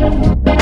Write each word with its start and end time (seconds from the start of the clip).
Thank 0.00 0.48
you. 0.48 0.57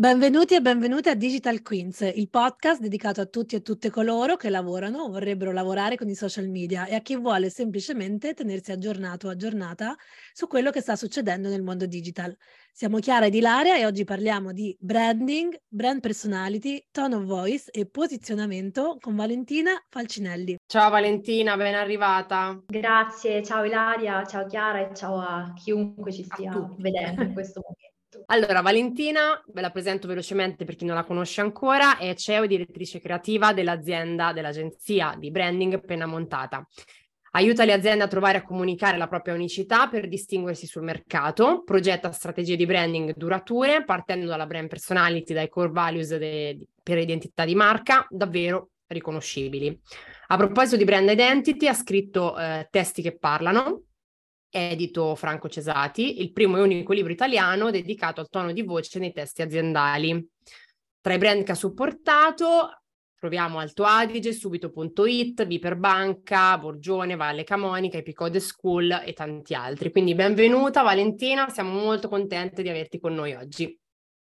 Benvenuti 0.00 0.54
e 0.54 0.62
benvenute 0.62 1.10
a 1.10 1.14
Digital 1.14 1.60
Queens, 1.60 2.00
il 2.14 2.30
podcast 2.30 2.80
dedicato 2.80 3.20
a 3.20 3.26
tutti 3.26 3.54
e 3.54 3.60
tutte 3.60 3.90
coloro 3.90 4.36
che 4.36 4.48
lavorano 4.48 5.02
o 5.02 5.10
vorrebbero 5.10 5.52
lavorare 5.52 5.96
con 5.96 6.08
i 6.08 6.14
social 6.14 6.48
media 6.48 6.86
e 6.86 6.94
a 6.94 7.00
chi 7.00 7.16
vuole 7.16 7.50
semplicemente 7.50 8.32
tenersi 8.32 8.72
aggiornato 8.72 9.26
o 9.26 9.30
aggiornata 9.30 9.94
su 10.32 10.46
quello 10.46 10.70
che 10.70 10.80
sta 10.80 10.96
succedendo 10.96 11.50
nel 11.50 11.62
mondo 11.62 11.84
digital. 11.84 12.34
Siamo 12.72 12.98
Chiara 12.98 13.26
ed 13.26 13.34
Ilaria 13.34 13.76
e 13.76 13.84
oggi 13.84 14.04
parliamo 14.04 14.52
di 14.52 14.74
branding, 14.80 15.64
brand 15.68 16.00
personality, 16.00 16.82
tone 16.90 17.16
of 17.16 17.24
voice 17.24 17.70
e 17.70 17.84
posizionamento 17.84 18.96
con 18.98 19.14
Valentina 19.14 19.72
Falcinelli. 19.90 20.56
Ciao 20.64 20.88
Valentina, 20.88 21.58
ben 21.58 21.74
arrivata. 21.74 22.58
Grazie, 22.68 23.42
ciao 23.42 23.64
Ilaria, 23.64 24.24
ciao 24.24 24.46
Chiara 24.46 24.78
e 24.78 24.94
ciao 24.94 25.20
a 25.20 25.52
chiunque 25.54 26.10
ci 26.10 26.22
stia 26.22 26.52
vedendo 26.78 27.20
in 27.20 27.34
questo 27.34 27.60
momento. 27.60 27.89
Allora, 28.26 28.60
Valentina, 28.60 29.40
ve 29.52 29.60
la 29.60 29.70
presento 29.70 30.08
velocemente 30.08 30.64
per 30.64 30.74
chi 30.74 30.84
non 30.84 30.96
la 30.96 31.04
conosce 31.04 31.40
ancora, 31.40 31.96
è 31.96 32.14
CEO 32.14 32.42
e 32.42 32.48
direttrice 32.48 33.00
creativa 33.00 33.52
dell'azienda, 33.52 34.32
dell'agenzia 34.32 35.14
di 35.16 35.30
branding 35.30 35.84
Penna 35.84 36.06
Montata. 36.06 36.66
Aiuta 37.32 37.64
le 37.64 37.72
aziende 37.72 38.02
a 38.02 38.08
trovare 38.08 38.38
e 38.38 38.40
a 38.40 38.44
comunicare 38.44 38.96
la 38.96 39.06
propria 39.06 39.34
unicità 39.34 39.88
per 39.88 40.08
distinguersi 40.08 40.66
sul 40.66 40.82
mercato, 40.82 41.62
progetta 41.62 42.10
strategie 42.10 42.56
di 42.56 42.66
branding 42.66 43.14
durature, 43.14 43.84
partendo 43.84 44.26
dalla 44.26 44.46
brand 44.46 44.68
personality, 44.68 45.32
dai 45.32 45.48
core 45.48 45.70
values 45.70 46.16
de- 46.16 46.58
per 46.82 46.98
identità 46.98 47.44
di 47.44 47.54
marca, 47.54 48.04
davvero 48.10 48.70
riconoscibili. 48.88 49.78
A 50.28 50.36
proposito 50.36 50.76
di 50.76 50.84
brand 50.84 51.08
identity, 51.08 51.68
ha 51.68 51.74
scritto 51.74 52.36
eh, 52.36 52.66
testi 52.68 53.02
che 53.02 53.16
parlano, 53.16 53.84
edito 54.50 55.14
Franco 55.14 55.48
Cesati, 55.48 56.20
il 56.20 56.32
primo 56.32 56.56
e 56.56 56.62
unico 56.62 56.92
libro 56.92 57.12
italiano 57.12 57.70
dedicato 57.70 58.20
al 58.20 58.28
tono 58.28 58.52
di 58.52 58.62
voce 58.62 58.98
nei 58.98 59.12
testi 59.12 59.42
aziendali. 59.42 60.28
Tra 61.00 61.14
i 61.14 61.18
brand 61.18 61.44
che 61.44 61.52
ha 61.52 61.54
supportato 61.54 62.82
troviamo 63.20 63.58
Alto 63.58 63.84
Adige, 63.84 64.32
Subito.it, 64.32 65.46
Viperbanca, 65.46 66.58
Borgione, 66.58 67.16
Valle 67.16 67.44
Camonica, 67.44 67.98
Epicode 67.98 68.40
School 68.40 69.02
e 69.04 69.12
tanti 69.12 69.54
altri. 69.54 69.90
Quindi 69.90 70.14
benvenuta 70.14 70.82
Valentina, 70.82 71.48
siamo 71.48 71.72
molto 71.72 72.08
contente 72.08 72.62
di 72.62 72.68
averti 72.68 72.98
con 72.98 73.14
noi 73.14 73.34
oggi. 73.34 73.78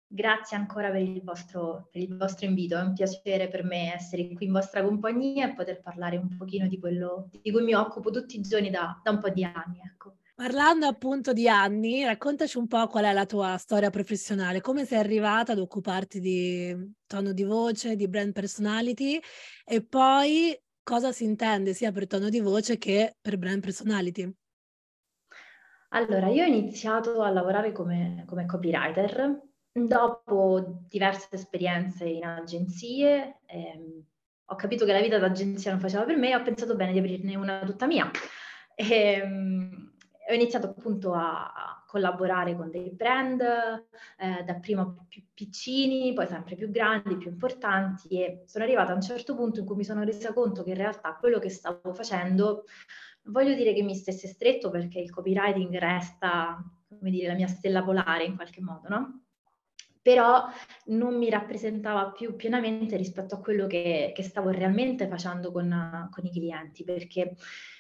Grazie 0.10 0.56
ancora 0.56 0.90
per 0.90 1.02
il, 1.02 1.22
vostro, 1.22 1.90
per 1.92 2.02
il, 2.02 2.16
vostro, 2.16 2.46
invito, 2.46 2.78
è 2.78 2.82
un 2.82 2.94
piacere 2.94 3.50
per 3.50 3.66
me 3.66 3.94
essere 3.94 4.32
qui 4.34 4.46
in 4.46 4.54
vostra 4.54 4.82
compagnia 4.82 5.50
e 5.50 5.54
poter 5.54 5.82
parlare 5.82 6.16
un 6.16 6.34
pochino 6.38 6.66
di 6.68 6.80
quello 6.80 7.28
di 7.30 7.52
cui 7.52 7.62
mi 7.62 7.74
occupo 7.74 8.10
tutti 8.10 8.38
i 8.38 8.42
giorni 8.42 8.70
da, 8.70 9.00
da 9.04 9.12
un 9.12 9.20
po' 9.20 9.30
di 9.30 9.44
anni. 9.44 9.82
Ecco. 9.84 10.16
Parlando 10.34 10.86
appunto 10.86 11.34
di 11.34 11.50
anni, 11.50 12.06
raccontaci 12.06 12.58
un 12.58 12.68
po' 12.68 12.88
qual 12.88 13.04
è 13.04 13.12
la 13.12 13.26
tua 13.26 13.58
storia 13.58 13.90
professionale, 13.90 14.62
come 14.62 14.86
sei 14.86 15.00
arrivata 15.00 15.52
ad 15.52 15.60
occuparti 15.60 16.22
di 16.22 16.94
tono 17.06 17.34
di 17.34 17.44
voce, 17.44 17.98
di 17.98 18.08
brand 18.08 18.32
personality 18.32 19.20
e 19.66 19.84
poi 19.84 20.58
cosa 20.84 21.12
si 21.12 21.26
intende 21.26 21.74
sia 21.74 21.92
per 21.92 22.08
tono 22.08 22.30
di 22.30 22.40
voce 22.40 22.78
che 22.78 23.18
per 23.20 23.38
brand 23.38 23.62
personality. 23.62 24.32
Allora, 25.90 26.28
io 26.28 26.44
ho 26.44 26.48
iniziato 26.48 27.22
a 27.22 27.30
lavorare 27.30 27.72
come, 27.74 28.24
come 28.26 28.46
copywriter 28.46 29.47
Dopo 29.86 30.86
diverse 30.88 31.28
esperienze 31.36 32.06
in 32.06 32.26
agenzie, 32.26 33.42
ehm, 33.46 34.04
ho 34.46 34.56
capito 34.56 34.86
che 34.86 34.92
la 34.92 35.02
vita 35.02 35.20
d'agenzia 35.20 35.70
non 35.70 35.80
faceva 35.80 36.04
per 36.04 36.18
me 36.18 36.30
e 36.30 36.36
ho 36.36 36.42
pensato 36.42 36.76
bene 36.76 36.94
di 36.94 37.00
aprirne 37.00 37.36
una 37.36 37.64
tutta 37.64 37.86
mia. 37.86 38.10
E, 38.74 38.86
ehm, 38.86 39.92
ho 40.30 40.34
iniziato 40.34 40.68
appunto 40.68 41.14
a 41.14 41.84
collaborare 41.86 42.56
con 42.56 42.72
dei 42.72 42.90
brand, 42.92 43.40
eh, 43.42 44.44
dapprima 44.44 45.06
più 45.08 45.24
piccini, 45.34 46.12
poi 46.14 46.26
sempre 46.28 46.56
più 46.56 46.70
grandi, 46.72 47.16
più 47.16 47.30
importanti 47.30 48.08
e 48.22 48.44
sono 48.46 48.64
arrivata 48.64 48.92
a 48.92 48.96
un 48.96 49.02
certo 49.02 49.36
punto 49.36 49.60
in 49.60 49.66
cui 49.66 49.76
mi 49.76 49.86
sono 49.86 50.04
resa 50.04 50.34
conto 50.34 50.64
che 50.64 50.72
in 50.72 50.78
realtà 50.78 51.16
quello 51.16 51.40
che 51.40 51.50
stavo 51.50 51.94
facendo, 51.94 52.66
voglio 53.26 53.54
dire 53.54 53.74
che 53.74 53.84
mi 53.84 53.96
stesse 53.96 54.28
stretto 54.28 54.70
perché 54.70 55.00
il 55.00 55.12
copywriting 55.12 55.78
resta, 55.78 56.62
come 56.90 57.12
dire, 57.12 57.28
la 57.28 57.36
mia 57.36 57.48
stella 57.48 57.84
polare 57.84 58.26
in 58.26 58.36
qualche 58.36 58.62
modo, 58.62 58.90
no? 58.90 59.22
Però 60.08 60.46
non 60.86 61.18
mi 61.18 61.30
rappresentava 61.30 62.12
più 62.12 62.38
pienamente 62.38 62.96
rispetto 62.96 63.36
a 63.36 63.42
quello 63.42 63.68
che, 63.68 64.14
che 64.16 64.24
stavo 64.24 64.52
realmente 64.52 65.06
facendo 65.06 65.52
con, 65.52 66.08
con, 66.10 66.26
i 66.26 66.32
clienti, 66.32 66.86
perché 66.86 67.36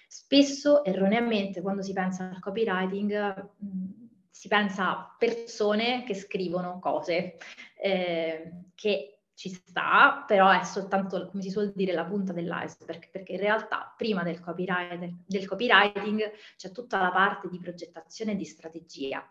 spesso 0.09 0.83
erroneamente 0.83 1.61
quando 1.61 1.81
si 1.81 1.93
pensa 1.93 2.25
al 2.25 2.41
copywriting 2.41 3.49
mh, 3.59 4.09
si 4.29 4.49
pensa 4.49 4.89
a 4.89 5.15
persone 5.17 6.03
che 6.03 6.15
scrivono 6.15 6.79
cose, 6.79 7.38
eh, 7.81 8.51
che 8.75 9.19
ci 9.33 9.47
sta, 9.47 10.25
però 10.27 10.49
è 10.49 10.65
soltanto, 10.65 11.29
come 11.29 11.41
si 11.41 11.49
suol 11.49 11.71
dire, 11.73 11.94
la 11.94 12.03
punta 12.03 12.33
dell'iceberg, 12.33 13.09
perché 13.09 13.31
in 13.31 13.39
realtà 13.39 13.94
prima 13.95 14.23
del 14.23 14.41
copywriting, 14.41 15.19
del 15.25 15.47
copywriting 15.47 16.29
c'è 16.57 16.71
tutta 16.73 16.99
la 16.99 17.11
parte 17.11 17.47
di 17.47 17.57
progettazione 17.57 18.33
e 18.33 18.35
di 18.35 18.44
strategia 18.44 19.25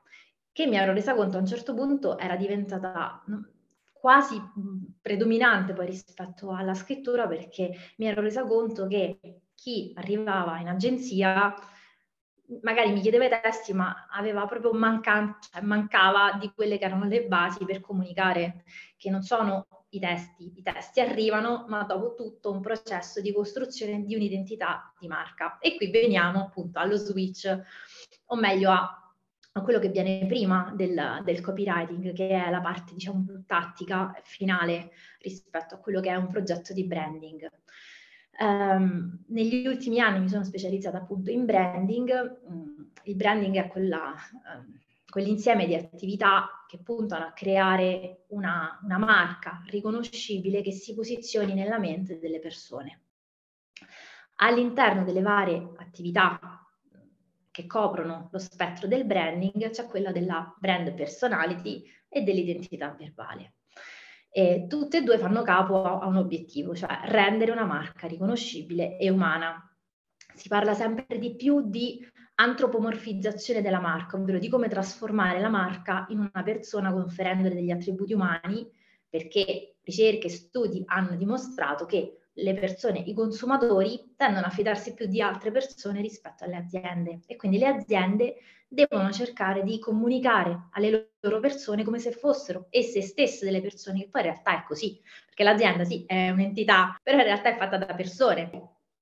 che 0.57 0.67
mi 0.67 0.77
ero 0.77 0.95
resa 0.95 1.15
conto 1.15 1.37
a 1.37 1.41
un 1.41 1.47
certo 1.47 1.75
punto 1.75 2.17
era 2.17 2.35
diventata 2.35 3.23
quasi 3.93 4.41
predominante 5.03 5.75
poi 5.75 5.85
rispetto 5.85 6.51
alla 6.51 6.73
scrittura 6.73 7.27
perché 7.29 7.75
mi 7.99 8.07
ero 8.07 8.23
resa 8.23 8.43
conto 8.47 8.87
che 8.87 9.43
chi 9.55 9.93
arrivava 9.95 10.59
in 10.59 10.69
agenzia 10.69 11.55
magari 12.63 12.91
mi 12.93 13.03
chiedeva 13.03 13.27
i 13.27 13.29
testi 13.29 13.75
ma 13.75 14.07
aveva 14.11 14.47
proprio 14.47 14.73
mancan- 14.73 15.37
cioè 15.41 15.61
mancava 15.61 16.39
di 16.41 16.51
quelle 16.55 16.79
che 16.79 16.87
erano 16.87 17.05
le 17.05 17.27
basi 17.27 17.63
per 17.67 17.81
comunicare 17.81 18.65
che 18.97 19.11
non 19.11 19.21
sono 19.21 19.67
i 19.91 19.99
testi, 19.99 20.55
i 20.57 20.63
testi 20.63 21.01
arrivano 21.01 21.67
ma 21.69 21.83
dopo 21.83 22.15
tutto 22.15 22.51
un 22.51 22.63
processo 22.63 23.21
di 23.21 23.31
costruzione 23.31 24.05
di 24.05 24.15
un'identità 24.15 24.91
di 24.99 25.07
marca. 25.07 25.59
E 25.59 25.77
qui 25.77 25.91
veniamo 25.91 26.41
appunto 26.41 26.79
allo 26.79 26.97
switch 26.97 27.61
o 28.29 28.37
meglio 28.37 28.71
a 28.71 29.06
a 29.59 29.63
quello 29.63 29.79
che 29.79 29.89
viene 29.89 30.27
prima 30.27 30.73
del, 30.77 31.23
del, 31.25 31.41
copywriting, 31.41 32.13
che 32.13 32.29
è 32.29 32.51
la 32.51 32.61
parte 32.61 32.93
diciamo 32.93 33.25
più 33.25 33.45
tattica, 33.47 34.15
finale 34.23 34.91
rispetto 35.21 35.75
a 35.75 35.79
quello 35.79 36.01
che 36.01 36.11
è 36.11 36.15
un 36.15 36.29
progetto 36.29 36.75
di 36.75 36.85
branding. 36.85 37.51
Um, 38.39 39.25
negli 39.29 39.67
ultimi 39.67 39.99
anni 39.99 40.21
mi 40.21 40.29
sono 40.29 40.45
specializzata 40.45 40.99
appunto 40.99 41.31
in 41.31 41.47
branding. 41.47 42.39
Um, 42.45 42.93
il 43.05 43.17
branding 43.17 43.57
è 43.57 43.69
quella, 43.69 44.15
um, 44.55 44.79
quell'insieme 45.09 45.67
di 45.67 45.75
attività 45.75 46.65
che 46.69 46.79
puntano 46.83 47.25
a 47.25 47.33
creare 47.33 48.25
una, 48.29 48.79
una 48.85 48.99
marca 48.99 49.63
riconoscibile 49.69 50.61
che 50.61 50.73
si 50.73 50.95
posizioni 50.95 51.55
nella 51.55 51.79
mente 51.79 52.19
delle 52.19 52.41
persone. 52.41 53.01
All'interno 54.37 55.03
delle 55.03 55.23
varie 55.23 55.73
attività 55.79 56.61
che 57.57 57.67
coprono 57.67 58.29
lo 58.33 58.39
spettro 58.39 58.87
del 58.87 59.07
branding, 59.07 59.71
c'è 59.71 59.87
quella 59.87 60.13
della 60.13 60.55
brand 60.59 60.93
personality 60.93 61.83
e 62.07 62.21
dell'identità 62.21 62.95
verbale. 62.99 63.55
E 64.29 64.67
tutte 64.69 64.99
e 64.99 65.03
due 65.03 65.17
fanno 65.17 65.41
capo 65.41 65.83
a 65.83 66.07
un 66.07 66.17
obiettivo, 66.17 66.75
cioè 66.75 66.99
rendere 67.05 67.53
una 67.53 67.65
marca 67.65 68.07
riconoscibile 68.07 68.99
e 68.99 69.09
umana. 69.09 69.75
Si 70.35 70.49
parla 70.49 70.75
sempre 70.75 71.19
di 71.19 71.35
più 71.35 71.71
di 71.71 72.07
antropomorfizzazione 72.35 73.63
della 73.63 73.81
marca, 73.81 74.19
ovvero 74.19 74.39
di 74.39 74.51
come 74.51 74.69
trasformare 74.69 75.41
la 75.41 75.49
marca 75.49 76.05
in 76.11 76.19
una 76.19 76.43
persona 76.43 76.93
conferendole 76.93 77.55
degli 77.55 77.71
attributi 77.71 78.13
umani, 78.13 78.71
perché 79.09 79.77
ricerche 79.81 80.27
e 80.27 80.31
studi 80.31 80.83
hanno 80.85 81.17
dimostrato 81.17 81.87
che 81.87 82.26
le 82.39 82.55
persone, 82.55 82.99
i 82.99 83.15
consumatori, 83.15 84.15
tendono 84.17 84.47
a 84.47 84.51
fidarsi 84.51 84.95
più 84.95 85.07
di 85.07 85.21
altre 85.21 85.51
persone 85.51 86.01
rispetto 86.01 86.45
alle 86.45 86.57
aziende 86.57 87.21
e 87.27 87.37
quindi 87.37 87.59
le 87.59 87.67
aziende 87.67 88.37
devono 88.69 89.11
cercare 89.11 89.63
di 89.63 89.79
comunicare 89.79 90.69
alle 90.73 91.13
loro 91.21 91.41
persone 91.41 91.85
come 91.85 91.99
se 91.99 92.11
fossero 92.11 92.67
esse 92.71 93.01
stesse 93.01 93.45
delle 93.45 93.61
persone, 93.61 94.01
che 94.01 94.09
poi 94.11 94.23
in 94.23 94.29
realtà 94.29 94.59
è 94.59 94.65
così, 94.67 95.01
perché 95.25 95.45
l'azienda 95.45 95.85
sì 95.85 96.05
è 96.07 96.31
un'entità, 96.31 96.99
però 97.03 97.19
in 97.19 97.25
realtà 97.25 97.51
è 97.51 97.57
fatta 97.57 97.79
da 97.79 97.95
persone. 97.95 98.51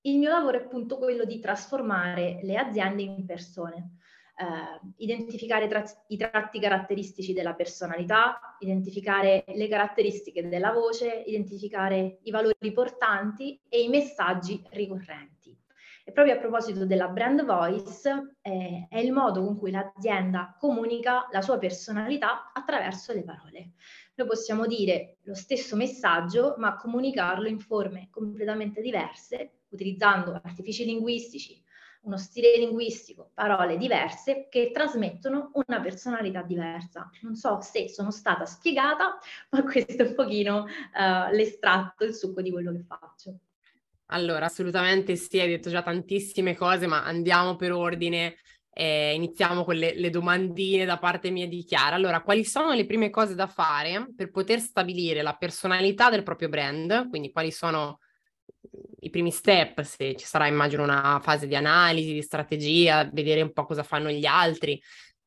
Il 0.03 0.19
mio 0.19 0.31
lavoro 0.31 0.59
è 0.59 0.63
appunto 0.63 0.99
quello 0.99 1.25
di 1.25 1.41
trasformare 1.41 2.41
le 2.43 2.57
aziende 2.57 3.03
in 3.03 3.25
persone 3.25 3.99
eh, 4.37 4.81
identificare 4.97 5.69
tra- 5.69 5.85
i 6.09 6.17
tratti 6.17 6.59
caratteristici 6.59 7.33
della 7.33 7.55
personalità, 7.55 8.57
identificare 8.59 9.45
le 9.47 9.69
caratteristiche 9.69 10.49
della 10.49 10.73
voce, 10.73 11.23
identificare 11.27 12.19
i 12.23 12.31
valori 12.31 12.73
portanti 12.73 13.61
e 13.69 13.83
i 13.83 13.89
messaggi 13.89 14.63
ricorrenti. 14.71 15.57
E 16.07 16.13
proprio 16.13 16.35
a 16.35 16.39
proposito 16.39 16.85
della 16.85 17.09
brand 17.09 17.47
voice, 17.47 18.37
eh, 18.43 18.87
è 18.91 18.99
il 18.99 19.11
modo 19.11 19.43
con 19.43 19.57
cui 19.57 19.71
l'azienda 19.71 20.55
comunica 20.59 21.27
la 21.31 21.41
sua 21.41 21.57
personalità 21.57 22.53
attraverso 22.53 23.15
le 23.15 23.25
parole. 23.25 23.73
Noi 24.17 24.27
possiamo 24.27 24.67
dire 24.67 25.17
lo 25.23 25.35
stesso 25.35 25.77
messaggio, 25.77 26.57
ma 26.59 26.77
comunicarlo 26.77 27.49
in 27.49 27.59
forme 27.59 28.09
completamente 28.11 28.83
diverse 28.83 29.61
utilizzando 29.71 30.41
artifici 30.43 30.85
linguistici, 30.85 31.61
uno 32.05 32.17
stile 32.17 32.57
linguistico, 32.57 33.31
parole 33.35 33.77
diverse 33.77 34.49
che 34.51 34.71
trasmettono 34.73 35.51
una 35.67 35.81
personalità 35.81 36.43
diversa. 36.43 37.11
Non 37.23 37.35
so 37.35 37.61
se 37.61 37.89
sono 37.89 38.11
stata 38.11 38.45
spiegata, 38.47 39.19
ma 39.51 39.63
questo 39.63 40.03
è 40.03 40.07
un 40.09 40.15
pochino 40.15 40.65
uh, 40.65 41.35
l'estratto, 41.35 42.05
il 42.05 42.15
succo 42.15 42.43
di 42.43 42.51
quello 42.51 42.73
che 42.73 42.85
faccio. 42.87 43.39
Allora, 44.09 44.47
assolutamente 44.47 45.17
sì, 45.17 45.41
hai 45.41 45.49
detto 45.49 45.71
già 45.71 45.83
tantissime 45.83 46.55
cose, 46.55 46.87
ma 46.87 47.05
andiamo 47.05 47.57
per 47.57 47.73
ordine. 47.73 48.37
Eh, 48.77 49.15
iniziamo 49.15 49.65
con 49.65 49.77
le, 49.77 49.95
le, 49.95 50.11
domandine 50.11 50.85
da 50.85 50.99
parte 50.99 51.31
mia 51.31 51.47
di 51.47 51.65
Chiara. 51.65 51.95
Allora, 51.95 52.23
quali 52.23 52.45
sono 52.45 52.73
le 52.73 52.87
prime 52.87 53.09
cose 53.09 53.35
da 53.35 53.47
fare 53.47 54.09
per 54.17 54.31
poter 54.31 54.59
stabilire 54.59 55.23
la 55.23 55.35
personalità 55.37 56.11
del 56.11 56.25
proprio 56.25 56.49
brand? 56.49 57.09
Quindi 57.09 57.31
quali 57.31 57.53
sono 57.53 58.01
i 59.05 59.11
primi 59.11 59.31
step, 59.31 59.83
se 59.83 60.17
ci 60.17 60.27
sarà 60.27 60.47
immagino 60.47 60.83
una 60.83 61.21
fase 61.23 61.47
di 61.47 61.55
analisi, 61.55 62.13
di 62.13 62.23
strategia, 62.23 63.09
vedere 63.13 63.43
un 63.43 63.53
po' 63.53 63.65
cosa 63.65 63.83
fanno 63.83 64.11
gli 64.11 64.27
altri, 64.27 64.81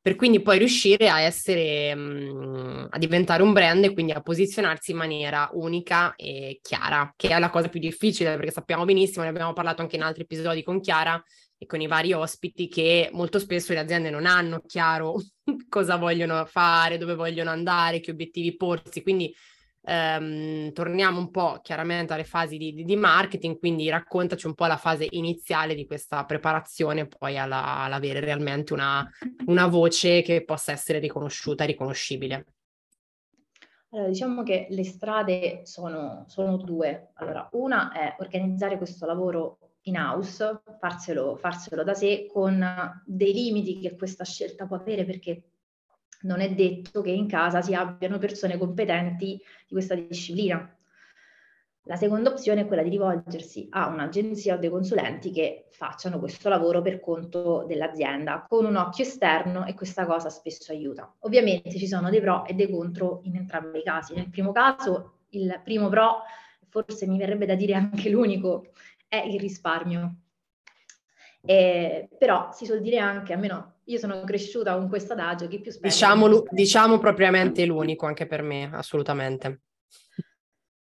per 0.08 0.16
quindi 0.16 0.42
poi 0.42 0.58
riuscire 0.58 1.10
a 1.10 1.20
essere, 1.20 1.94
mh, 1.94 2.00
mm, 2.02 2.86
a 2.92 2.98
diventare 2.98 3.44
un 3.44 3.52
brand 3.52 3.84
e 3.84 3.94
quindi 3.94 4.14
a 4.14 4.22
posizionarsi 4.22 4.92
in 4.92 4.98
maniera 4.98 5.50
unica 5.54 6.16
e 6.16 6.60
chiara, 6.62 7.14
che 7.16 7.28
è 7.28 7.38
la 7.38 7.50
cosa 7.50 7.68
più 7.68 7.80
difficile 7.80 8.36
perché 8.36 8.52
sappiamo 8.52 8.86
benissimo, 8.86 9.24
ne 9.24 9.30
abbiamo 9.30 9.54
parlato 9.54 9.82
anche 9.82 9.98
in 9.98 10.04
altri 10.04 10.24
episodi 10.24 10.64
con 10.64 10.80
Chiara 10.80 11.22
e 11.58 11.66
con 11.66 11.82
i 11.82 11.88
vari 11.88 12.14
ospiti, 12.14 12.70
che 12.70 13.10
molto 13.12 13.38
spesso 13.38 13.74
le 13.74 13.80
aziende 13.80 14.10
non 14.10 14.26
hanno 14.26 14.62
chiaro 14.66 15.22
cosa 15.68 15.98
vogliono 15.98 16.46
fare, 16.46 16.98
dove 16.98 17.16
vogliono 17.16 17.50
andare, 17.50 18.00
che 18.00 18.12
obiettivi 18.12 18.56
porsi, 18.56 19.02
quindi 19.04 19.36
ehm, 19.88 20.74
torniamo 20.74 21.18
un 21.18 21.32
po' 21.32 21.60
chiaramente 21.62 22.14
alle 22.14 22.26
fasi 22.26 22.58
di, 22.58 22.84
di, 22.84 22.96
marketing, 22.96 23.58
quindi 23.58 23.90
raccontaci 23.90 24.46
un 24.46 24.54
po' 24.54 24.66
la 24.66 24.78
fase 24.78 25.08
iniziale 25.12 25.74
di 25.76 25.86
questa 25.86 26.26
preparazione, 26.26 27.08
poi 27.08 27.38
alla, 27.38 27.78
all'avere 27.78 28.20
realmente 28.20 28.74
una, 28.74 29.10
una 29.46 29.68
voce 29.68 30.22
che 30.22 30.44
possa 30.44 30.74
essere 30.74 31.00
riconosciuta 31.00 31.64
e 31.64 31.68
riconoscibile. 31.68 32.46
Allora, 33.92 34.10
diciamo 34.10 34.44
che 34.44 34.68
le 34.70 34.84
strade 34.84 35.62
sono, 35.64 36.26
sono, 36.28 36.58
due. 36.58 37.12
Allora, 37.14 37.48
una 37.54 37.94
è 37.94 38.16
organizzare 38.20 38.78
questo 38.78 39.06
lavoro 39.06 39.60
in 39.84 39.96
house, 39.96 40.62
farselo, 40.78 41.38
farselo 41.38 41.84
da 41.84 41.94
sé 41.94 42.28
con 42.30 43.02
dei 43.06 43.32
limiti 43.32 43.80
che 43.80 43.96
questa 43.96 44.26
scelta 44.26 44.68
può 44.68 44.76
avere 44.76 45.06
perché 45.06 45.44
non 46.22 46.42
è 46.42 46.54
detto 46.54 47.02
che 47.02 47.12
in 47.12 47.28
casa 47.28 47.62
si 47.62 47.74
abbiano 47.74 48.18
persone 48.18 48.58
competenti 48.58 49.26
di 49.68 49.74
questa 49.74 49.96
disciplina. 49.96 50.72
La 51.88 51.96
seconda 51.96 52.30
opzione 52.30 52.62
è 52.62 52.68
quella 52.68 52.84
di 52.84 52.90
rivolgersi 52.90 53.68
a 53.72 53.88
un'agenzia 53.88 54.56
o 54.56 54.58
dei 54.58 54.70
consulenti 54.70 55.32
che 55.32 55.68
facciano 55.72 56.20
questo 56.20 56.50
lavoro 56.50 56.82
per 56.82 57.00
conto 57.00 57.64
dell'azienda 57.66 58.46
con 58.48 58.66
un 58.66 58.76
occhio 58.76 59.06
esterno 59.06 59.66
e 59.66 59.74
questa 59.74 60.06
cosa 60.06 60.30
spesso 60.30 60.74
aiuta. 60.74 61.16
Ovviamente 61.20 61.78
ci 61.78 61.88
sono 61.88 62.10
dei 62.10 62.20
pro 62.20 62.46
e 62.46 62.56
dei 62.56 62.70
contro 62.70 63.22
in 63.24 63.38
entrambi 63.38 63.80
i 63.80 63.84
casi. 63.84 64.16
Nel 64.16 64.30
primo 64.30 64.52
caso, 64.52 65.20
il 65.30 65.62
primo 65.64 65.88
pro, 65.88 66.24
forse 66.68 67.08
mi 67.08 67.18
verrebbe 67.18 67.46
da 67.46 67.56
dire 67.56 67.76
anche 67.76 68.10
l'unico, 68.10 68.72
è 69.08 69.24
il 69.26 69.40
risparmio. 69.40 70.16
Eh, 71.48 72.10
però 72.18 72.52
si 72.52 72.66
suol 72.66 72.82
dire 72.82 72.98
anche, 72.98 73.34
almeno 73.34 73.80
io 73.86 73.98
sono 73.98 74.22
cresciuta 74.24 74.76
con 74.76 74.90
questo 74.90 75.14
adagio 75.14 75.48
che 75.48 75.62
più 75.62 75.72
spende. 75.72 75.88
Diciamo, 75.88 76.44
diciamo 76.50 77.00
propriamente 77.00 77.66
l'unico 77.66 78.06
anche 78.06 78.28
per 78.28 78.42
me, 78.42 78.70
assolutamente. 78.74 79.62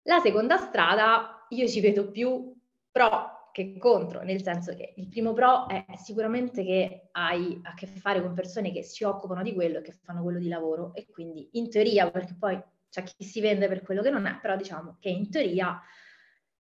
La 0.03 0.19
seconda 0.19 0.59
strada 0.59 1.47
io 1.49 1.67
ci 1.69 1.81
vedo 1.81 2.11
più 2.11 2.55
pro 2.91 3.51
che 3.53 3.77
contro, 3.79 4.23
nel 4.23 4.43
senso 4.43 4.75
che 4.75 4.95
il 4.97 5.09
primo 5.09 5.33
pro 5.33 5.69
è 5.69 5.85
sicuramente 5.97 6.65
che 6.65 7.09
hai 7.13 7.61
a 7.63 7.75
che 7.75 7.87
fare 7.87 8.21
con 8.21 8.35
persone 8.35 8.73
che 8.73 8.83
si 8.83 9.05
occupano 9.05 9.43
di 9.43 9.53
quello 9.55 9.79
e 9.79 9.83
che 9.83 9.93
fanno 9.93 10.23
quello 10.23 10.39
di 10.39 10.49
lavoro 10.49 10.93
e 10.95 11.07
quindi 11.07 11.49
in 11.53 11.71
teoria, 11.71 12.11
perché 12.11 12.35
poi 12.39 12.61
c'è 12.91 13.03
chi 13.03 13.25
si 13.25 13.41
vende 13.41 13.69
per 13.69 13.83
quello 13.83 14.03
che 14.03 14.11
non 14.11 14.27
è, 14.27 14.39
però 14.41 14.57
diciamo 14.57 14.97
che 15.01 15.09
in 15.09 15.31
teoria 15.31 15.81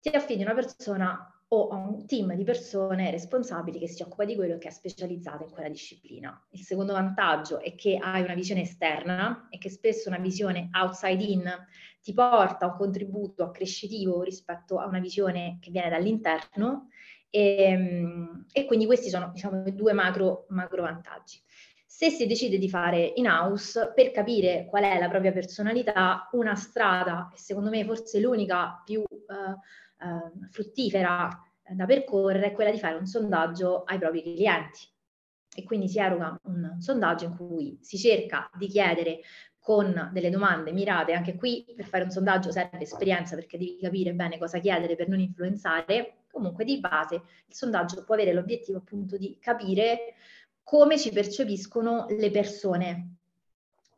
ti 0.00 0.08
affidi 0.10 0.42
una 0.42 0.54
persona 0.54 1.41
o 1.54 1.68
a 1.68 1.76
un 1.76 2.06
team 2.06 2.34
di 2.34 2.44
persone 2.44 3.10
responsabili 3.10 3.78
che 3.78 3.88
si 3.88 4.02
occupa 4.02 4.24
di 4.24 4.34
quello 4.34 4.56
che 4.56 4.68
è 4.68 4.70
specializzato 4.70 5.42
in 5.44 5.50
quella 5.50 5.68
disciplina. 5.68 6.42
Il 6.50 6.60
secondo 6.60 6.94
vantaggio 6.94 7.60
è 7.60 7.74
che 7.74 7.98
hai 8.00 8.22
una 8.22 8.34
visione 8.34 8.62
esterna 8.62 9.48
e 9.50 9.58
che 9.58 9.68
spesso 9.68 10.08
una 10.08 10.18
visione 10.18 10.70
outside 10.72 11.22
in 11.22 11.66
ti 12.00 12.14
porta 12.14 12.66
un 12.66 12.76
contributo 12.76 13.44
accrescitivo 13.44 14.22
rispetto 14.22 14.78
a 14.78 14.86
una 14.86 14.98
visione 14.98 15.58
che 15.60 15.70
viene 15.70 15.90
dall'interno 15.90 16.88
e, 17.28 17.56
ehm, 17.56 18.46
e 18.50 18.64
quindi 18.64 18.86
questi 18.86 19.10
sono 19.10 19.30
diciamo 19.32 19.62
due 19.70 19.92
macro, 19.92 20.46
macro 20.48 20.82
vantaggi. 20.82 21.38
Se 21.86 22.08
si 22.08 22.26
decide 22.26 22.56
di 22.56 22.70
fare 22.70 23.12
in 23.16 23.26
house, 23.26 23.92
per 23.94 24.10
capire 24.10 24.66
qual 24.68 24.84
è 24.84 24.98
la 24.98 25.08
propria 25.08 25.32
personalità, 25.32 26.28
una 26.32 26.54
strada, 26.54 27.30
e 27.32 27.38
secondo 27.38 27.68
me 27.68 27.84
forse 27.84 28.18
l'unica 28.18 28.80
più 28.84 29.00
uh, 29.02 29.58
eh, 30.02 30.48
fruttifera 30.50 31.28
da 31.68 31.86
percorrere 31.86 32.46
è 32.46 32.52
quella 32.52 32.70
di 32.70 32.78
fare 32.78 32.96
un 32.96 33.06
sondaggio 33.06 33.84
ai 33.84 33.98
propri 33.98 34.22
clienti. 34.22 34.88
E 35.54 35.64
quindi 35.64 35.88
si 35.88 35.98
eroga 35.98 36.38
un 36.44 36.76
sondaggio 36.78 37.26
in 37.26 37.36
cui 37.36 37.78
si 37.82 37.98
cerca 37.98 38.50
di 38.56 38.68
chiedere 38.68 39.20
con 39.58 40.10
delle 40.12 40.30
domande 40.30 40.72
mirate, 40.72 41.12
anche 41.12 41.36
qui 41.36 41.64
per 41.76 41.84
fare 41.84 42.04
un 42.04 42.10
sondaggio 42.10 42.50
serve 42.50 42.80
esperienza 42.80 43.36
perché 43.36 43.58
devi 43.58 43.78
capire 43.78 44.12
bene 44.12 44.38
cosa 44.38 44.58
chiedere 44.58 44.96
per 44.96 45.08
non 45.08 45.20
influenzare, 45.20 46.24
comunque 46.30 46.64
di 46.64 46.80
base 46.80 47.14
il 47.46 47.54
sondaggio 47.54 48.02
può 48.02 48.14
avere 48.14 48.32
l'obiettivo 48.32 48.78
appunto 48.78 49.16
di 49.16 49.38
capire 49.38 50.14
come 50.64 50.98
ci 50.98 51.12
percepiscono 51.12 52.06
le 52.08 52.30
persone 52.30 53.16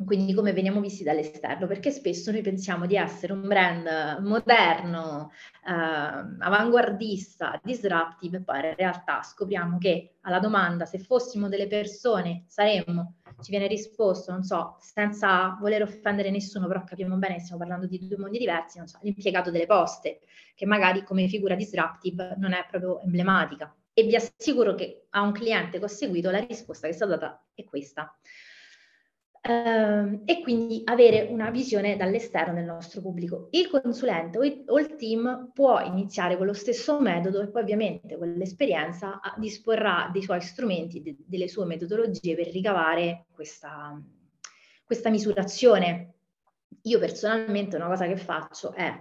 quindi 0.04 0.34
come 0.34 0.52
veniamo 0.52 0.80
visti 0.80 1.02
dall'esterno, 1.02 1.66
perché 1.66 1.90
spesso 1.90 2.30
noi 2.30 2.42
pensiamo 2.42 2.86
di 2.86 2.96
essere 2.96 3.32
un 3.32 3.46
brand 3.46 4.20
moderno, 4.20 5.30
eh, 5.66 5.72
avanguardista, 5.72 7.60
disruptive, 7.62 8.42
poi 8.42 8.56
in 8.56 8.74
realtà 8.76 9.22
scopriamo 9.22 9.78
che 9.78 10.16
alla 10.22 10.38
domanda 10.38 10.84
se 10.84 10.98
fossimo 10.98 11.48
delle 11.48 11.66
persone 11.66 12.44
saremmo, 12.46 13.16
ci 13.40 13.50
viene 13.50 13.66
risposto, 13.66 14.32
non 14.32 14.42
so, 14.42 14.76
senza 14.80 15.56
voler 15.60 15.82
offendere 15.82 16.30
nessuno, 16.30 16.66
però 16.66 16.84
capiamo 16.84 17.16
bene 17.16 17.34
che 17.34 17.40
stiamo 17.40 17.60
parlando 17.60 17.86
di 17.86 18.06
due 18.06 18.18
mondi 18.18 18.38
diversi, 18.38 18.78
non 18.78 18.86
so, 18.86 18.98
l'impiegato 19.02 19.50
delle 19.50 19.66
poste, 19.66 20.20
che 20.54 20.66
magari 20.66 21.02
come 21.02 21.26
figura 21.28 21.54
disruptive 21.54 22.34
non 22.38 22.52
è 22.52 22.66
proprio 22.68 23.00
emblematica. 23.00 23.74
E 23.92 24.02
vi 24.04 24.16
assicuro 24.16 24.74
che 24.74 25.06
a 25.10 25.22
un 25.22 25.32
cliente 25.32 25.78
che 25.78 25.84
ho 25.84 25.88
seguito 25.88 26.30
la 26.30 26.40
risposta 26.40 26.86
che 26.86 26.92
è 26.92 26.96
stata 26.96 27.16
data 27.16 27.44
è 27.54 27.64
questa. 27.64 28.16
Uh, 29.46 30.22
e 30.24 30.40
quindi 30.40 30.80
avere 30.84 31.26
una 31.28 31.50
visione 31.50 31.98
dall'esterno 31.98 32.54
del 32.54 32.64
nostro 32.64 33.02
pubblico. 33.02 33.48
Il 33.50 33.68
consulente 33.68 34.38
o 34.38 34.78
il, 34.78 34.96
team 34.96 35.50
può 35.52 35.80
iniziare 35.80 36.38
con 36.38 36.46
lo 36.46 36.54
stesso 36.54 36.98
metodo 36.98 37.42
e 37.42 37.48
poi 37.48 37.60
ovviamente 37.60 38.16
con 38.16 38.32
l'esperienza 38.32 39.20
disporrà 39.36 40.08
dei 40.10 40.22
suoi 40.22 40.40
strumenti, 40.40 41.02
de, 41.02 41.16
delle 41.26 41.48
sue 41.48 41.66
metodologie 41.66 42.34
per 42.34 42.46
ricavare 42.46 43.26
questa, 43.34 44.00
questa 44.82 45.10
misurazione. 45.10 46.14
Io 46.84 46.98
personalmente 46.98 47.76
una 47.76 47.88
cosa 47.88 48.06
che 48.06 48.16
faccio 48.16 48.72
è 48.72 48.98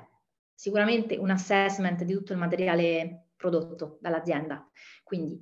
sicuramente 0.53 1.15
un 1.15 1.29
assessment 1.29 2.03
di 2.03 2.11
tutto 2.11 2.33
il 2.33 2.39
materiale 2.39 3.27
prodotto 3.37 3.97
dall'azienda, 4.01 4.69
quindi 5.03 5.41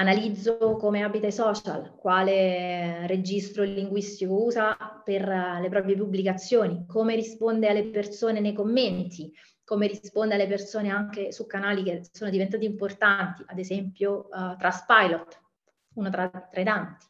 Analizzo 0.00 0.76
come 0.76 1.02
abita 1.02 1.26
i 1.26 1.32
social, 1.32 1.96
quale 1.96 3.04
registro 3.08 3.64
linguistico 3.64 4.44
usa 4.44 4.76
per 5.02 5.26
le 5.26 5.68
proprie 5.68 5.96
pubblicazioni, 5.96 6.84
come 6.86 7.16
risponde 7.16 7.68
alle 7.68 7.84
persone 7.86 8.38
nei 8.38 8.52
commenti, 8.52 9.32
come 9.64 9.88
risponde 9.88 10.34
alle 10.34 10.46
persone 10.46 10.88
anche 10.88 11.32
su 11.32 11.46
canali 11.46 11.82
che 11.82 12.02
sono 12.12 12.30
diventati 12.30 12.64
importanti, 12.64 13.42
ad 13.44 13.58
esempio 13.58 14.28
uh, 14.30 14.56
Trustpilot, 14.56 15.42
uno 15.94 16.10
tra, 16.10 16.28
tra 16.28 16.60
i 16.60 16.64
tanti. 16.64 17.04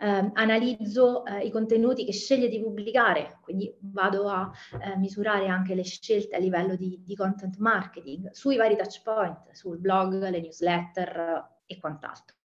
Uh, 0.00 0.30
analizzo 0.34 1.22
uh, 1.22 1.38
i 1.38 1.50
contenuti 1.50 2.04
che 2.04 2.12
sceglie 2.12 2.48
di 2.48 2.60
pubblicare, 2.60 3.38
quindi 3.42 3.72
vado 3.78 4.28
a 4.28 4.50
uh, 4.72 4.98
misurare 4.98 5.46
anche 5.46 5.76
le 5.76 5.84
scelte 5.84 6.34
a 6.34 6.40
livello 6.40 6.74
di, 6.74 7.00
di, 7.04 7.14
content 7.14 7.58
marketing 7.58 8.32
sui 8.32 8.56
vari 8.56 8.76
touch 8.76 9.02
point, 9.02 9.52
sul 9.52 9.78
blog, 9.78 10.18
le 10.28 10.40
newsletter, 10.40 11.52
e 11.66 11.78
quant'altro. 11.78 12.36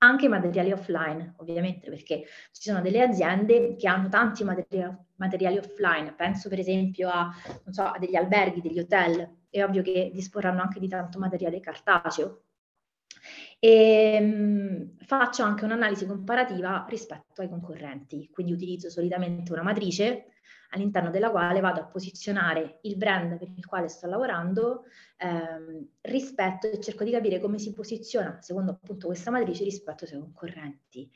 Anche 0.00 0.26
i 0.26 0.28
materiali 0.28 0.70
offline, 0.70 1.34
ovviamente, 1.38 1.90
perché 1.90 2.24
ci 2.52 2.62
sono 2.62 2.80
delle 2.80 3.02
aziende 3.02 3.74
che 3.76 3.88
hanno 3.88 4.08
tanti 4.08 4.44
materiali, 4.44 4.96
materiali 5.16 5.58
offline. 5.58 6.14
Penso 6.14 6.48
per 6.48 6.60
esempio 6.60 7.08
a, 7.08 7.32
so, 7.68 7.82
a 7.82 7.98
degli 7.98 8.14
alberghi, 8.14 8.60
degli 8.60 8.78
hotel. 8.78 9.36
È 9.50 9.62
ovvio 9.64 9.82
che 9.82 10.10
disporranno 10.12 10.62
anche 10.62 10.78
di 10.78 10.88
tanto 10.88 11.18
materiale 11.18 11.58
cartaceo. 11.58 12.44
E 13.58 14.20
mh, 14.20 14.26
mm, 14.26 14.82
faccio 15.06 15.42
anche 15.42 15.64
un'analisi 15.64 16.06
comparativa 16.06 16.86
rispetto 16.88 17.42
ai 17.42 17.48
concorrenti, 17.48 18.28
quindi 18.32 18.52
utilizzo 18.52 18.90
solitamente 18.90 19.52
una 19.52 19.62
matrice 19.62 20.26
all'interno 20.70 21.10
della 21.10 21.30
quale 21.30 21.60
vado 21.60 21.80
a 21.80 21.86
posizionare 21.86 22.78
il 22.82 22.96
brand 22.96 23.38
per 23.38 23.48
il 23.54 23.64
quale 23.64 23.88
sto 23.88 24.06
lavorando 24.06 24.84
ehm, 25.16 25.86
rispetto 26.02 26.70
e 26.70 26.80
cerco 26.80 27.04
di 27.04 27.10
capire 27.10 27.40
come 27.40 27.58
si 27.58 27.72
posiziona 27.72 28.38
secondo 28.42 28.72
appunto 28.72 29.06
questa 29.06 29.30
matrice 29.30 29.64
rispetto 29.64 30.04
ai 30.04 30.10
suoi 30.10 30.20
concorrenti. 30.20 31.10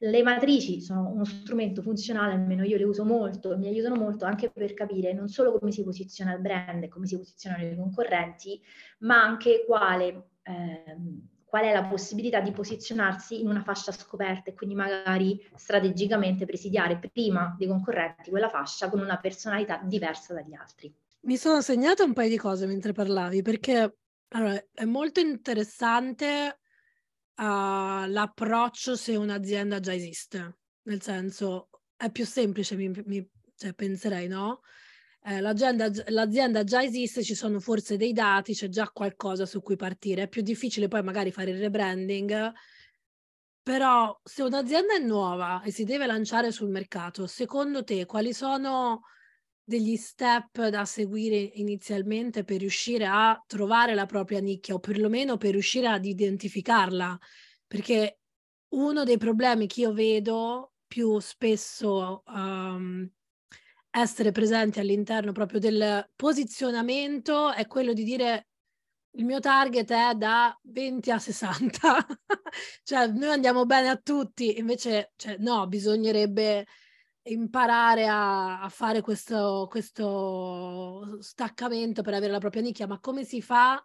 Le 0.00 0.22
matrici 0.22 0.80
sono 0.80 1.08
uno 1.08 1.24
strumento 1.24 1.82
funzionale, 1.82 2.34
almeno 2.34 2.64
io 2.64 2.76
le 2.76 2.84
uso 2.84 3.04
molto, 3.04 3.56
mi 3.56 3.66
aiutano 3.66 3.96
molto 3.96 4.26
anche 4.26 4.50
per 4.50 4.74
capire 4.74 5.12
non 5.12 5.28
solo 5.28 5.58
come 5.58 5.72
si 5.72 5.82
posiziona 5.82 6.34
il 6.34 6.40
brand 6.40 6.82
e 6.84 6.88
come 6.88 7.06
si 7.06 7.16
posizionano 7.16 7.64
i 7.64 7.76
concorrenti, 7.76 8.60
ma 8.98 9.22
anche 9.22 9.64
quale 9.66 10.28
ehm, 10.42 11.28
qual 11.48 11.64
è 11.64 11.72
la 11.72 11.84
possibilità 11.84 12.40
di 12.40 12.52
posizionarsi 12.52 13.40
in 13.40 13.48
una 13.48 13.62
fascia 13.62 13.90
scoperta 13.90 14.50
e 14.50 14.54
quindi 14.54 14.74
magari 14.74 15.42
strategicamente 15.54 16.44
presidiare 16.44 16.98
prima 16.98 17.54
dei 17.58 17.66
concorrenti 17.66 18.28
quella 18.28 18.50
fascia 18.50 18.90
con 18.90 19.00
una 19.00 19.16
personalità 19.18 19.80
diversa 19.82 20.34
dagli 20.34 20.54
altri. 20.54 20.94
Mi 21.20 21.36
sono 21.36 21.62
segnata 21.62 22.04
un 22.04 22.12
paio 22.12 22.28
di 22.28 22.36
cose 22.36 22.66
mentre 22.66 22.92
parlavi 22.92 23.40
perché 23.40 23.96
allora, 24.28 24.62
è 24.72 24.84
molto 24.84 25.20
interessante 25.20 26.60
uh, 27.36 27.42
l'approccio 28.06 28.94
se 28.94 29.16
un'azienda 29.16 29.80
già 29.80 29.94
esiste, 29.94 30.58
nel 30.82 31.00
senso 31.00 31.70
è 31.96 32.10
più 32.10 32.26
semplice, 32.26 32.76
mi, 32.76 32.90
mi 33.06 33.26
cioè, 33.56 33.72
penserei, 33.72 34.28
no? 34.28 34.60
Eh, 35.28 35.40
l'azienda, 35.40 36.64
già 36.64 36.82
esiste, 36.82 37.22
ci 37.22 37.34
sono 37.34 37.60
forse 37.60 37.98
dei 37.98 38.12
dati, 38.12 38.54
c'è 38.54 38.68
già 38.68 38.88
qualcosa 38.88 39.44
su 39.44 39.60
cui 39.60 39.76
partire. 39.76 40.22
È 40.22 40.28
più 40.28 40.40
difficile 40.40 40.88
poi 40.88 41.02
magari 41.02 41.30
fare 41.30 41.50
il 41.50 41.58
rebranding, 41.58 42.52
però 43.62 44.18
se 44.22 44.42
un'azienda 44.42 44.94
è 44.94 44.98
nuova 44.98 45.60
e 45.62 45.70
si 45.70 45.84
deve 45.84 46.06
lanciare 46.06 46.50
sul 46.50 46.70
mercato, 46.70 47.26
secondo 47.26 47.84
te 47.84 48.06
quali 48.06 48.32
sono 48.32 49.02
degli 49.62 49.96
step 49.96 50.68
da 50.68 50.86
seguire 50.86 51.36
inizialmente 51.36 52.42
per 52.42 52.60
riuscire 52.60 53.04
a 53.04 53.38
trovare 53.46 53.94
la 53.94 54.06
propria 54.06 54.40
nicchia 54.40 54.72
o 54.72 54.78
perlomeno 54.78 55.36
per 55.36 55.50
riuscire 55.50 55.88
ad 55.88 56.06
identificarla? 56.06 57.18
Perché 57.66 58.20
uno 58.68 59.04
dei 59.04 59.18
problemi 59.18 59.66
che 59.66 59.82
io 59.82 59.92
vedo 59.92 60.72
più 60.86 61.18
spesso 61.18 62.22
um, 62.26 63.06
essere 64.00 64.32
presenti 64.32 64.80
all'interno 64.80 65.32
proprio 65.32 65.60
del 65.60 66.08
posizionamento 66.16 67.52
è 67.52 67.66
quello 67.66 67.92
di 67.92 68.04
dire 68.04 68.46
il 69.12 69.24
mio 69.24 69.40
target 69.40 69.90
è 69.90 70.14
da 70.14 70.56
20 70.62 71.10
a 71.10 71.18
60, 71.18 72.06
cioè 72.84 73.08
noi 73.08 73.30
andiamo 73.30 73.66
bene 73.66 73.88
a 73.88 73.96
tutti, 73.96 74.58
invece 74.58 75.12
cioè, 75.16 75.36
no, 75.38 75.66
bisognerebbe 75.66 76.66
imparare 77.22 78.06
a, 78.06 78.60
a 78.60 78.68
fare 78.68 79.00
questo, 79.00 79.66
questo 79.68 81.18
staccamento 81.20 82.02
per 82.02 82.14
avere 82.14 82.32
la 82.32 82.38
propria 82.38 82.62
nicchia, 82.62 82.86
ma 82.86 83.00
come 83.00 83.24
si 83.24 83.42
fa 83.42 83.84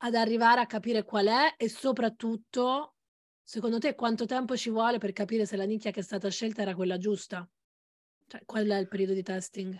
ad 0.00 0.14
arrivare 0.14 0.60
a 0.60 0.66
capire 0.66 1.04
qual 1.04 1.26
è 1.26 1.54
e 1.56 1.68
soprattutto, 1.68 2.96
secondo 3.42 3.78
te, 3.78 3.94
quanto 3.94 4.26
tempo 4.26 4.56
ci 4.56 4.70
vuole 4.70 4.98
per 4.98 5.12
capire 5.12 5.46
se 5.46 5.56
la 5.56 5.64
nicchia 5.64 5.90
che 5.90 6.00
è 6.00 6.02
stata 6.02 6.28
scelta 6.30 6.62
era 6.62 6.74
quella 6.74 6.98
giusta? 6.98 7.48
Cioè, 8.28 8.42
qual 8.44 8.66
è 8.66 8.76
il 8.76 8.88
periodo 8.88 9.14
di 9.14 9.22
testing? 9.22 9.74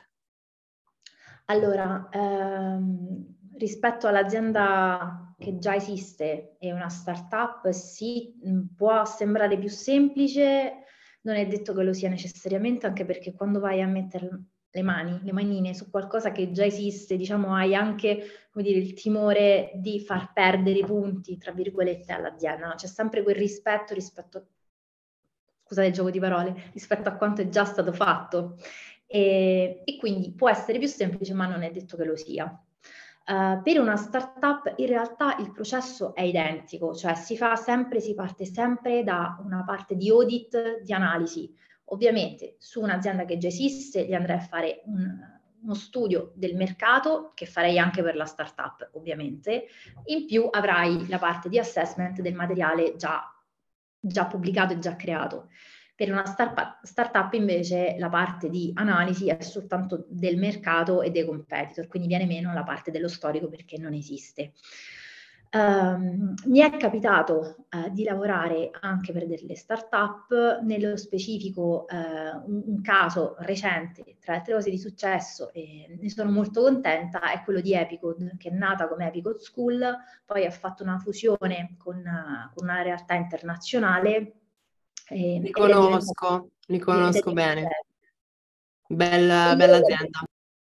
Allora, 1.46 2.08
ehm, 2.10 3.36
rispetto 3.58 4.06
all'azienda 4.06 5.34
che 5.38 5.58
già 5.58 5.74
esiste 5.74 6.56
e 6.58 6.72
una 6.72 6.88
startup, 6.88 7.68
sì, 7.70 8.34
può 8.74 9.04
sembrare 9.04 9.58
più 9.58 9.68
semplice, 9.68 10.84
non 11.22 11.36
è 11.36 11.46
detto 11.46 11.74
che 11.74 11.82
lo 11.82 11.92
sia 11.92 12.08
necessariamente, 12.08 12.86
anche 12.86 13.04
perché 13.04 13.34
quando 13.34 13.60
vai 13.60 13.82
a 13.82 13.86
mettere 13.86 14.28
le 14.70 14.82
mani, 14.82 15.20
le 15.22 15.32
manine 15.32 15.74
su 15.74 15.90
qualcosa 15.90 16.32
che 16.32 16.50
già 16.50 16.64
esiste, 16.64 17.16
diciamo, 17.16 17.54
hai 17.54 17.74
anche, 17.74 18.48
come 18.50 18.64
dire, 18.64 18.78
il 18.78 18.94
timore 18.94 19.72
di 19.74 20.00
far 20.00 20.32
perdere 20.32 20.78
i 20.78 20.84
punti, 20.84 21.36
tra 21.36 21.52
virgolette, 21.52 22.12
all'azienda. 22.12 22.68
No? 22.68 22.74
C'è 22.76 22.86
sempre 22.86 23.22
quel 23.22 23.36
rispetto 23.36 23.92
rispetto 23.92 24.46
scusate 25.68 25.88
il 25.88 25.92
gioco 25.92 26.10
di 26.10 26.18
parole, 26.18 26.70
rispetto 26.72 27.10
a 27.10 27.12
quanto 27.12 27.42
è 27.42 27.48
già 27.50 27.66
stato 27.66 27.92
fatto. 27.92 28.56
E, 29.06 29.82
e 29.84 29.96
quindi 29.98 30.32
può 30.32 30.48
essere 30.48 30.78
più 30.78 30.88
semplice, 30.88 31.34
ma 31.34 31.46
non 31.46 31.62
è 31.62 31.70
detto 31.70 31.96
che 31.96 32.04
lo 32.04 32.16
sia. 32.16 32.44
Uh, 33.26 33.60
per 33.62 33.78
una 33.78 33.96
startup 33.96 34.72
in 34.76 34.86
realtà 34.86 35.36
il 35.36 35.52
processo 35.52 36.14
è 36.14 36.22
identico, 36.22 36.94
cioè 36.94 37.14
si 37.14 37.36
fa 37.36 37.56
sempre, 37.56 38.00
si 38.00 38.14
parte 38.14 38.46
sempre 38.46 39.04
da 39.04 39.38
una 39.44 39.64
parte 39.64 39.96
di 39.96 40.08
audit, 40.08 40.80
di 40.82 40.94
analisi. 40.94 41.54
Ovviamente 41.90 42.56
su 42.58 42.80
un'azienda 42.80 43.26
che 43.26 43.36
già 43.36 43.48
esiste 43.48 44.06
gli 44.06 44.14
andrei 44.14 44.38
a 44.38 44.40
fare 44.40 44.80
un, 44.86 45.18
uno 45.60 45.74
studio 45.74 46.32
del 46.36 46.56
mercato 46.56 47.32
che 47.34 47.44
farei 47.44 47.78
anche 47.78 48.02
per 48.02 48.16
la 48.16 48.24
startup 48.24 48.88
ovviamente, 48.92 49.66
in 50.06 50.24
più 50.24 50.48
avrai 50.50 51.06
la 51.08 51.18
parte 51.18 51.50
di 51.50 51.58
assessment 51.58 52.22
del 52.22 52.34
materiale 52.34 52.96
già 52.96 53.30
già 54.00 54.26
pubblicato 54.26 54.72
e 54.72 54.78
già 54.78 54.96
creato. 54.96 55.48
Per 55.94 56.12
una 56.12 56.24
startup 56.24 57.32
invece 57.32 57.96
la 57.98 58.08
parte 58.08 58.48
di 58.48 58.70
analisi 58.74 59.28
è 59.28 59.42
soltanto 59.42 60.06
del 60.08 60.36
mercato 60.36 61.02
e 61.02 61.10
dei 61.10 61.24
competitor, 61.24 61.88
quindi 61.88 62.06
viene 62.06 62.24
meno 62.24 62.52
la 62.52 62.62
parte 62.62 62.92
dello 62.92 63.08
storico 63.08 63.48
perché 63.48 63.78
non 63.78 63.92
esiste. 63.92 64.52
Um, 65.50 66.34
mi 66.44 66.58
è 66.58 66.76
capitato 66.76 67.64
uh, 67.70 67.88
di 67.90 68.04
lavorare 68.04 68.70
anche 68.80 69.12
per 69.12 69.26
delle 69.26 69.56
start-up, 69.56 70.60
nello 70.60 70.96
specifico 70.98 71.86
uh, 71.88 72.50
un, 72.50 72.62
un, 72.66 72.82
caso 72.82 73.34
recente, 73.38 74.16
tra 74.20 74.32
le 74.32 74.38
altre 74.40 74.54
cose 74.54 74.68
di 74.70 74.78
successo, 74.78 75.50
e 75.54 75.96
ne 75.98 76.10
sono 76.10 76.30
molto 76.30 76.60
contenta, 76.60 77.32
è 77.32 77.42
quello 77.44 77.62
di 77.62 77.72
Epicode, 77.72 78.34
che 78.36 78.50
è 78.50 78.52
nata 78.52 78.88
come 78.88 79.06
Epicode 79.06 79.38
School, 79.38 79.96
poi 80.26 80.44
ha 80.44 80.50
fatto 80.50 80.82
una 80.82 80.98
fusione 80.98 81.76
con, 81.78 81.96
uh, 81.96 82.54
con 82.54 82.68
una 82.68 82.82
realtà 82.82 83.14
internazionale. 83.14 84.32
E, 85.08 85.38
li 85.40 85.50
conosco, 85.50 86.50
li 86.66 86.78
conosco 86.78 87.32
bene. 87.32 87.68
Bella, 88.86 89.54
bella 89.56 89.76
azienda 89.76 90.20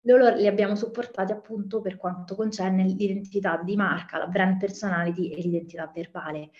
loro 0.07 0.33
li 0.35 0.47
abbiamo 0.47 0.75
supportati 0.75 1.33
appunto 1.33 1.81
per 1.81 1.97
quanto 1.97 2.35
concerne 2.35 2.83
l'identità 2.83 3.61
di 3.63 3.75
marca, 3.75 4.17
la 4.17 4.27
brand 4.27 4.57
personality 4.57 5.29
e 5.29 5.41
l'identità 5.41 5.91
verbale. 5.93 6.51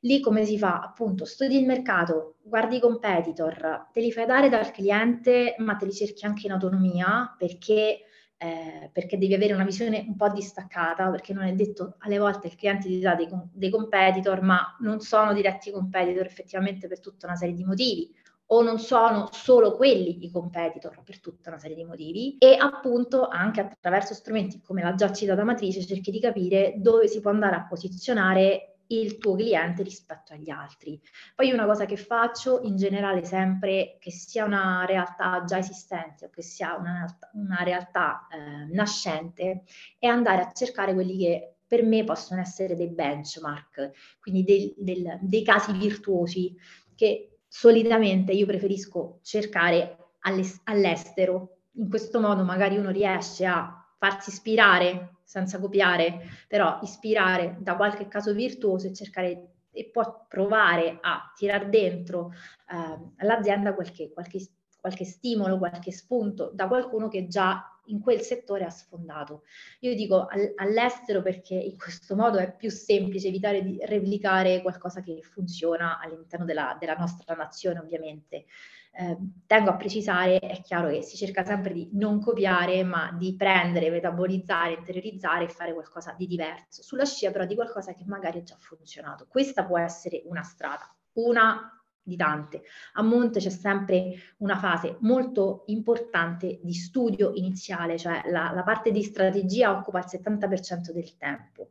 Lì 0.00 0.20
come 0.20 0.44
si 0.44 0.58
fa? 0.58 0.80
Appunto, 0.80 1.24
studi 1.24 1.58
il 1.58 1.66
mercato, 1.66 2.36
guardi 2.42 2.76
i 2.76 2.80
competitor, 2.80 3.88
te 3.92 4.00
li 4.00 4.10
fai 4.12 4.26
dare 4.26 4.48
dal 4.48 4.70
cliente, 4.70 5.54
ma 5.58 5.76
te 5.76 5.84
li 5.86 5.92
cerchi 5.92 6.24
anche 6.24 6.46
in 6.46 6.52
autonomia 6.52 7.34
perché, 7.36 8.00
eh, 8.36 8.90
perché 8.92 9.18
devi 9.18 9.34
avere 9.34 9.52
una 9.52 9.64
visione 9.64 10.04
un 10.06 10.16
po' 10.16 10.28
distaccata, 10.28 11.10
perché 11.10 11.32
non 11.32 11.44
è 11.44 11.52
detto 11.52 11.96
alle 11.98 12.18
volte 12.18 12.48
il 12.48 12.56
cliente 12.56 12.88
ti 12.88 12.98
dà 12.98 13.14
dei, 13.14 13.28
dei 13.52 13.70
competitor, 13.70 14.42
ma 14.42 14.76
non 14.80 15.00
sono 15.00 15.32
diretti 15.32 15.70
competitor 15.70 16.26
effettivamente 16.26 16.88
per 16.88 17.00
tutta 17.00 17.26
una 17.26 17.36
serie 17.36 17.54
di 17.54 17.64
motivi 17.64 18.12
o 18.46 18.62
non 18.62 18.78
sono 18.78 19.28
solo 19.32 19.76
quelli 19.76 20.24
i 20.24 20.30
competitor 20.30 21.02
per 21.02 21.20
tutta 21.20 21.50
una 21.50 21.58
serie 21.58 21.76
di 21.76 21.84
motivi 21.84 22.36
e 22.38 22.56
appunto 22.58 23.28
anche 23.28 23.60
attraverso 23.60 24.14
strumenti 24.14 24.60
come 24.60 24.82
la 24.82 24.94
già 24.94 25.10
citata 25.12 25.44
matrice 25.44 25.84
cerchi 25.86 26.10
di 26.10 26.20
capire 26.20 26.74
dove 26.76 27.08
si 27.08 27.20
può 27.20 27.30
andare 27.30 27.56
a 27.56 27.66
posizionare 27.66 28.72
il 28.88 29.18
tuo 29.18 29.34
cliente 29.34 29.82
rispetto 29.82 30.32
agli 30.32 30.50
altri. 30.50 31.00
Poi 31.34 31.50
una 31.50 31.64
cosa 31.64 31.86
che 31.86 31.96
faccio 31.96 32.60
in 32.62 32.76
generale 32.76 33.24
sempre, 33.24 33.96
che 33.98 34.10
sia 34.10 34.44
una 34.44 34.84
realtà 34.84 35.44
già 35.44 35.58
esistente 35.58 36.26
o 36.26 36.30
che 36.30 36.42
sia 36.42 36.76
una, 36.76 37.06
una 37.32 37.62
realtà 37.62 38.26
eh, 38.30 38.72
nascente, 38.72 39.62
è 39.98 40.06
andare 40.06 40.42
a 40.42 40.52
cercare 40.52 40.92
quelli 40.92 41.16
che 41.16 41.54
per 41.66 41.82
me 41.84 42.04
possono 42.04 42.40
essere 42.42 42.76
dei 42.76 42.90
benchmark, 42.90 44.18
quindi 44.20 44.44
dei, 44.44 44.74
del, 44.76 45.18
dei 45.22 45.42
casi 45.42 45.72
virtuosi 45.72 46.54
che 46.94 47.31
solitamente 47.54 48.32
io 48.32 48.46
preferisco 48.46 49.18
cercare 49.20 50.14
all'estero. 50.20 51.58
In 51.72 51.90
questo 51.90 52.18
modo 52.18 52.44
magari 52.44 52.78
uno 52.78 52.90
riesce 52.90 53.44
a 53.44 53.86
farsi 53.98 54.30
ispirare 54.30 55.16
senza 55.22 55.60
copiare, 55.60 56.22
però 56.48 56.78
ispirare 56.80 57.58
da 57.60 57.76
qualche 57.76 58.08
caso 58.08 58.32
virtuoso 58.32 58.86
e 58.86 58.94
cercare 58.94 59.48
e 59.70 59.90
può 59.90 60.26
provare 60.28 60.98
a 61.02 61.30
tirar 61.36 61.68
dentro 61.68 62.32
eh, 62.70 63.10
all'azienda 63.18 63.74
qualche, 63.74 64.10
qualche, 64.10 64.38
qualche 64.82 65.04
stimolo, 65.04 65.58
qualche 65.58 65.92
spunto 65.92 66.50
da 66.52 66.66
qualcuno 66.66 67.06
che 67.06 67.28
già 67.28 67.64
in 67.86 68.00
quel 68.00 68.20
settore 68.20 68.64
ha 68.64 68.70
sfondato. 68.70 69.44
Io 69.80 69.94
dico 69.94 70.26
all'estero 70.56 71.22
perché 71.22 71.54
in 71.54 71.78
questo 71.78 72.16
modo 72.16 72.38
è 72.38 72.52
più 72.52 72.68
semplice 72.68 73.28
evitare 73.28 73.62
di 73.62 73.78
replicare 73.84 74.60
qualcosa 74.60 75.00
che 75.00 75.20
funziona 75.22 76.00
all'interno 76.00 76.44
della, 76.44 76.76
della 76.80 76.96
nostra 76.96 77.34
nazione, 77.36 77.78
ovviamente. 77.78 78.46
Eh, 78.94 79.16
tengo 79.46 79.70
a 79.70 79.76
precisare, 79.76 80.40
è 80.40 80.60
chiaro 80.62 80.90
che 80.90 81.02
si 81.02 81.16
cerca 81.16 81.44
sempre 81.44 81.72
di 81.72 81.88
non 81.92 82.20
copiare, 82.20 82.82
ma 82.82 83.14
di 83.16 83.36
prendere, 83.36 83.88
metabolizzare, 83.88 84.74
interiorizzare 84.74 85.44
e 85.44 85.48
fare 85.48 85.72
qualcosa 85.72 86.12
di 86.18 86.26
diverso, 86.26 86.82
sulla 86.82 87.04
scia 87.04 87.30
però 87.30 87.46
di 87.46 87.54
qualcosa 87.54 87.94
che 87.94 88.02
magari 88.04 88.38
ha 88.38 88.42
già 88.42 88.56
funzionato. 88.58 89.26
Questa 89.28 89.64
può 89.64 89.78
essere 89.78 90.22
una 90.26 90.42
strada, 90.42 90.92
una 91.12 91.81
di 92.02 92.16
tante. 92.16 92.62
A 92.94 93.02
monte 93.02 93.38
c'è 93.38 93.50
sempre 93.50 94.14
una 94.38 94.56
fase 94.56 94.96
molto 95.00 95.64
importante 95.66 96.58
di 96.62 96.72
studio 96.72 97.32
iniziale, 97.34 97.98
cioè 97.98 98.22
la, 98.26 98.50
la 98.52 98.62
parte 98.62 98.90
di 98.90 99.02
strategia 99.02 99.70
occupa 99.70 99.98
il 99.98 100.06
70% 100.08 100.90
del 100.90 101.16
tempo. 101.16 101.70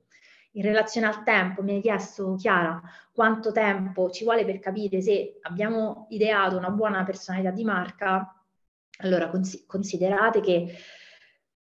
In 0.53 0.63
relazione 0.63 1.07
al 1.07 1.23
tempo, 1.23 1.63
mi 1.63 1.75
hai 1.75 1.81
chiesto, 1.81 2.35
Chiara, 2.35 2.81
quanto 3.13 3.51
tempo 3.51 4.09
ci 4.09 4.23
vuole 4.23 4.43
per 4.43 4.59
capire 4.59 5.01
se 5.01 5.39
abbiamo 5.43 6.07
ideato 6.09 6.57
una 6.57 6.69
buona 6.69 7.03
personalità 7.03 7.51
di 7.51 7.63
marca. 7.63 8.35
Allora, 8.97 9.29
cons- 9.29 9.63
considerate 9.65 10.41
che 10.41 10.75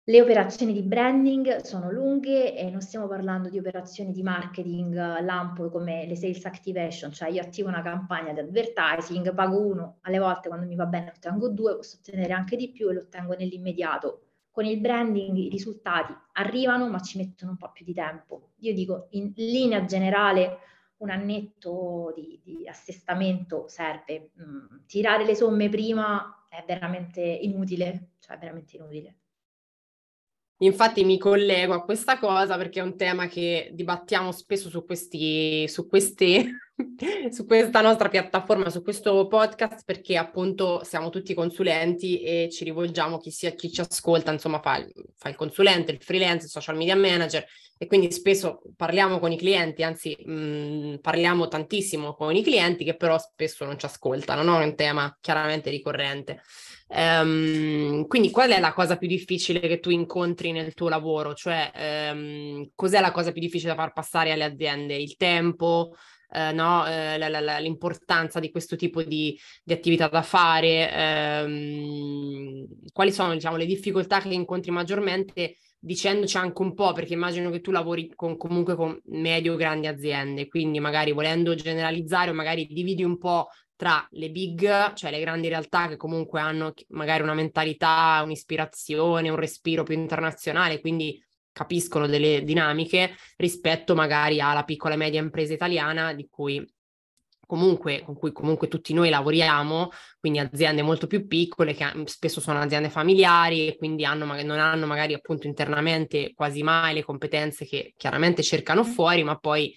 le 0.08 0.22
operazioni 0.22 0.72
di 0.72 0.84
branding 0.84 1.62
sono 1.62 1.90
lunghe 1.90 2.56
e 2.56 2.70
non 2.70 2.82
stiamo 2.82 3.08
parlando 3.08 3.50
di 3.50 3.58
operazioni 3.58 4.12
di 4.12 4.22
marketing 4.22 4.94
lampo 5.22 5.70
come 5.72 6.06
le 6.06 6.16
sales 6.16 6.46
activation, 6.46 7.12
cioè 7.12 7.30
io 7.30 7.42
attivo 7.42 7.70
una 7.70 7.82
campagna 7.82 8.32
di 8.32 8.40
advertising, 8.40 9.34
pago 9.34 9.60
uno, 9.60 9.98
alle 10.02 10.20
volte 10.20 10.48
quando 10.50 10.68
mi 10.68 10.76
va 10.76 10.86
bene 10.86 11.12
ottengo 11.16 11.50
due, 11.50 11.78
posso 11.78 11.98
ottenere 11.98 12.34
anche 12.34 12.56
di 12.56 12.70
più 12.70 12.90
e 12.90 12.94
lo 12.94 13.00
ottengo 13.00 13.34
nell'immediato. 13.34 14.22
Con 14.52 14.66
il 14.66 14.80
branding 14.80 15.38
i 15.38 15.50
risultati 15.50 16.16
arrivano 16.34 16.88
ma 16.88 17.00
ci 17.00 17.18
mettono 17.18 17.52
un 17.52 17.58
po' 17.58 17.72
più 17.72 17.84
di 17.84 17.94
tempo. 17.94 18.52
Io 18.60 18.76
dico 18.76 19.08
in 19.12 19.34
linea 19.36 19.86
generale 19.86 20.60
un 20.98 21.10
annetto 21.10 22.14
di, 22.16 22.40
di 22.44 22.68
assestamento 22.68 23.68
serve. 23.68 24.30
Mm, 24.40 24.86
tirare 24.86 25.26
le 25.26 25.34
somme 25.34 25.68
prima 25.68 26.46
è 26.48 26.64
veramente 26.66 27.22
inutile, 27.22 28.12
cioè 28.20 28.38
veramente 28.38 28.78
inutile. 28.78 29.16
Infatti 30.60 31.04
mi 31.04 31.18
collego 31.18 31.74
a 31.74 31.84
questa 31.84 32.18
cosa 32.18 32.56
perché 32.56 32.80
è 32.80 32.84
un 32.84 32.96
tema 32.96 33.28
che 33.28 33.72
dibattiamo 33.74 34.32
spesso 34.32 34.70
su, 34.70 34.86
questi, 34.86 35.68
su, 35.68 35.86
queste, 35.86 36.46
su 37.30 37.46
questa 37.46 37.82
nostra 37.82 38.08
piattaforma, 38.08 38.70
su 38.70 38.82
questo 38.82 39.28
podcast, 39.28 39.84
perché 39.84 40.16
appunto 40.16 40.82
siamo 40.86 41.10
tutti 41.10 41.34
consulenti 41.34 42.22
e 42.22 42.48
ci 42.50 42.64
rivolgiamo 42.64 43.18
chi, 43.18 43.32
sia, 43.32 43.52
chi 43.52 43.70
ci 43.70 43.82
ascolta, 43.82 44.32
insomma 44.32 44.62
fa 44.62 44.78
il, 44.78 44.90
fa 45.18 45.28
il 45.28 45.36
consulente, 45.36 45.92
il 45.92 46.02
freelance, 46.02 46.46
il 46.46 46.52
social 46.52 46.78
media 46.78 46.96
manager 46.96 47.46
e 47.78 47.88
quindi 47.88 48.10
spesso 48.10 48.62
parliamo 48.78 49.20
con 49.20 49.34
i 49.34 49.38
clienti, 49.38 49.84
anzi 49.84 50.16
mh, 50.18 50.32
mm, 50.32 50.96
parliamo 51.02 51.50
tantissimo 51.50 52.14
con 52.14 52.34
i 52.34 52.42
clienti 52.42 52.86
che 52.86 52.96
però 52.96 53.18
spesso 53.18 53.66
non 53.66 53.78
ci 53.78 53.86
ascoltano, 53.86 54.42
no? 54.42 54.62
È 54.62 54.64
un 54.64 54.76
tema 54.76 55.18
chiaramente 55.20 55.70
ricorrente. 55.70 56.42
Um, 56.88 58.06
quindi 58.06 58.30
qual 58.30 58.52
è 58.52 58.60
la 58.60 58.72
cosa 58.72 58.96
più 58.98 59.08
difficile 59.08 59.60
che 59.60 59.80
tu 59.80 59.90
incontri 59.90 60.52
nel 60.52 60.74
tuo 60.74 60.88
lavoro? 60.88 61.34
Cioè, 61.34 62.12
um, 62.14 62.70
cos'è 62.76 63.00
la 63.02 63.12
cosa 63.12 63.32
più 63.32 63.42
difficile 63.42 63.72
da 63.72 63.78
far 63.78 63.92
passare 63.92 64.32
alle 64.32 64.44
aziende? 64.44 64.96
Il 64.96 65.16
tempo, 65.16 65.94
uh, 66.30 66.54
no? 66.54 66.82
uh, 66.82 67.18
la, 67.18 67.40
la, 67.40 67.58
l'importanza 67.58 68.40
di 68.40 68.52
questo 68.52 68.76
tipo 68.76 69.02
di, 69.02 69.38
di 69.64 69.74
attività 69.74 70.08
da 70.08 70.22
fare? 70.22 71.44
Um, 71.44 72.68
quali 72.94 73.12
sono 73.12 73.34
diciamo, 73.34 73.58
le 73.58 73.66
difficoltà 73.66 74.20
che 74.20 74.30
incontri 74.30 74.72
maggiormente? 74.72 75.58
Dicendoci 75.80 76.38
anche 76.38 76.62
un 76.64 76.74
po', 76.74 76.94
perché 76.94 77.14
immagino 77.14 77.52
che 77.52 77.62
tu 77.62 77.70
lavori 77.70 78.12
con, 78.16 78.38
comunque 78.38 78.76
con 78.76 79.00
medio-grandi 79.06 79.86
aziende, 79.86 80.48
quindi 80.48 80.80
magari 80.80 81.12
volendo 81.12 81.54
generalizzare 81.54 82.32
o 82.32 82.34
magari 82.34 82.66
dividi 82.66 83.04
un 83.04 83.20
po' 83.20 83.50
tra 83.76 84.08
le 84.12 84.30
big, 84.30 84.94
cioè 84.94 85.12
le 85.12 85.20
grandi 85.20 85.48
realtà 85.48 85.88
che 85.88 85.98
comunque 85.98 86.40
hanno 86.40 86.74
magari 86.90 87.24
una 87.24 87.34
mentalità, 87.34 88.22
un'ispirazione, 88.24 89.30
un 89.30 89.36
respiro 89.36 89.84
più 89.84 89.96
internazionale, 89.96 90.80
quindi 90.80 91.22
capiscono 91.52 92.08
delle 92.08 92.44
dinamiche 92.44 93.16
rispetto 93.38 93.96
magari 93.96 94.42
alla 94.42 94.64
piccola 94.64 94.94
e 94.94 94.98
media 94.98 95.22
impresa 95.22 95.54
italiana 95.54 96.14
di 96.14 96.28
cui 96.30 96.66
comunque, 97.46 98.02
con 98.04 98.16
cui 98.16 98.32
comunque 98.32 98.68
tutti 98.68 98.94
noi 98.94 99.10
lavoriamo, 99.10 99.90
quindi 100.20 100.40
aziende 100.40 100.82
molto 100.82 101.08
più 101.08 101.28
piccole 101.28 101.74
che 101.74 101.86
spesso 102.06 102.42
sono 102.42 102.60
aziende 102.60 102.90
familiari 102.90 103.68
e 103.68 103.78
quindi 103.78 104.04
hanno, 104.04 104.26
non 104.26 104.60
hanno 104.60 104.86
magari 104.86 105.14
appunto 105.14 105.48
internamente 105.48 106.34
quasi 106.34 106.64
mai 106.64 106.96
le 106.96 107.04
competenze 107.04 107.66
che 107.66 107.94
chiaramente 107.96 108.44
cercano 108.44 108.84
fuori, 108.84 109.24
ma 109.24 109.38
poi 109.38 109.74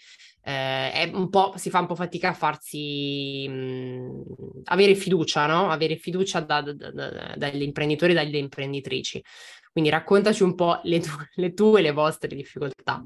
eh, 0.48 1.12
si 1.56 1.68
fa 1.68 1.80
un 1.80 1.86
po' 1.86 1.94
fatica 1.94 2.30
a 2.30 2.32
farsi 2.32 3.46
mh, 3.46 4.22
avere 4.64 4.94
fiducia, 4.94 5.46
no? 5.46 5.68
Avere 5.68 5.96
fiducia 5.96 6.40
da, 6.40 6.62
da, 6.62 6.90
da, 6.90 7.34
dagli 7.36 7.62
imprenditori 7.62 8.12
e 8.12 8.14
dalle 8.14 8.38
imprenditrici. 8.38 9.22
Quindi 9.70 9.90
raccontaci 9.90 10.42
un 10.42 10.54
po' 10.54 10.80
le, 10.84 11.00
tu- 11.00 11.10
le 11.34 11.52
tue 11.52 11.80
e 11.80 11.82
le 11.82 11.92
vostre 11.92 12.34
difficoltà. 12.34 13.04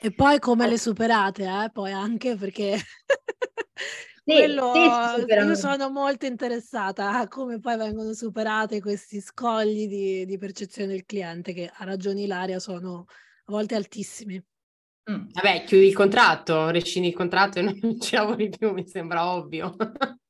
E 0.00 0.12
poi 0.12 0.38
come 0.40 0.68
le 0.68 0.76
superate, 0.78 1.44
eh? 1.44 1.70
Poi 1.72 1.92
anche 1.92 2.36
perché 2.36 2.76
sì, 4.24 4.24
Quello, 4.24 4.72
sì, 4.72 5.32
io 5.32 5.54
sono 5.54 5.90
molto 5.90 6.26
interessata 6.26 7.12
a 7.20 7.28
come 7.28 7.60
poi 7.60 7.76
vengono 7.76 8.12
superate 8.14 8.80
questi 8.80 9.20
scogli 9.20 9.86
di, 9.86 10.26
di 10.26 10.38
percezione 10.38 10.90
del 10.92 11.04
cliente 11.04 11.52
che 11.52 11.70
a 11.72 11.84
ragioni 11.84 12.24
Ilaria 12.24 12.58
sono 12.58 13.06
a 13.46 13.52
volte 13.52 13.76
altissimi. 13.76 14.42
Mm. 15.10 15.26
Vabbè, 15.32 15.64
chiudi 15.64 15.86
il 15.86 15.94
contratto, 15.94 16.70
rescindi 16.70 17.08
il 17.08 17.14
contratto 17.14 17.58
e 17.58 17.62
non 17.82 18.00
ci 18.00 18.16
lavori 18.16 18.48
più, 18.48 18.72
mi 18.72 18.86
sembra 18.86 19.30
ovvio. 19.32 19.76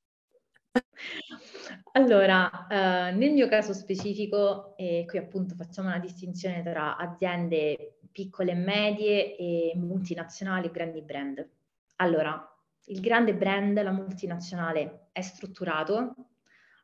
Allora, 1.93 2.67
eh, 2.67 3.13
nel 3.13 3.33
mio 3.33 3.47
caso 3.47 3.73
specifico, 3.73 4.77
e 4.77 5.05
qui 5.07 5.19
appunto 5.19 5.55
facciamo 5.55 5.87
una 5.87 6.01
distinzione 6.01 6.61
tra 6.65 6.97
aziende 6.97 7.99
piccole 8.11 8.51
e 8.51 8.57
medie 8.57 9.37
e 9.37 9.73
multinazionali, 9.77 10.73
grandi 10.73 11.03
brand. 11.03 11.49
Allora, 11.97 12.53
il 12.87 13.01
grande 13.01 13.35
brand, 13.35 13.81
la 13.81 13.93
multinazionale, 13.93 15.09
è 15.13 15.21
strutturato, 15.21 16.15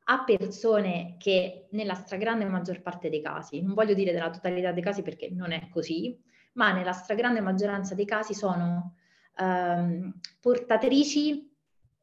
ha 0.04 0.24
persone 0.24 1.16
che 1.18 1.66
nella 1.70 1.94
stragrande 1.94 2.44
maggior 2.44 2.80
parte 2.80 3.10
dei 3.10 3.20
casi, 3.20 3.60
non 3.62 3.74
voglio 3.74 3.94
dire 3.94 4.12
della 4.12 4.30
totalità 4.30 4.70
dei 4.70 4.82
casi 4.82 5.02
perché 5.02 5.28
non 5.30 5.50
è 5.50 5.68
così, 5.70 6.16
ma 6.52 6.72
nella 6.72 6.92
stragrande 6.92 7.40
maggioranza 7.40 7.94
dei 7.94 8.04
casi 8.04 8.34
sono 8.34 8.94
ehm, 9.36 10.12
portatrici 10.40 11.48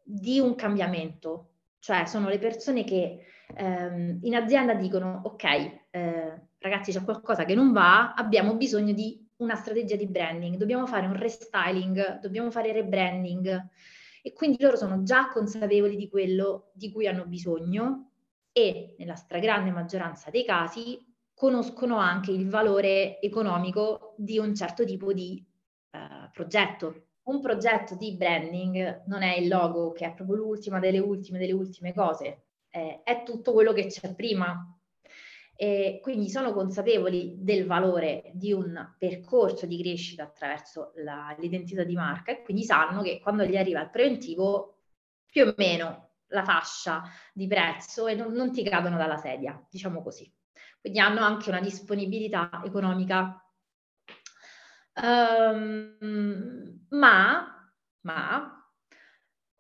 di 0.04 0.40
un 0.40 0.56
cambiamento, 0.56 1.52
cioè 1.80 2.06
sono 2.06 2.30
le 2.30 2.40
persone 2.40 2.84
che 2.84 3.26
ehm, 3.56 4.20
in 4.22 4.36
azienda 4.36 4.74
dicono 4.74 5.22
ok, 5.24 5.44
eh, 5.90 6.42
ragazzi 6.60 6.92
c'è 6.92 7.04
qualcosa 7.04 7.46
che 7.46 7.56
non 7.56 7.72
va, 7.72 8.14
abbiamo 8.14 8.56
bisogno 8.56 8.94
di 8.94 9.26
una 9.38 9.56
strategia 9.56 9.96
di 9.96 10.08
branding, 10.08 10.56
dobbiamo 10.56 10.88
fare 10.88 11.06
un 11.06 11.16
restyling, 11.16 12.20
dobbiamo 12.20 12.50
fare 12.50 12.72
rebranding. 12.72 13.70
E 14.24 14.34
quindi 14.34 14.58
loro 14.60 14.76
sono 14.76 15.04
già 15.04 15.30
consapevoli 15.30 15.96
di 15.96 16.10
quello 16.10 16.72
di 16.74 16.92
cui 16.92 17.08
hanno 17.08 17.26
bisogno 17.26 18.12
e 18.52 18.96
nella 18.98 19.16
stragrande 19.16 19.72
maggioranza 19.72 20.30
dei 20.30 20.44
casi 20.44 21.00
conoscono 21.38 21.98
anche 21.98 22.32
il 22.32 22.50
valore 22.50 23.22
economico 23.22 24.16
di 24.18 24.40
un 24.40 24.56
certo 24.56 24.84
tipo 24.84 25.14
di 25.14 25.46
uh, 25.92 26.32
progetto. 26.34 27.10
Un 27.28 27.42
progetto 27.42 27.94
di 27.96 28.16
branding 28.16 29.04
non 29.06 29.22
è 29.22 29.38
il 29.38 29.48
logo 29.48 29.92
che 29.92 30.08
è 30.08 30.14
proprio 30.16 30.38
l'ultima 30.38 30.80
delle 30.80 30.98
ultime 30.98 31.38
delle 31.38 31.52
ultime 31.52 31.94
cose, 31.94 32.46
eh, 32.72 33.02
è 33.04 33.22
tutto 33.22 33.54
quello 33.54 33.72
che 33.72 33.86
c'è 33.86 34.16
prima. 34.16 34.76
E 35.56 36.00
quindi 36.02 36.28
sono 36.28 36.54
consapevoli 36.54 37.36
del 37.38 37.68
valore 37.68 38.32
di 38.34 38.52
un 38.52 38.96
percorso 38.98 39.68
di 39.68 39.80
crescita 39.80 40.24
attraverso 40.24 40.94
la, 40.96 41.36
l'identità 41.38 41.84
di 41.84 41.94
marca 41.94 42.32
e 42.32 42.42
quindi 42.42 42.64
sanno 42.64 43.04
che 43.04 43.20
quando 43.20 43.46
gli 43.46 43.58
arriva 43.58 43.82
il 43.82 43.92
preventivo 43.92 44.78
più 45.28 45.46
o 45.46 45.54
meno 45.56 46.14
la 46.30 46.44
fascia 46.44 47.04
di 47.32 47.46
prezzo 47.46 48.08
e 48.08 48.16
non, 48.16 48.34
non 48.34 48.52
ti 48.52 48.64
cadono 48.64 48.98
dalla 48.98 49.18
sedia, 49.18 49.64
diciamo 49.70 50.02
così 50.02 50.32
quindi 50.88 51.00
hanno 51.00 51.20
anche 51.20 51.50
una 51.50 51.60
disponibilità 51.60 52.62
economica. 52.64 53.42
Um, 55.02 56.86
ma, 56.90 57.72
ma 58.02 58.72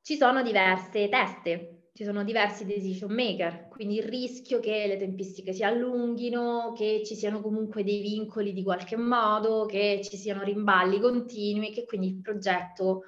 ci 0.02 0.16
sono 0.16 0.42
diverse 0.42 1.10
teste, 1.10 1.90
ci 1.94 2.06
sono 2.06 2.24
diversi 2.24 2.66
decision 2.66 3.12
maker, 3.12 3.68
quindi 3.68 3.98
il 3.98 4.04
rischio 4.04 4.60
che 4.62 4.88
le 4.88 4.98
tempistiche 4.98 5.52
si 5.52 5.64
allunghino, 5.64 6.74
che 6.76 7.04
ci 7.06 7.16
siano 7.16 7.42
comunque 7.42 7.84
dei 7.84 8.02
vincoli 8.02 8.54
di 8.54 8.64
qualche 8.64 8.96
modo, 8.96 9.66
che 9.66 10.00
ci 10.04 10.16
siano 10.16 10.44
rimballi 10.44 11.00
continui, 11.00 11.72
che 11.72 11.84
quindi 11.84 12.08
il 12.08 12.22
progetto 12.22 13.04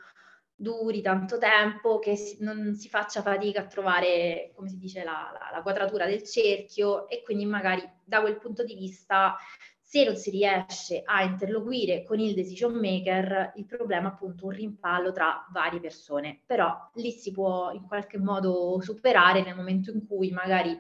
duri 0.60 1.02
tanto 1.02 1.38
tempo, 1.38 2.00
che 2.00 2.36
non 2.40 2.76
si 2.76 2.90
faccia 2.90 3.22
fatica 3.22 3.62
a 3.62 3.68
trovare, 3.68 4.52
come 4.54 4.68
si 4.68 4.78
dice, 4.78 5.06
la, 5.06 5.32
la, 5.32 5.56
la 5.56 5.62
quadratura 5.62 6.06
del 6.06 6.24
cerchio 6.24 7.08
e 7.08 7.22
quindi 7.24 7.46
magari 7.46 7.82
da 8.04 8.20
quel 8.20 8.38
punto 8.38 8.64
di 8.66 8.76
vista 8.76 9.38
se 9.82 10.04
non 10.04 10.16
si 10.18 10.30
riesce 10.30 11.02
a 11.04 11.24
interloquire 11.24 12.04
con 12.04 12.20
il 12.20 12.36
decision 12.36 12.74
maker, 12.74 13.54
il 13.56 13.66
problema 13.66 14.10
è 14.10 14.12
appunto 14.12 14.46
un 14.46 14.52
rimpallo 14.52 15.12
tra 15.12 15.48
varie 15.52 15.80
persone, 15.80 16.42
però 16.46 16.92
lì 16.96 17.10
si 17.10 17.32
può 17.32 17.72
in 17.72 17.88
qualche 17.88 18.20
modo 18.20 18.80
superare 18.82 19.42
nel 19.42 19.56
momento 19.56 19.92
in 19.92 20.06
cui 20.06 20.30
magari 20.30 20.78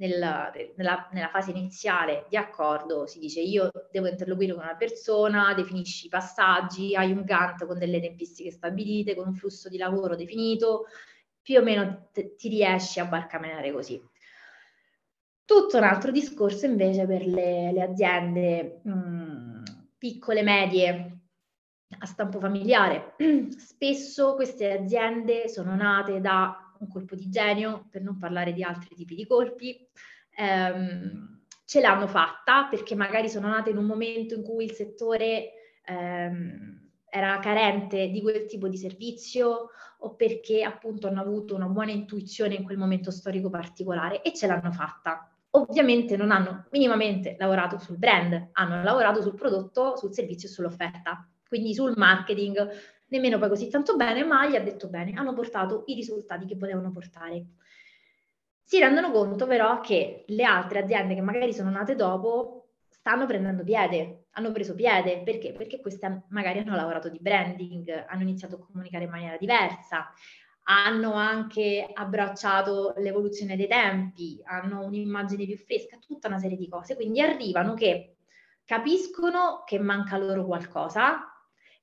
nella, 0.00 0.50
nella, 0.76 1.08
nella, 1.12 1.28
fase 1.28 1.50
iniziale 1.50 2.26
di 2.28 2.36
accordo 2.36 3.06
si 3.06 3.18
dice 3.18 3.40
io 3.40 3.70
devo 3.92 4.08
interloquire 4.08 4.54
con 4.54 4.62
una 4.62 4.74
persona, 4.74 5.52
definisci 5.54 6.06
i 6.06 6.08
passaggi, 6.08 6.96
hai 6.96 7.12
un 7.12 7.22
Gantt 7.22 7.66
con 7.66 7.78
delle 7.78 8.00
tempistiche 8.00 8.50
stabilite, 8.50 9.14
con 9.14 9.28
un 9.28 9.34
flusso 9.34 9.68
di 9.68 9.76
lavoro 9.76 10.16
definito, 10.16 10.86
più 11.42 11.58
o 11.58 11.62
meno 11.62 12.08
t- 12.12 12.34
ti 12.36 12.48
riesci 12.48 12.98
a 12.98 13.04
barcamenare 13.04 13.70
così. 13.72 14.02
Tutto 15.44 15.76
un 15.76 15.84
altro 15.84 16.10
discorso 16.10 16.64
invece 16.64 17.06
per 17.06 17.26
le, 17.26 17.72
le 17.72 17.82
aziende 17.82 18.80
mh, 18.82 18.92
mm, 18.92 19.64
piccole, 19.98 20.42
medie, 20.42 21.18
a 21.98 22.06
stampo 22.06 22.38
familiare. 22.38 23.16
Spesso 23.58 24.34
queste 24.34 24.72
aziende 24.72 25.48
sono 25.48 25.74
nate 25.74 26.20
da 26.20 26.69
un 26.80 26.88
colpo 26.88 27.14
di 27.14 27.28
genio, 27.28 27.86
per 27.90 28.02
non 28.02 28.18
parlare 28.18 28.52
di 28.52 28.62
altri 28.62 28.94
tipi 28.94 29.14
di 29.14 29.26
colpi. 29.26 29.88
Ehm, 30.36 31.44
ce 31.64 31.80
l'hanno 31.80 32.08
fatta 32.08 32.66
perché 32.68 32.94
magari 32.94 33.28
sono 33.28 33.48
nate 33.48 33.70
in 33.70 33.76
un 33.76 33.86
momento 33.86 34.34
in 34.34 34.42
cui 34.42 34.64
il 34.64 34.72
settore 34.72 35.52
ehm, 35.84 36.88
era 37.08 37.38
carente 37.38 38.08
di 38.08 38.20
quel 38.20 38.46
tipo 38.46 38.68
di 38.68 38.76
servizio 38.76 39.68
o 39.98 40.14
perché 40.14 40.62
appunto 40.62 41.06
hanno 41.06 41.20
avuto 41.20 41.54
una 41.54 41.66
buona 41.66 41.92
intuizione 41.92 42.54
in 42.54 42.64
quel 42.64 42.78
momento 42.78 43.10
storico 43.10 43.50
particolare 43.50 44.22
e 44.22 44.34
ce 44.34 44.46
l'hanno 44.46 44.72
fatta 44.72 45.30
ovviamente 45.50 46.16
non 46.16 46.30
hanno 46.30 46.66
minimamente 46.70 47.36
lavorato 47.38 47.78
sul 47.78 47.96
brand, 47.96 48.50
hanno 48.52 48.82
lavorato 48.82 49.22
sul 49.22 49.34
prodotto, 49.34 49.96
sul 49.96 50.12
servizio 50.12 50.48
e 50.48 50.52
sull'offerta, 50.52 51.28
quindi 51.46 51.74
sul 51.74 51.94
marketing, 51.96 52.68
nemmeno 53.10 53.38
poi 53.38 53.48
così 53.48 53.68
tanto 53.68 53.94
bene, 53.96 54.24
ma 54.24 54.48
gli 54.48 54.56
ha 54.56 54.60
detto 54.60 54.88
bene, 54.88 55.12
hanno 55.14 55.32
portato 55.32 55.84
i 55.86 55.94
risultati 55.94 56.46
che 56.46 56.56
volevano 56.56 56.90
portare. 56.90 57.44
Si 58.62 58.78
rendono 58.78 59.10
conto 59.10 59.46
però 59.46 59.80
che 59.80 60.24
le 60.28 60.44
altre 60.44 60.80
aziende 60.80 61.14
che 61.14 61.20
magari 61.20 61.52
sono 61.52 61.70
nate 61.70 61.94
dopo 61.94 62.68
stanno 62.88 63.26
prendendo 63.26 63.64
piede, 63.64 64.26
hanno 64.32 64.52
preso 64.52 64.74
piede, 64.74 65.22
perché? 65.22 65.52
Perché 65.52 65.80
queste 65.80 66.24
magari 66.28 66.58
hanno 66.58 66.76
lavorato 66.76 67.08
di 67.08 67.18
branding, 67.20 68.04
hanno 68.06 68.22
iniziato 68.22 68.56
a 68.56 68.58
comunicare 68.58 69.04
in 69.04 69.10
maniera 69.10 69.36
diversa, 69.38 70.12
hanno 70.64 71.14
anche 71.14 71.88
abbracciato 71.92 72.94
l'evoluzione 72.98 73.56
dei 73.56 73.66
tempi, 73.66 74.40
hanno 74.44 74.84
un'immagine 74.84 75.46
più 75.46 75.56
fresca, 75.56 75.96
tutta 75.96 76.28
una 76.28 76.38
serie 76.38 76.56
di 76.56 76.68
cose. 76.68 76.94
Quindi 76.94 77.20
arrivano 77.20 77.74
che 77.74 78.16
capiscono 78.64 79.62
che 79.64 79.78
manca 79.80 80.16
loro 80.16 80.44
qualcosa, 80.44 81.29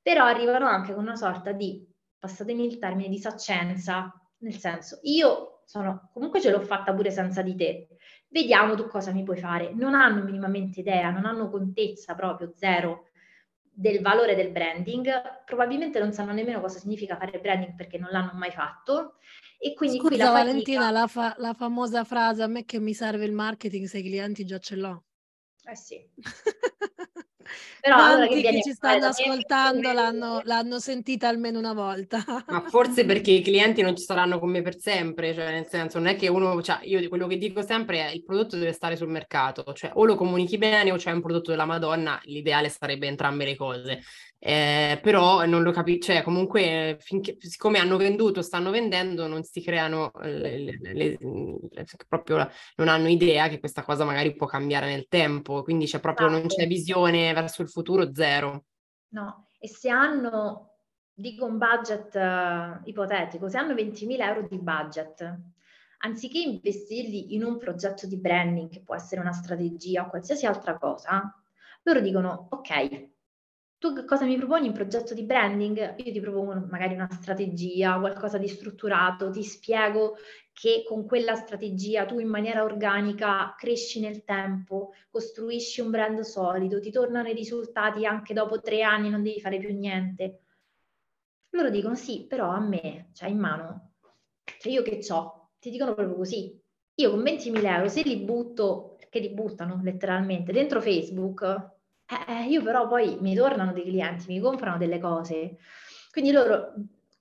però 0.08 0.24
arrivano 0.24 0.68
anche 0.68 0.94
con 0.94 1.04
una 1.04 1.18
sorta 1.18 1.52
di, 1.52 1.86
passatemi 2.18 2.66
il 2.66 2.80
termine, 2.80 3.10
di 3.10 3.18
saccenza, 3.18 4.10
nel 4.38 4.56
senso, 4.56 5.00
io 5.02 5.64
sono, 5.66 6.12
comunque 6.14 6.40
ce 6.40 6.50
l'ho 6.50 6.62
fatta 6.62 6.94
pure 6.94 7.12
senza 7.12 7.42
di 7.42 7.56
te, 7.56 7.90
vediamo 8.30 8.74
tu 8.76 8.88
cosa 8.88 9.12
mi 9.12 9.24
puoi 9.24 9.38
fare. 9.38 9.74
Non 9.74 9.96
hanno 9.96 10.24
minimamente 10.24 10.80
idea, 10.80 11.10
non 11.10 11.26
hanno 11.26 11.50
contezza 11.50 12.16
proprio, 12.16 12.54
zero, 12.56 13.10
del 13.60 14.00
valore 14.00 14.36
del 14.36 14.52
branding, 14.52 15.44
probabilmente 15.44 16.00
non 16.00 16.14
sanno 16.14 16.32
nemmeno 16.32 16.62
cosa 16.62 16.80
significa 16.80 17.18
fare 17.18 17.42
branding 17.42 17.76
perché 17.76 17.98
non 17.98 18.10
l'hanno 18.10 18.32
mai 18.36 18.52
fatto. 18.52 19.16
E 19.60 19.74
quindi 19.74 19.98
Scusa 19.98 20.10
qui 20.10 20.18
la 20.20 20.32
fatica... 20.32 20.46
Valentina, 20.46 20.90
la, 20.90 21.08
fa- 21.08 21.36
la 21.38 21.54
famosa 21.54 22.06
frase 22.06 22.44
a 22.44 22.48
me 22.48 22.64
che 22.64 22.80
mi 22.80 22.94
serve 22.94 23.26
il 23.26 23.34
marketing 23.34 23.86
se 23.86 23.98
i 23.98 24.04
clienti 24.04 24.46
già 24.46 24.58
ce 24.60 24.78
l'ho. 24.78 25.04
Eh 25.66 25.76
sì. 25.76 26.10
Però 27.82 27.96
allora 27.96 28.28
che, 28.28 28.42
che 28.42 28.62
ci 28.62 28.74
stanno 28.74 29.08
ascoltando 29.08 29.92
l'hanno, 29.92 30.42
l'hanno, 30.44 30.80
sentita 30.80 31.28
almeno 31.28 31.60
una 31.60 31.74
volta. 31.74 32.24
Ma 32.48 32.62
forse 32.68 33.06
perché 33.06 33.32
i 33.32 33.42
clienti 33.42 33.82
non 33.82 33.96
ci 33.96 34.04
saranno 34.04 34.40
con 34.40 34.50
me 34.50 34.62
per 34.62 34.80
sempre, 34.80 35.34
cioè 35.34 35.52
nel 35.52 35.68
senso 35.68 35.98
non 35.98 36.08
è 36.08 36.16
che 36.16 36.28
uno, 36.28 36.62
cioè 36.62 36.80
io 36.84 37.08
quello 37.08 37.28
che 37.28 37.38
dico 37.38 37.62
sempre 37.62 38.08
è 38.08 38.12
il 38.12 38.24
prodotto 38.24 38.58
deve 38.58 38.74
stare 38.74 38.96
sul 38.96 39.10
mercato, 39.10 39.74
cioè 39.74 39.92
o 39.94 40.06
lo 40.06 40.16
comunichi 40.16 40.58
bene 40.58 40.92
o 40.92 40.98
c'è 40.98 41.12
un 41.12 41.22
prodotto 41.22 41.52
della 41.52 41.66
Madonna, 41.66 42.20
l'ideale 42.24 42.70
sarebbe 42.70 43.08
entrambe 43.08 43.46
le 43.46 43.56
cose. 43.56 44.02
Eh, 44.40 45.00
però 45.02 45.46
non 45.46 45.64
lo 45.64 45.72
capisco, 45.72 46.12
cioè 46.12 46.22
comunque 46.22 46.98
finché, 47.00 47.38
siccome 47.40 47.80
hanno 47.80 47.98
venduto, 47.98 48.44
stanno 48.44 48.70
vendendo, 48.70 49.26
non 49.26 49.44
si 49.44 49.62
creano, 49.62 50.12
le, 50.22 50.60
le, 50.60 51.18
le, 51.20 51.86
proprio 52.08 52.48
non 52.76 52.88
hanno 52.88 53.08
idea 53.08 53.48
che 53.48 53.60
questa 53.60 53.84
cosa 53.84 54.06
magari 54.06 54.36
può 54.36 54.46
cambiare 54.46 54.88
nel 54.88 55.08
tempo, 55.08 55.64
quindi 55.64 55.86
c'è 55.86 56.00
proprio, 56.00 56.30
non 56.30 56.46
c'è 56.46 56.68
visione 56.68 57.34
verso 57.34 57.64
il 57.64 57.70
futuro, 57.70 58.14
zero. 58.14 58.66
No, 59.10 59.48
e 59.60 59.68
se 59.68 59.90
hanno, 59.90 60.82
dico 61.14 61.46
un 61.46 61.58
budget 61.58 62.14
uh, 62.14 62.88
ipotetico, 62.88 63.50
se 63.50 63.58
hanno 63.58 63.74
20.000 63.74 64.22
euro 64.22 64.48
di 64.48 64.60
budget, 64.60 65.40
anziché 66.00 66.40
investirli 66.40 67.34
in 67.34 67.44
un 67.44 67.58
progetto 67.58 68.06
di 68.06 68.18
branding, 68.18 68.70
che 68.70 68.84
può 68.84 68.94
essere 68.94 69.20
una 69.20 69.32
strategia 69.32 70.04
o 70.04 70.10
qualsiasi 70.10 70.46
altra 70.46 70.78
cosa, 70.78 71.34
loro 71.82 72.02
dicono, 72.02 72.48
ok, 72.52 73.16
tu 73.80 73.94
che 73.94 74.06
cosa 74.06 74.26
mi 74.26 74.38
proponi 74.38 74.68
in 74.68 74.74
progetto 74.74 75.14
di 75.14 75.24
branding? 75.24 75.96
Io 75.98 76.12
ti 76.12 76.20
propongo 76.20 76.66
magari 76.70 76.96
una 76.96 77.10
strategia, 77.12 78.00
qualcosa 78.00 78.38
di 78.38 78.48
strutturato, 78.48 79.30
ti 79.30 79.44
spiego 79.44 80.16
che 80.52 80.84
con 80.84 81.06
quella 81.06 81.36
strategia 81.36 82.06
tu 82.06 82.18
in 82.18 82.28
maniera 82.28 82.64
organica 82.64 83.54
cresci 83.56 84.00
nel 84.00 84.24
tempo, 84.24 84.94
costruisci 85.12 85.82
un 85.82 85.92
brand 85.92 86.20
solido, 86.22 86.80
ti 86.80 86.90
tornano 86.90 87.28
i 87.28 87.34
risultati 87.34 88.06
anche 88.08 88.34
dopo 88.34 88.60
tre 88.60 88.82
anni, 88.82 89.10
non 89.10 89.22
devi 89.22 89.40
fare 89.40 89.60
più 89.60 89.72
niente. 89.78 90.42
Loro 91.52 91.70
dicono 91.70 91.94
sì, 91.94 92.26
però 92.28 92.50
a 92.50 92.60
me, 92.60 93.10
cioè 93.14 93.30
in 93.30 93.38
mano, 93.38 93.92
cioè 94.60 94.72
io 94.72 94.82
che 94.82 95.00
ho, 95.10 95.50
ti 95.60 95.70
dicono 95.70 95.94
proprio 95.94 96.16
così. 96.16 96.60
Io 96.96 97.12
con 97.12 97.22
20.000 97.22 97.76
euro, 97.76 97.88
se 97.90 98.02
li 98.02 98.18
butto, 98.18 98.96
perché 98.98 99.20
li 99.20 99.30
buttano 99.30 99.80
letteralmente, 99.84 100.52
dentro 100.52 100.82
Facebook, 100.82 101.77
eh, 102.28 102.44
io 102.48 102.64
però 102.64 102.88
poi 102.88 103.18
mi 103.20 103.36
tornano 103.36 103.74
dei 103.74 103.84
clienti, 103.84 104.26
mi 104.28 104.40
comprano 104.40 104.78
delle 104.78 105.00
cose. 105.00 105.58
Quindi 106.12 106.32
loro, 106.32 106.74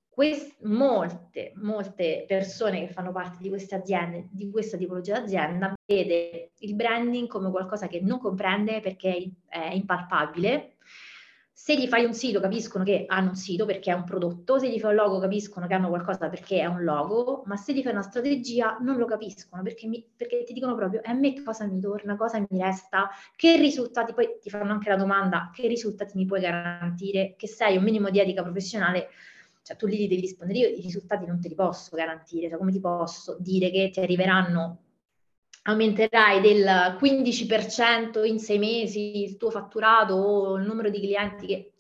quest, 0.09 0.63
molte, 0.63 1.53
molte 1.57 2.25
persone 2.27 2.87
che 2.87 2.93
fanno 2.93 3.13
parte 3.13 3.39
di 3.41 3.49
queste 3.49 3.75
aziende, 3.75 4.29
di 4.31 4.51
questa 4.51 4.77
tipologia 4.77 5.19
d'azienda, 5.21 5.75
vede 5.85 6.53
il 6.61 6.75
branding 6.75 7.29
come 7.29 7.51
qualcosa 7.51 7.87
che 7.87 8.01
non 8.01 8.19
comprende 8.19 8.81
perché 8.81 9.31
è 9.47 9.73
impalpabile 9.73 10.77
se 11.59 11.75
gli 11.75 11.89
fai 11.89 12.05
un 12.05 12.13
sito 12.13 12.39
capiscono 12.39 12.85
che 12.85 13.07
hanno 13.09 13.31
un 13.31 13.35
sito 13.35 13.65
perché 13.65 13.91
è 13.91 13.95
un 13.95 14.05
prodotto, 14.05 14.59
se 14.59 14.69
gli 14.69 14.79
fai 14.79 14.91
un 14.91 14.97
logo 14.97 15.19
capiscono 15.19 15.67
che 15.67 15.73
hanno 15.73 15.89
qualcosa 15.89 16.29
perché 16.29 16.59
è 16.59 16.67
un 16.67 16.85
logo, 16.85 17.45
ma 17.47 17.57
se 17.57 17.73
gli 17.73 17.83
fai 17.83 17.93
una 17.93 18.03
strategia 18.03 18.77
non 18.83 18.99
lo 18.99 19.07
capiscono 19.07 19.63
perché, 19.63 19.87
mi, 19.87 20.07
perché 20.15 20.45
ti 20.45 20.53
dicono 20.53 20.75
proprio 20.75 21.01
a 21.03 21.15
me 21.15 21.43
cosa 21.43 21.65
mi 21.65 21.81
torna, 21.81 22.15
cosa 22.15 22.39
mi 22.39 22.61
resta, 22.61 23.09
che 23.35 23.57
risultati, 23.57 24.13
poi 24.13 24.37
ti 24.39 24.51
fanno 24.51 24.71
anche 24.71 24.91
la 24.91 24.97
domanda, 24.97 25.51
che 25.51 25.67
risultati 25.67 26.13
mi 26.19 26.27
puoi 26.27 26.43
garantire, 26.43 27.37
che 27.39 27.49
sei 27.49 27.79
un 27.79 27.85
minimo 27.85 28.11
di 28.11 28.21
etica 28.21 28.43
professionale, 28.43 29.09
cioè 29.63 29.79
tu 29.79 29.87
lì 29.87 29.97
devi 29.97 30.21
rispondere, 30.21 30.59
io 30.59 30.69
i 30.69 30.83
risultati 30.83 31.25
non 31.25 31.41
te 31.41 31.49
li 31.49 31.55
posso 31.55 31.97
garantire, 31.97 32.51
cioè 32.51 32.59
come 32.59 32.71
ti 32.71 32.81
posso 32.81 33.39
dire 33.41 33.71
che 33.71 33.89
ti 33.91 34.01
arriveranno 34.01 34.81
aumenterai 35.67 36.41
del 36.41 36.97
15% 36.99 38.25
in 38.25 38.39
sei 38.39 38.59
mesi 38.59 39.25
il 39.25 39.37
tuo 39.37 39.51
fatturato 39.51 40.15
o 40.15 40.57
il 40.57 40.67
numero 40.67 40.91
di 40.91 41.01
clienti 41.01 41.47
che 41.47 41.73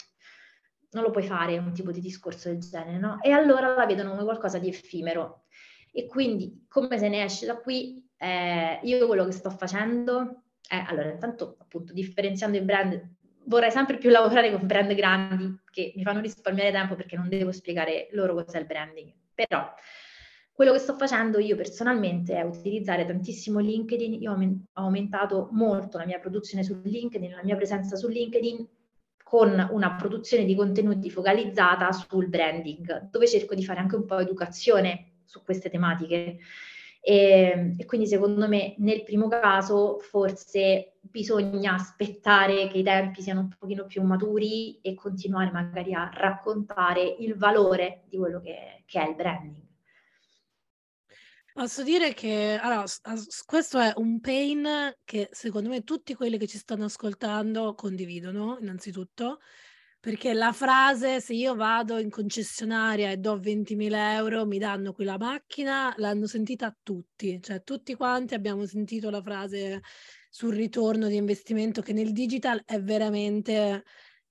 non 0.91 1.05
lo 1.05 1.11
puoi 1.11 1.25
fare 1.25 1.59
un 1.59 1.73
tipo 1.73 1.93
di 1.93 2.01
discorso 2.01 2.49
del 2.49 2.59
genere, 2.59 2.99
no? 2.99 3.21
E 3.21 3.31
allora 3.31 3.75
la 3.75 3.87
vedono 3.87 4.11
come 4.11 4.25
qualcosa 4.25 4.59
di 4.59 4.69
effimero. 4.69 5.45
E 5.93 6.07
quindi 6.07 6.67
come 6.69 6.99
se 6.99 7.09
ne 7.09 7.25
esce 7.25 7.47
da 7.47 7.59
qui, 7.59 8.05
eh, 8.17 8.81
io 8.83 9.07
quello 9.07 9.25
che 9.25 9.33
sto 9.33 9.51
facendo 9.51 10.43
è, 10.67 10.83
allora 10.87 11.11
intanto 11.11 11.57
appunto 11.59 11.93
differenziando 11.93 12.57
i 12.57 12.63
brand, 12.63 13.15
vorrei 13.45 13.71
sempre 13.71 13.99
più 13.99 14.11
lavorare 14.11 14.51
con 14.51 14.67
brand 14.67 14.93
grandi 14.95 15.61
che 15.71 15.93
mi 15.95 16.03
fanno 16.03 16.21
risparmiare 16.21 16.73
tempo 16.73 16.97
perché 16.97 17.17
non 17.17 17.29
devo 17.29 17.53
spiegare 17.53 18.09
loro 18.13 18.35
cos'è 18.35 18.59
il 18.59 18.67
branding. 18.67 19.13
Però 19.35 19.73
quello 20.57 20.73
che 20.73 20.79
sto 20.79 20.95
facendo 20.95 21.39
io 21.39 21.55
personalmente 21.55 22.35
è 22.35 22.41
utilizzare 22.41 23.05
tantissimo 23.05 23.59
LinkedIn. 23.59 24.15
Io 24.23 24.33
ho 24.33 24.61
aumentato 24.73 25.51
molto 25.53 25.99
la 25.99 26.07
mia 26.07 26.19
produzione 26.19 26.65
su 26.65 26.81
LinkedIn, 26.83 27.33
la 27.33 27.45
mia 27.45 27.57
presenza 27.57 27.95
su 27.95 28.09
LinkedIn 28.09 28.67
con 29.23 29.69
una 29.71 29.97
produzione 29.97 30.47
di 30.47 30.55
contenuti 30.55 31.11
focalizzata 31.11 31.93
sul 31.93 32.29
branding, 32.29 33.11
dove 33.11 33.29
cerco 33.29 33.55
di 33.55 33.67
fare 33.67 33.81
anche 33.81 33.97
un 33.97 34.07
po' 34.07 34.19
educazione 34.19 35.19
su 35.27 35.43
queste 35.43 35.69
tematiche. 35.69 36.39
E, 37.03 37.75
e, 37.77 37.85
quindi 37.85 38.07
secondo 38.07 38.49
me 38.49 38.77
nel 38.79 39.03
primo 39.03 39.29
caso 39.29 39.99
forse 39.99 40.95
bisogna 41.03 41.75
aspettare 41.75 42.67
che 42.69 42.79
i 42.79 42.83
tempi 42.83 43.21
siano 43.21 43.41
un 43.41 43.55
pochino 43.59 43.85
più 43.85 44.03
maturi 44.03 44.81
e 44.81 44.95
continuare 44.95 45.51
magari 45.51 45.93
a 45.93 46.09
raccontare 46.11 47.17
il 47.19 47.35
valore 47.37 48.05
di 48.09 48.17
quello 48.17 48.41
che, 48.41 48.85
che 48.87 49.03
è 49.03 49.07
il 49.07 49.15
branding. 49.17 49.66
Posso 51.57 51.83
dire 51.83 52.13
che 52.13 52.59
allora, 52.61 52.85
questo 53.47 53.79
è 53.79 53.91
un 53.97 54.21
pain 54.21 54.95
che 55.05 55.31
secondo 55.33 55.71
me 55.71 55.85
tutti 55.85 56.15
quelli 56.15 56.37
che 56.37 56.47
ci 56.47 56.59
stanno 56.59 56.85
ascoltando 56.85 57.75
condividono, 57.75 58.59
innanzitutto, 58.61 59.39
perché 59.99 60.35
la 60.35 60.53
frase 60.53 61.19
se 61.23 61.33
io 61.33 61.55
vado 61.55 61.97
in 61.97 62.11
concessionaria 62.11 63.11
e 63.11 63.17
do 63.17 63.39
20.000 63.39 63.95
euro 64.17 64.45
mi 64.45 64.59
danno 64.59 64.93
qui 64.93 65.07
la 65.07 65.17
macchina, 65.17 65.95
l'hanno 65.97 66.27
sentita 66.27 66.77
tutti, 66.83 67.41
cioè 67.41 67.63
tutti 67.63 67.95
quanti 67.95 68.35
abbiamo 68.35 68.67
sentito 68.67 69.09
la 69.09 69.23
frase 69.23 69.81
sul 70.29 70.55
ritorno 70.55 71.09
di 71.09 71.17
investimento 71.17 71.81
che 71.81 71.95
nel 71.95 72.13
digital 72.13 72.61
è 72.67 72.83
veramente 72.83 73.83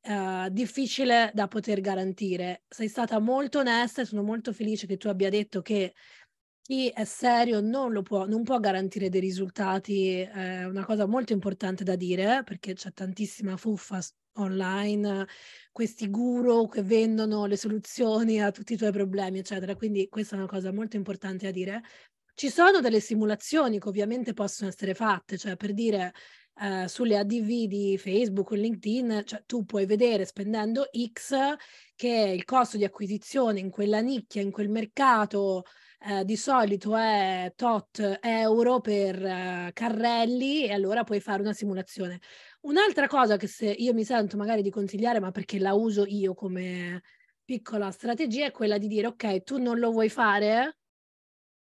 uh, 0.04 0.48
difficile 0.50 1.32
da 1.34 1.48
poter 1.48 1.82
garantire. 1.82 2.66
Sei 2.68 2.88
stata 2.88 3.18
molto 3.18 3.60
onesta 3.60 4.04
e 4.04 4.06
sono 4.06 4.22
molto 4.22 4.54
felice 4.54 4.86
che 4.86 4.98
tu 4.98 5.08
abbia 5.08 5.30
detto 5.30 5.64
che 5.64 5.96
chi 6.66 6.90
è 6.90 7.04
serio 7.06 7.62
non, 7.62 7.92
lo 7.92 8.02
può, 8.02 8.26
non 8.26 8.42
può 8.42 8.60
garantire 8.60 9.08
dei 9.08 9.22
risultati, 9.22 10.18
è 10.18 10.64
una 10.64 10.84
cosa 10.84 11.06
molto 11.06 11.32
importante 11.32 11.84
da 11.84 11.96
dire 11.96 12.42
perché 12.44 12.74
c'è 12.74 12.92
tantissima 12.92 13.56
fuffa 13.56 14.00
online, 14.38 15.28
questi 15.72 16.10
guru 16.10 16.68
che 16.68 16.82
vendono 16.82 17.46
le 17.46 17.56
soluzioni 17.56 18.42
a 18.42 18.50
tutti 18.50 18.74
i 18.74 18.78
tuoi 18.78 18.92
problemi, 18.92 19.38
eccetera. 19.40 19.76
Quindi 19.76 20.10
questa 20.10 20.36
è 20.36 20.40
una 20.40 20.48
cosa 20.48 20.74
molto 20.74 20.96
importante 20.96 21.46
da 21.46 21.52
dire. 21.52 21.84
Ci 22.34 22.50
sono 22.50 22.80
delle 22.80 23.00
simulazioni 23.00 23.80
che 23.80 23.88
ovviamente 23.88 24.34
possono 24.34 24.68
essere 24.68 24.96
fatte, 24.96 25.38
cioè 25.38 25.56
per 25.58 25.72
dire 25.72 26.14
eh, 26.62 26.88
sulle 26.88 27.20
ADV 27.20 27.68
di 27.68 27.96
Facebook 28.00 28.50
o 28.50 28.56
LinkedIn, 28.56 29.22
cioè 29.24 29.44
tu 29.46 29.66
puoi 29.66 29.86
vedere 29.86 30.26
spendendo 30.26 30.90
X 31.14 31.36
che 31.96 32.34
il 32.36 32.44
costo 32.44 32.78
di 32.78 32.86
acquisizione 32.86 33.60
in 33.60 33.70
quella 33.70 34.00
nicchia, 34.00 34.42
in 34.42 34.50
quel 34.50 34.70
mercato, 34.70 35.64
eh, 36.08 36.24
di 36.24 36.36
solito 36.36 36.96
è 36.96 37.52
tot 37.56 38.20
euro 38.22 38.80
per 38.80 39.26
eh, 39.26 39.72
carrelli 39.74 40.66
e 40.66 40.72
allora 40.74 41.04
puoi 41.04 41.20
fare 41.20 41.42
una 41.42 41.54
simulazione. 41.54 42.20
Un'altra 42.62 43.08
cosa 43.08 43.38
che 43.38 43.48
se 43.48 43.66
io 43.72 43.94
mi 43.94 44.04
sento 44.04 44.38
magari 44.38 44.62
di 44.62 44.70
consigliare, 44.70 45.20
ma 45.20 45.32
perché 45.32 45.58
la 45.58 45.74
uso 45.74 46.06
io 46.06 46.36
come 46.36 47.02
piccola 47.44 47.90
strategia, 47.90 48.46
è 48.46 48.52
quella 48.52 48.78
di 48.78 48.88
dire 48.88 49.08
ok, 49.08 49.44
tu 49.44 49.58
non 49.58 49.80
lo 49.80 49.92
vuoi 49.92 50.10
fare? 50.10 50.78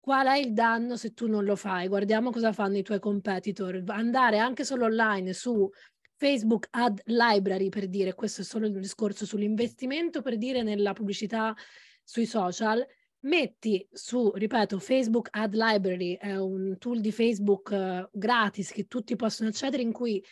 Qual 0.01 0.27
è 0.27 0.37
il 0.39 0.53
danno 0.53 0.97
se 0.97 1.13
tu 1.13 1.29
non 1.29 1.45
lo 1.45 1.55
fai? 1.55 1.87
Guardiamo 1.87 2.31
cosa 2.31 2.53
fanno 2.53 2.79
i 2.79 2.83
tuoi 2.83 2.99
competitor. 2.99 3.83
Andare 3.89 4.39
anche 4.39 4.65
solo 4.65 4.87
online 4.87 5.33
su 5.33 5.69
Facebook 6.17 6.69
Ad 6.71 7.01
Library 7.05 7.69
per 7.69 7.87
dire, 7.89 8.15
questo 8.15 8.41
è 8.41 8.45
solo 8.45 8.67
il 8.67 8.81
discorso 8.81 9.27
sull'investimento, 9.27 10.23
per 10.23 10.39
dire 10.39 10.63
nella 10.63 10.93
pubblicità 10.93 11.55
sui 12.03 12.27
social, 12.27 12.85
metti 13.23 13.87
su, 13.91 14.31
ripeto, 14.35 14.79
Facebook 14.79 15.29
Ad 15.33 15.55
Library, 15.55 16.17
è 16.17 16.37
un 16.37 16.77
tool 16.79 17.01
di 17.01 17.13
Facebook 17.13 17.71
uh, 17.71 18.09
gratis 18.17 18.71
che 18.71 18.87
tutti 18.87 19.17
possono 19.17 19.49
accedere 19.49 19.83
in 19.83 19.93
cui 19.93 20.23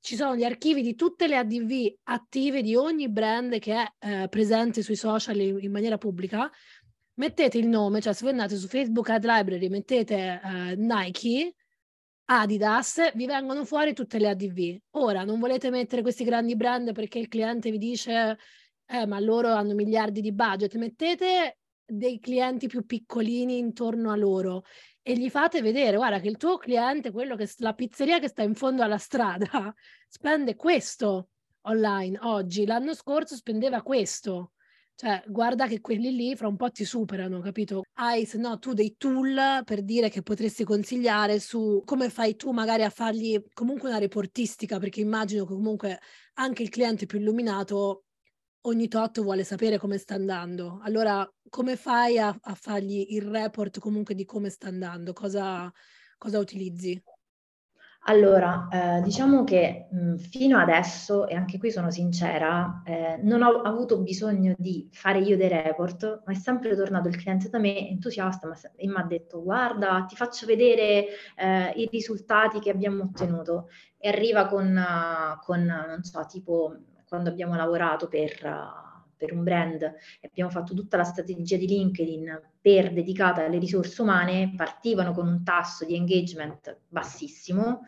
ci 0.00 0.16
sono 0.16 0.36
gli 0.36 0.44
archivi 0.44 0.82
di 0.82 0.94
tutte 0.94 1.26
le 1.26 1.36
ADV 1.36 1.94
attive 2.04 2.60
di 2.60 2.74
ogni 2.74 3.08
brand 3.08 3.58
che 3.58 3.74
è 3.74 3.92
eh, 4.00 4.28
presente 4.28 4.82
sui 4.82 4.96
social 4.96 5.40
in, 5.40 5.56
in, 5.62 5.70
maniera 5.70 5.96
pubblica. 5.96 6.50
Mettete 7.14 7.56
il 7.56 7.68
nome, 7.68 8.02
cioè 8.02 8.12
se 8.12 8.24
voi 8.24 8.32
andate 8.32 8.56
su 8.56 8.68
Facebook 8.68 9.08
Ad 9.08 9.24
Library, 9.24 9.66
mettete 9.68 10.40
eh, 10.44 10.76
Nike, 10.76 11.54
Adidas, 12.26 13.12
vi 13.14 13.24
vengono 13.24 13.64
fuori 13.64 13.94
tutte 13.94 14.18
le 14.18 14.28
ADV. 14.28 14.76
Ora, 14.90 15.24
non 15.24 15.40
volete 15.40 15.70
mettere 15.70 16.02
questi 16.02 16.24
grandi 16.24 16.54
brand 16.54 16.92
perché 16.92 17.18
il 17.18 17.28
cliente 17.28 17.70
vi 17.70 17.78
dice 17.78 18.36
eh, 18.86 19.06
ma 19.06 19.18
loro 19.20 19.54
hanno 19.54 19.72
miliardi 19.72 20.20
di 20.20 20.32
budget, 20.34 20.74
mettete 20.76 21.60
dei 21.86 22.18
clienti 22.18 22.66
più 22.66 22.84
piccolini 22.84 23.58
intorno 23.58 24.10
a 24.10 24.16
loro 24.16 24.64
e 25.02 25.16
gli 25.18 25.28
fate 25.28 25.60
vedere, 25.60 25.96
guarda 25.96 26.18
che 26.18 26.28
il 26.28 26.38
tuo 26.38 26.56
cliente, 26.56 27.10
quello 27.10 27.36
che 27.36 27.50
la 27.58 27.74
pizzeria 27.74 28.18
che 28.18 28.28
sta 28.28 28.42
in 28.42 28.54
fondo 28.54 28.82
alla 28.82 28.98
strada, 28.98 29.48
spende 30.08 30.56
questo 30.56 31.28
online 31.62 32.18
oggi, 32.22 32.64
l'anno 32.64 32.94
scorso 32.94 33.36
spendeva 33.36 33.82
questo. 33.82 34.52
Cioè, 34.96 35.24
guarda 35.26 35.66
che 35.66 35.80
quelli 35.80 36.14
lì 36.14 36.36
fra 36.36 36.46
un 36.46 36.54
po' 36.56 36.70
ti 36.70 36.84
superano, 36.84 37.40
capito? 37.40 37.82
Hai, 37.94 38.24
se 38.26 38.38
no, 38.38 38.58
tu 38.60 38.74
dei 38.74 38.94
tool 38.96 39.62
per 39.64 39.82
dire 39.82 40.08
che 40.08 40.22
potresti 40.22 40.62
consigliare 40.62 41.40
su 41.40 41.82
come 41.84 42.10
fai 42.10 42.36
tu 42.36 42.52
magari 42.52 42.84
a 42.84 42.90
fargli 42.90 43.42
comunque 43.52 43.88
una 43.88 43.98
reportistica, 43.98 44.78
perché 44.78 45.00
immagino 45.00 45.44
che 45.44 45.52
comunque 45.52 45.98
anche 46.34 46.62
il 46.62 46.68
cliente 46.68 47.06
più 47.06 47.18
illuminato 47.18 48.04
ogni 48.66 48.88
tot 48.88 49.20
vuole 49.20 49.44
sapere 49.44 49.78
come 49.78 49.98
sta 49.98 50.14
andando. 50.14 50.80
Allora, 50.82 51.28
come 51.48 51.76
fai 51.76 52.18
a, 52.18 52.28
a 52.28 52.54
fargli 52.54 53.06
il 53.10 53.22
report 53.22 53.78
comunque 53.78 54.14
di 54.14 54.24
come 54.24 54.50
sta 54.50 54.68
andando? 54.68 55.12
Cosa, 55.12 55.72
cosa 56.18 56.38
utilizzi? 56.38 57.02
Allora, 58.06 58.68
eh, 58.70 59.00
diciamo 59.00 59.44
che 59.44 59.88
mh, 59.90 60.16
fino 60.16 60.58
adesso, 60.58 61.26
e 61.26 61.34
anche 61.34 61.56
qui 61.56 61.70
sono 61.70 61.90
sincera, 61.90 62.82
eh, 62.84 63.18
non 63.22 63.40
ho 63.40 63.62
avuto 63.62 64.02
bisogno 64.02 64.54
di 64.58 64.90
fare 64.92 65.20
io 65.20 65.38
dei 65.38 65.48
report, 65.48 66.22
ma 66.26 66.32
è 66.32 66.34
sempre 66.34 66.76
tornato 66.76 67.08
il 67.08 67.16
cliente 67.16 67.48
da 67.48 67.58
me 67.58 67.88
entusiasta 67.88 68.46
ma, 68.46 68.56
e 68.76 68.86
mi 68.86 68.96
ha 68.96 69.04
detto 69.04 69.42
guarda, 69.42 70.04
ti 70.06 70.16
faccio 70.16 70.44
vedere 70.44 71.06
eh, 71.34 71.72
i 71.76 71.88
risultati 71.90 72.60
che 72.60 72.68
abbiamo 72.68 73.04
ottenuto. 73.04 73.68
E 73.96 74.08
arriva 74.10 74.48
con, 74.48 74.78
con 75.40 75.64
non 75.64 76.02
so, 76.02 76.26
tipo 76.26 76.76
quando 77.14 77.30
abbiamo 77.30 77.54
lavorato 77.54 78.08
per, 78.08 78.40
uh, 78.42 79.08
per 79.16 79.32
un 79.32 79.44
brand 79.44 79.82
e 79.82 80.26
abbiamo 80.26 80.50
fatto 80.50 80.74
tutta 80.74 80.96
la 80.96 81.04
strategia 81.04 81.56
di 81.56 81.68
LinkedIn 81.68 82.40
per 82.60 82.92
dedicata 82.92 83.44
alle 83.44 83.58
risorse 83.58 84.02
umane, 84.02 84.52
partivano 84.56 85.12
con 85.12 85.28
un 85.28 85.44
tasso 85.44 85.84
di 85.84 85.94
engagement 85.94 86.80
bassissimo 86.88 87.82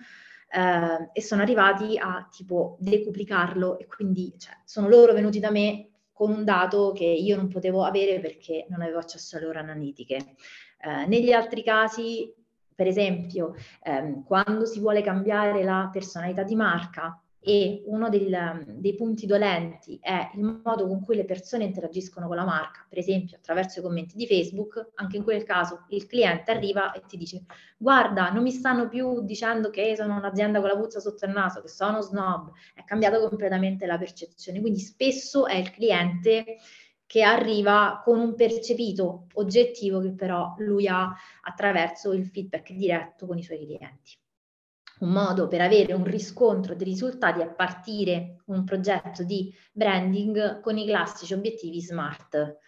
eh, 0.48 1.10
e 1.12 1.20
sono 1.22 1.42
arrivati 1.42 1.98
a 1.98 2.28
tipo 2.30 2.76
decuplicarlo 2.78 3.78
e 3.78 3.86
quindi 3.86 4.32
cioè, 4.38 4.54
sono 4.64 4.88
loro 4.88 5.12
venuti 5.12 5.40
da 5.40 5.50
me 5.50 5.88
con 6.12 6.30
un 6.30 6.44
dato 6.44 6.92
che 6.92 7.04
io 7.04 7.34
non 7.36 7.48
potevo 7.48 7.82
avere 7.82 8.20
perché 8.20 8.66
non 8.70 8.80
avevo 8.80 8.98
accesso 8.98 9.36
alle 9.36 9.46
loro 9.46 9.58
analitiche. 9.58 10.36
Eh, 10.78 11.06
negli 11.06 11.32
altri 11.32 11.64
casi, 11.64 12.32
per 12.74 12.86
esempio, 12.86 13.54
ehm, 13.82 14.22
quando 14.24 14.64
si 14.66 14.78
vuole 14.78 15.02
cambiare 15.02 15.64
la 15.64 15.90
personalità 15.92 16.42
di 16.42 16.54
marca, 16.54 17.20
e 17.40 17.82
uno 17.86 18.08
del, 18.08 18.64
dei 18.78 18.94
punti 18.94 19.24
dolenti 19.26 19.98
è 20.02 20.30
il 20.34 20.60
modo 20.64 20.86
con 20.86 21.00
cui 21.00 21.14
le 21.14 21.24
persone 21.24 21.64
interagiscono 21.64 22.26
con 22.26 22.36
la 22.36 22.44
marca, 22.44 22.84
per 22.88 22.98
esempio 22.98 23.36
attraverso 23.36 23.78
i 23.78 23.82
commenti 23.82 24.16
di 24.16 24.26
Facebook, 24.26 24.92
anche 24.94 25.16
in 25.16 25.22
quel 25.22 25.44
caso 25.44 25.84
il 25.90 26.06
cliente 26.06 26.50
arriva 26.50 26.92
e 26.92 27.02
ti 27.06 27.16
dice 27.16 27.44
guarda 27.76 28.30
non 28.30 28.42
mi 28.42 28.50
stanno 28.50 28.88
più 28.88 29.22
dicendo 29.24 29.70
che 29.70 29.94
sono 29.96 30.16
un'azienda 30.16 30.60
con 30.60 30.68
la 30.68 30.76
puzza 30.76 30.98
sotto 30.98 31.24
il 31.24 31.32
naso, 31.32 31.60
che 31.62 31.68
sono 31.68 32.00
snob, 32.00 32.50
è 32.74 32.82
cambiata 32.84 33.20
completamente 33.20 33.86
la 33.86 33.98
percezione, 33.98 34.60
quindi 34.60 34.80
spesso 34.80 35.46
è 35.46 35.54
il 35.54 35.70
cliente 35.70 36.58
che 37.06 37.22
arriva 37.22 38.02
con 38.04 38.18
un 38.18 38.34
percepito 38.34 39.26
oggettivo 39.34 40.00
che 40.00 40.12
però 40.12 40.54
lui 40.58 40.88
ha 40.88 41.14
attraverso 41.42 42.12
il 42.12 42.26
feedback 42.26 42.72
diretto 42.72 43.26
con 43.26 43.38
i 43.38 43.44
suoi 43.44 43.64
clienti 43.64 44.18
un 45.00 45.10
modo 45.10 45.48
per 45.48 45.60
avere 45.60 45.92
un 45.92 46.04
riscontro 46.04 46.74
dei 46.74 46.86
risultati 46.86 47.42
a 47.42 47.48
partire 47.48 48.42
un 48.46 48.64
progetto 48.64 49.22
di 49.24 49.52
branding 49.72 50.60
con 50.60 50.78
i 50.78 50.86
classici 50.86 51.34
obiettivi 51.34 51.80
SMART 51.80 52.58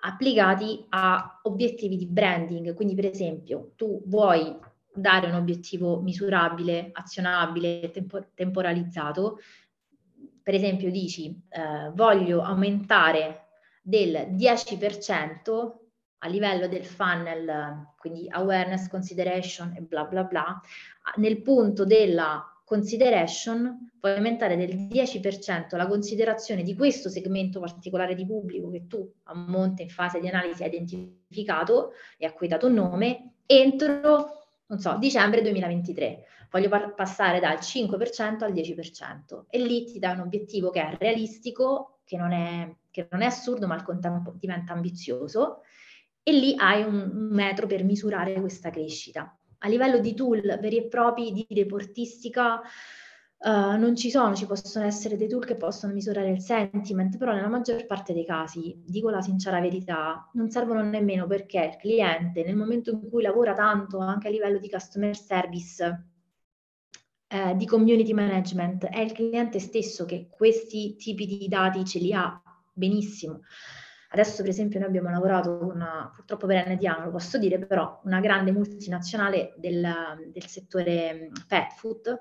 applicati 0.00 0.86
a 0.90 1.40
obiettivi 1.42 1.96
di 1.96 2.06
branding. 2.06 2.74
Quindi, 2.74 2.94
per 2.94 3.06
esempio, 3.06 3.72
tu 3.76 4.02
vuoi 4.06 4.56
dare 4.92 5.28
un 5.28 5.34
obiettivo 5.34 6.00
misurabile, 6.00 6.90
azionabile, 6.92 7.90
tempo- 7.90 8.28
temporalizzato. 8.34 9.38
Per 10.42 10.54
esempio, 10.54 10.90
dici 10.90 11.38
eh, 11.48 11.90
voglio 11.94 12.42
aumentare 12.42 13.46
del 13.82 14.28
10% 14.32 15.72
a 16.22 16.28
livello 16.28 16.68
del 16.68 16.84
funnel, 16.84 17.92
quindi 17.98 18.26
awareness, 18.28 18.88
consideration 18.88 19.74
e 19.76 19.80
bla 19.80 20.04
bla 20.04 20.24
bla, 20.24 20.60
nel 21.16 21.40
punto 21.42 21.84
della 21.84 22.44
consideration 22.64 23.90
puoi 23.98 24.14
aumentare 24.14 24.56
del 24.56 24.86
10% 24.86 25.76
la 25.76 25.86
considerazione 25.86 26.62
di 26.62 26.76
questo 26.76 27.08
segmento 27.08 27.58
particolare 27.58 28.14
di 28.14 28.24
pubblico 28.24 28.70
che 28.70 28.86
tu 28.86 29.12
a 29.24 29.34
monte 29.34 29.82
in 29.82 29.88
fase 29.88 30.20
di 30.20 30.28
analisi 30.28 30.62
hai 30.62 30.68
identificato 30.68 31.92
e 32.16 32.26
a 32.26 32.32
cui 32.32 32.46
hai 32.46 32.52
dato 32.52 32.66
un 32.66 32.74
nome 32.74 33.32
entro, 33.46 34.44
non 34.66 34.78
so, 34.78 34.96
dicembre 34.98 35.42
2023. 35.42 36.24
Voglio 36.50 36.68
par- 36.68 36.94
passare 36.94 37.40
dal 37.40 37.56
5% 37.56 38.44
al 38.44 38.52
10% 38.52 39.44
e 39.48 39.58
lì 39.58 39.84
ti 39.84 39.98
dà 39.98 40.12
un 40.12 40.20
obiettivo 40.20 40.70
che 40.70 40.80
è 40.80 40.96
realistico, 40.98 42.00
che 42.04 42.16
non 42.16 42.32
è, 42.32 42.72
che 42.90 43.08
non 43.10 43.22
è 43.22 43.26
assurdo 43.26 43.66
ma 43.66 43.74
al 43.74 43.82
contempo 43.82 44.34
diventa 44.38 44.72
ambizioso 44.72 45.62
e 46.30 46.32
lì 46.32 46.54
hai 46.56 46.82
un, 46.82 47.28
metro 47.30 47.66
per 47.66 47.84
misurare 47.84 48.40
questa 48.40 48.70
crescita. 48.70 49.36
A 49.58 49.68
livello 49.68 49.98
di 49.98 50.14
tool 50.14 50.40
veri 50.60 50.78
e 50.78 50.88
propri 50.88 51.32
di 51.32 51.46
reportistica, 51.50 52.60
Uh, 53.42 53.78
non 53.78 53.96
ci 53.96 54.10
sono, 54.10 54.34
ci 54.34 54.44
possono 54.44 54.84
essere 54.84 55.16
dei 55.16 55.26
tool 55.26 55.46
che 55.46 55.56
possono 55.56 55.94
misurare 55.94 56.28
il 56.28 56.42
sentiment, 56.42 57.16
però 57.16 57.32
nella 57.32 57.48
maggior 57.48 57.86
parte 57.86 58.12
dei 58.12 58.26
casi, 58.26 58.82
dico 58.84 59.08
la 59.08 59.22
sincera 59.22 59.60
verità, 59.60 60.28
non 60.34 60.50
servono 60.50 60.82
nemmeno 60.82 61.26
perché 61.26 61.58
il 61.72 61.76
cliente 61.76 62.44
nel 62.44 62.54
momento 62.54 62.90
in 62.90 63.08
cui 63.08 63.22
lavora 63.22 63.54
tanto 63.54 63.96
anche 63.96 64.28
a 64.28 64.30
livello 64.30 64.58
di 64.58 64.68
customer 64.68 65.16
service, 65.16 66.06
eh, 67.28 67.56
di 67.56 67.64
community 67.64 68.12
management, 68.12 68.84
è 68.84 69.00
il 69.00 69.12
cliente 69.12 69.58
stesso 69.58 70.04
che 70.04 70.28
questi 70.28 70.96
tipi 70.96 71.24
di 71.24 71.48
dati 71.48 71.82
ce 71.86 71.98
li 71.98 72.12
ha 72.12 72.42
benissimo. 72.74 73.40
Adesso, 74.12 74.42
per 74.42 74.50
esempio, 74.50 74.80
noi 74.80 74.88
abbiamo 74.88 75.10
lavorato 75.10 75.56
con 75.58 75.70
una, 75.70 76.10
purtroppo 76.14 76.46
per 76.46 76.68
NDA, 76.68 77.04
lo 77.04 77.10
posso 77.10 77.38
dire, 77.38 77.58
però 77.58 78.00
una 78.04 78.20
grande 78.20 78.50
multinazionale 78.50 79.54
del, 79.56 79.86
del 80.32 80.46
settore 80.46 81.30
pet 81.46 81.72
food, 81.76 82.20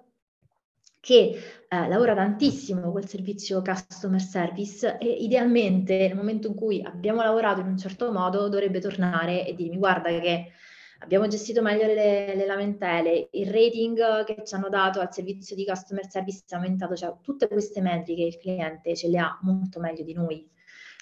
che 0.99 1.65
eh, 1.67 1.88
lavora 1.88 2.13
tantissimo 2.13 2.91
col 2.91 3.08
servizio 3.08 3.62
customer 3.62 4.21
service 4.21 4.97
e 4.99 5.08
idealmente 5.08 5.97
nel 5.97 6.15
momento 6.15 6.47
in 6.47 6.56
cui 6.56 6.84
abbiamo 6.84 7.23
lavorato 7.23 7.62
in 7.62 7.67
un 7.67 7.78
certo 7.78 8.12
modo 8.12 8.49
dovrebbe 8.49 8.80
tornare 8.80 9.47
e 9.47 9.56
dirmi 9.56 9.78
guarda 9.78 10.10
che 10.19 10.52
abbiamo 10.99 11.28
gestito 11.28 11.62
meglio 11.62 11.88
le, 11.88 12.36
le 12.36 12.45
lamentele, 12.45 13.30
il 13.32 13.49
rating 13.49 14.25
che 14.25 14.43
ci 14.45 14.56
hanno 14.56 14.69
dato 14.69 14.99
al 14.99 15.13
servizio 15.13 15.56
di 15.56 15.65
customer 15.65 16.06
service 16.10 16.43
è 16.47 16.56
aumentato, 16.56 16.95
cioè 16.95 17.15
tutte 17.21 17.47
queste 17.47 17.82
metriche 17.82 18.23
il 18.23 18.38
cliente 18.38 18.95
ce 18.95 19.08
le 19.08 19.17
ha 19.17 19.39
molto 19.41 19.80
meglio 19.80 20.04
di 20.04 20.13
noi. 20.13 20.58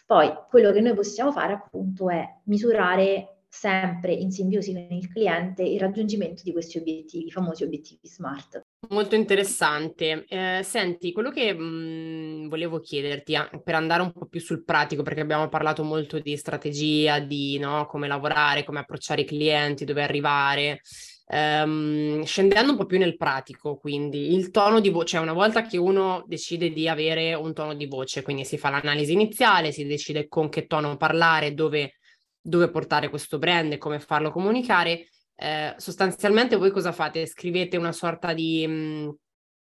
Poi 0.08 0.32
quello 0.50 0.72
che 0.72 0.80
noi 0.80 0.94
possiamo 0.94 1.34
fare 1.34 1.52
appunto 1.52 2.10
è 2.10 2.26
misurare 2.46 3.42
sempre 3.50 4.14
in 4.14 4.32
simbiosi 4.32 4.72
con 4.72 4.88
il 4.90 5.10
cliente 5.10 5.64
il 5.64 5.80
raggiungimento 5.82 6.44
di 6.44 6.54
questi 6.54 6.78
obiettivi, 6.78 7.28
i 7.28 7.32
famosi 7.32 7.66
obiettivi 7.66 8.08
SMART. 8.08 8.62
Molto 8.90 9.16
interessante. 9.16 10.24
Eh, 10.30 10.62
senti, 10.64 11.12
quello 11.12 11.30
che 11.30 11.54
mh, 11.54 11.62
mhmm, 11.62 12.48
volevo 12.48 12.80
chiederti, 12.80 13.36
per 13.62 13.76
andare 13.76 14.02
un 14.02 14.14
po' 14.14 14.28
più 14.28 14.40
sul 14.40 14.64
pratico, 14.64 15.04
perché 15.04 15.20
abbiamo 15.20 15.50
parlato 15.50 15.84
molto 15.84 16.20
di 16.20 16.38
strategia, 16.38 17.20
di 17.20 17.60
no, 17.60 17.86
come 17.86 18.08
lavorare, 18.08 18.64
come 18.64 18.80
approcciare 18.80 19.22
i 19.22 19.26
clienti, 19.26 19.84
dove 19.84 20.04
arrivare. 20.04 20.80
Um, 21.30 22.24
scendendo 22.24 22.72
un 22.72 22.78
po' 22.78 22.86
più 22.86 22.98
nel 22.98 23.18
pratico, 23.18 23.76
quindi 23.76 24.34
il 24.34 24.50
tono 24.50 24.80
di 24.80 24.88
voce, 24.90 25.08
cioè 25.08 25.22
una 25.22 25.34
volta 25.34 25.64
che 25.64 25.76
uno 25.76 26.24
decide 26.26 26.72
di 26.72 26.88
avere 26.88 27.34
un 27.34 27.54
tono 27.54 27.74
di 27.74 27.86
voce, 27.86 28.22
quindi 28.22 28.46
si 28.46 28.58
fa 28.58 28.70
l'analisi 28.70 29.12
iniziale, 29.12 29.74
si 29.74 29.86
decide 29.86 30.30
con 30.30 30.48
che 30.48 30.68
tono 30.68 30.96
parlare, 30.96 31.54
dove, 31.54 31.96
dove 32.40 32.70
portare 32.70 33.10
questo 33.10 33.40
brand 33.40 33.74
e 33.74 33.78
come 33.78 34.00
farlo 34.00 34.32
comunicare, 34.32 35.08
eh, 35.36 35.74
sostanzialmente 35.78 36.56
voi 36.56 36.72
cosa 36.72 36.94
fate? 36.94 37.26
Scrivete 37.28 37.76
una 37.76 37.92
sorta 37.92 38.34
di, 38.34 38.66
mh, 38.66 38.72
mm, 38.72 39.10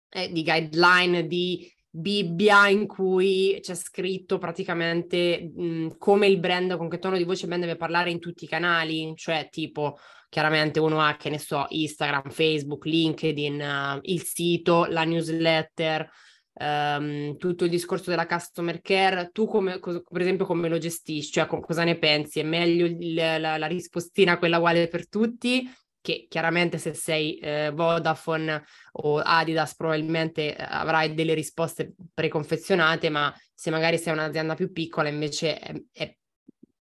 eh, 0.09 0.31
di 0.31 0.43
guideline, 0.43 1.27
di 1.27 1.71
Bibbia 1.93 2.69
in 2.69 2.87
cui 2.87 3.59
c'è 3.61 3.75
scritto 3.75 4.37
praticamente 4.37 5.51
mh, 5.53 5.63
mm, 5.63 5.87
come 5.99 6.25
il 6.25 6.39
brand, 6.39 6.75
con 6.75 6.89
che 6.89 6.97
tono 6.97 7.17
di 7.17 7.23
voce 7.23 7.43
il 7.43 7.49
brand 7.49 7.63
deve 7.63 7.77
parlare 7.77 8.09
in 8.09 8.19
tutti 8.19 8.45
i 8.45 8.47
canali, 8.47 9.13
cioè 9.15 9.47
tipo 9.51 9.97
chiaramente 10.31 10.79
uno 10.79 11.01
ha, 11.01 11.17
che 11.17 11.29
ne 11.29 11.37
so, 11.37 11.65
Instagram, 11.67 12.29
Facebook, 12.29 12.85
LinkedIn, 12.85 13.59
uh, 13.59 13.99
il 14.03 14.23
sito, 14.23 14.85
la 14.85 15.03
newsletter, 15.03 16.09
um, 16.53 17.35
tutto 17.35 17.65
il 17.65 17.69
discorso 17.69 18.09
della 18.09 18.25
customer 18.25 18.79
care, 18.79 19.31
tu 19.33 19.45
come, 19.45 19.79
co- 19.79 20.01
per 20.09 20.21
esempio 20.21 20.45
come 20.45 20.69
lo 20.69 20.77
gestisci, 20.77 21.33
cioè 21.33 21.47
co- 21.47 21.59
cosa 21.59 21.83
ne 21.83 21.97
pensi? 21.97 22.39
È 22.39 22.43
meglio 22.43 22.85
il, 22.85 23.13
la, 23.13 23.57
la, 23.57 23.67
rispostina 23.67 24.37
quella 24.37 24.59
uguale 24.59 24.87
per 24.87 25.09
tutti? 25.09 25.69
Che 25.99 26.27
chiaramente 26.29 26.77
se 26.77 26.93
sei 26.93 27.37
eh, 27.37 27.69
Vodafone 27.73 28.63
o 28.93 29.19
Adidas 29.19 29.75
probabilmente 29.75 30.55
eh, 30.55 30.65
avrai 30.65 31.13
delle 31.13 31.33
risposte 31.33 31.93
preconfezionate, 32.13 33.09
ma 33.09 33.35
se 33.53 33.69
magari 33.69 33.97
sei 33.97 34.13
un'azienda 34.13 34.55
più 34.55 34.71
piccola 34.71 35.09
invece 35.09 35.59
è, 35.59 35.73
è 35.91 36.15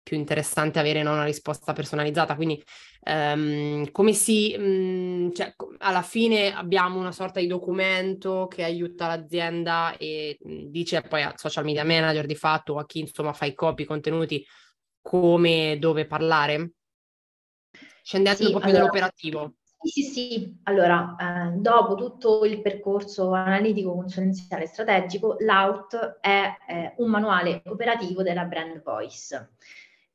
più 0.06 0.18
interessante 0.18 0.78
avere 0.78 1.02
no, 1.02 1.14
una 1.14 1.24
risposta 1.24 1.74
personalizzata. 1.74 2.36
Quindi 2.36 2.64
um, 3.06 3.90
come 3.90 4.14
si, 4.14 4.56
um, 4.56 5.34
cioè, 5.34 5.56
alla 5.80 6.04
fine 6.04 6.54
abbiamo 6.54 7.00
una 7.00 7.12
sorta 7.12 7.40
di 7.40 7.48
documento 7.48 8.46
che 8.48 8.64
aiuta 8.64 9.08
l'azienda 9.08 9.98
e 9.98 10.38
dice 10.40 11.02
poi 11.02 11.24
al 11.24 11.40
social 11.40 11.64
media 11.64 11.84
manager 11.84 12.28
di 12.28 12.36
fatto 12.36 12.74
o 12.74 12.78
a 12.78 12.86
chi 12.86 13.00
insomma 13.00 13.34
fa 13.34 13.46
i 13.46 13.56
copy, 13.56 13.82
i 13.82 13.88
contenuti, 13.88 14.46
come, 15.02 15.78
dove 15.80 16.06
parlare? 16.06 16.74
Scendendo 18.04 18.38
sì, 18.38 18.46
un 18.46 18.52
po' 18.52 18.60
più 18.60 18.68
allora, 18.68 18.84
nell'operativo. 18.84 19.54
Sì, 19.80 20.04
sì, 20.04 20.12
sì. 20.12 20.60
Allora, 20.64 21.16
eh, 21.20 21.58
dopo 21.58 21.96
tutto 21.96 22.46
il 22.46 22.62
percorso 22.62 23.32
analitico, 23.32 23.96
consulenziale 23.96 24.66
e 24.66 24.68
strategico, 24.68 25.38
l'OUT 25.40 26.20
è 26.22 26.58
eh, 26.68 26.94
un 26.98 27.10
manuale 27.10 27.64
operativo 27.66 28.22
della 28.22 28.46
brand 28.46 28.84
voice 28.84 29.54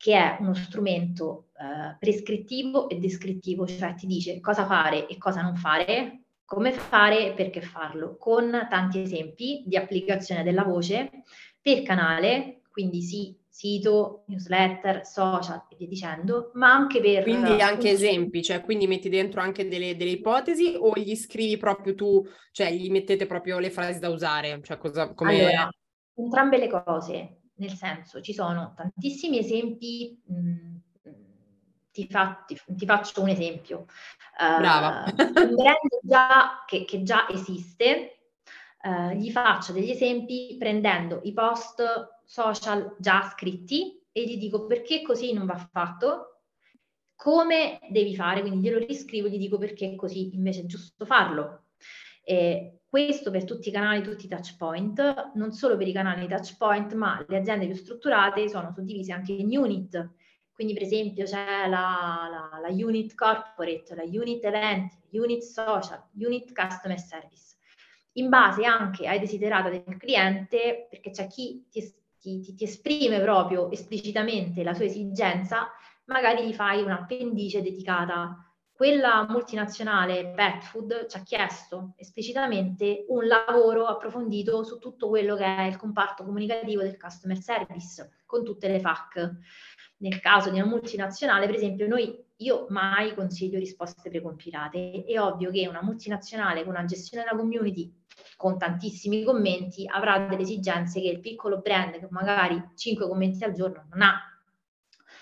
che 0.01 0.15
è 0.15 0.39
uno 0.41 0.55
strumento 0.55 1.49
eh, 1.59 1.95
prescrittivo 1.99 2.89
e 2.89 2.97
descrittivo, 2.97 3.67
cioè 3.67 3.93
ti 3.93 4.07
dice 4.07 4.41
cosa 4.41 4.65
fare 4.65 5.07
e 5.07 5.19
cosa 5.19 5.43
non 5.43 5.57
fare, 5.57 6.23
come 6.47 6.73
fare 6.73 7.27
e 7.27 7.33
perché 7.35 7.61
farlo, 7.61 8.17
con 8.17 8.67
tanti 8.71 9.03
esempi 9.03 9.63
di 9.67 9.77
applicazione 9.77 10.43
della 10.43 10.65
voce 10.65 11.11
per 11.61 11.83
canale, 11.83 12.63
quindi 12.71 13.03
sì, 13.03 13.37
sito, 13.47 14.25
newsletter, 14.29 15.05
social 15.05 15.65
e 15.69 15.77
via 15.77 15.89
dicendo, 15.89 16.51
ma 16.55 16.73
anche 16.73 17.03
per... 17.03 17.23
Quindi 17.25 17.61
anche 17.61 17.91
esempi, 17.91 18.43
cioè 18.43 18.63
quindi 18.63 18.87
metti 18.87 19.11
dentro 19.11 19.43
anche 19.43 19.69
delle, 19.69 19.97
delle, 19.97 20.13
ipotesi 20.13 20.77
o 20.79 20.95
gli 20.95 21.15
scrivi 21.15 21.59
proprio 21.59 21.95
tu, 21.95 22.27
cioè 22.53 22.73
gli 22.73 22.91
mettete 22.91 23.27
proprio 23.27 23.59
le 23.59 23.69
frasi 23.69 23.99
da 23.99 24.09
usare? 24.09 24.61
Cioè 24.63 24.79
cosa, 24.79 25.13
come... 25.13 25.41
Allora, 25.41 25.69
entrambe 26.15 26.57
le 26.57 26.69
cose 26.69 27.40
nel 27.61 27.75
senso 27.75 28.21
ci 28.21 28.33
sono 28.33 28.73
tantissimi 28.75 29.39
esempi, 29.39 30.19
mh, 30.25 30.35
mm, 30.35 30.77
ti, 31.93 32.07
fa, 32.09 32.43
ti, 32.47 32.59
ti, 32.67 32.87
faccio 32.87 33.23
un 33.23 33.29
esempio. 33.29 33.87
Brava. 34.37 35.05
Uh, 35.05 35.41
un 35.41 35.55
brand 35.55 35.99
già, 36.03 36.65
che, 36.67 36.85
che, 36.85 37.03
già 37.03 37.29
esiste, 37.29 38.31
uh, 38.83 39.11
gli 39.11 39.31
faccio 39.31 39.73
degli 39.73 39.91
esempi 39.91 40.57
prendendo 40.59 41.21
i 41.25 41.33
post 41.33 41.83
social 42.25 42.97
già 42.99 43.29
scritti 43.31 44.03
e 44.11 44.25
gli 44.25 44.39
dico 44.39 44.67
perché 44.67 45.03
così 45.03 45.33
non 45.33 45.45
va 45.45 45.57
fatto, 45.71 46.45
come 47.15 47.79
devi 47.91 48.17
fare, 48.17 48.41
quindi 48.41 48.67
glielo 48.67 48.79
riscrivo 48.79 49.27
e 49.27 49.31
gli 49.31 49.39
dico 49.39 49.59
perché 49.59 49.95
così 49.95 50.35
invece 50.35 50.61
è 50.61 50.67
giusto 50.67 51.05
farlo. 51.05 51.67
E 52.25 52.80
questo 52.91 53.31
per 53.31 53.45
tutti 53.45 53.69
i 53.69 53.73
canali, 53.73 54.03
tutti 54.03 54.27
i 54.27 54.29
touch 54.29 54.57
point, 54.57 55.31
non 55.35 55.53
solo 55.53 55.77
per 55.77 55.87
i 55.87 55.93
canali 55.93 56.27
touch 56.27 56.57
point, 56.57 56.93
ma 56.95 57.25
le 57.29 57.39
aziende 57.39 57.67
più 57.67 57.77
strutturate 57.77 58.49
sono 58.49 58.73
suddivise 58.75 59.13
anche 59.13 59.33
in 59.33 59.57
unit. 59.57 60.11
Quindi, 60.53 60.75
per 60.75 60.83
esempio, 60.83 61.25
c'è 61.25 61.69
la, 61.69 62.29
la, 62.29 62.61
la 62.61 62.69
unit 62.69 63.15
corporate, 63.15 63.95
la 63.95 64.03
unit 64.03 64.45
event, 64.45 64.93
unit 65.13 65.41
social, 65.41 66.03
unit 66.15 66.53
customer 66.53 66.99
service. 66.99 67.55
In 68.15 68.29
base 68.29 68.65
anche 68.65 69.07
ai 69.07 69.21
desiderata 69.21 69.69
del 69.69 69.97
cliente, 69.97 70.89
perché 70.91 71.13
c'è 71.13 71.29
chi 71.29 71.65
ti, 71.71 71.95
ti, 72.19 72.55
ti 72.57 72.65
esprime 72.65 73.21
proprio 73.21 73.71
esplicitamente 73.71 74.65
la 74.65 74.75
sua 74.75 74.87
esigenza, 74.87 75.71
magari 76.07 76.45
gli 76.45 76.53
fai 76.53 76.83
un'appendice 76.83 77.63
dedicata 77.63 78.50
quella 78.81 79.27
multinazionale 79.29 80.33
Pet 80.35 80.63
Food 80.63 81.05
ci 81.07 81.19
ha 81.19 81.23
chiesto 81.23 81.93
esplicitamente 81.97 83.05
un 83.09 83.27
lavoro 83.27 83.85
approfondito 83.85 84.65
su 84.65 84.79
tutto 84.79 85.11
quello 85.11 85.37
che 85.37 85.45
è 85.45 85.65
il 85.65 85.77
comparto 85.77 86.25
comunicativo 86.25 86.81
del 86.81 86.99
customer 86.99 87.37
service 87.37 88.23
con 88.25 88.43
tutte 88.43 88.69
le 88.69 88.81
FAC. 88.81 89.33
Nel 89.99 90.19
caso 90.21 90.49
di 90.49 90.59
una 90.59 90.67
multinazionale, 90.67 91.45
per 91.45 91.57
esempio, 91.57 91.87
noi, 91.89 92.25
io 92.37 92.69
mai 92.71 93.15
consiglio 93.15 93.59
risposte 93.59 94.09
precompilate. 94.09 95.05
È 95.05 95.21
ovvio 95.21 95.51
che 95.51 95.69
una 95.69 95.83
multinazionale 95.83 96.65
con 96.65 96.73
una 96.73 96.87
gestione 96.87 97.25
della 97.25 97.37
community 97.37 97.93
con 98.39 98.57
tantissimi 98.57 99.25
commenti 99.25 99.87
avrà 99.87 100.21
delle 100.21 100.41
esigenze 100.41 101.03
che 101.03 101.09
il 101.11 101.21
piccolo 101.21 101.59
brand 101.59 101.99
che 101.99 102.07
magari 102.09 102.71
5 102.75 103.07
commenti 103.07 103.45
al 103.45 103.53
giorno 103.53 103.85
non 103.91 104.01
ha 104.01 104.30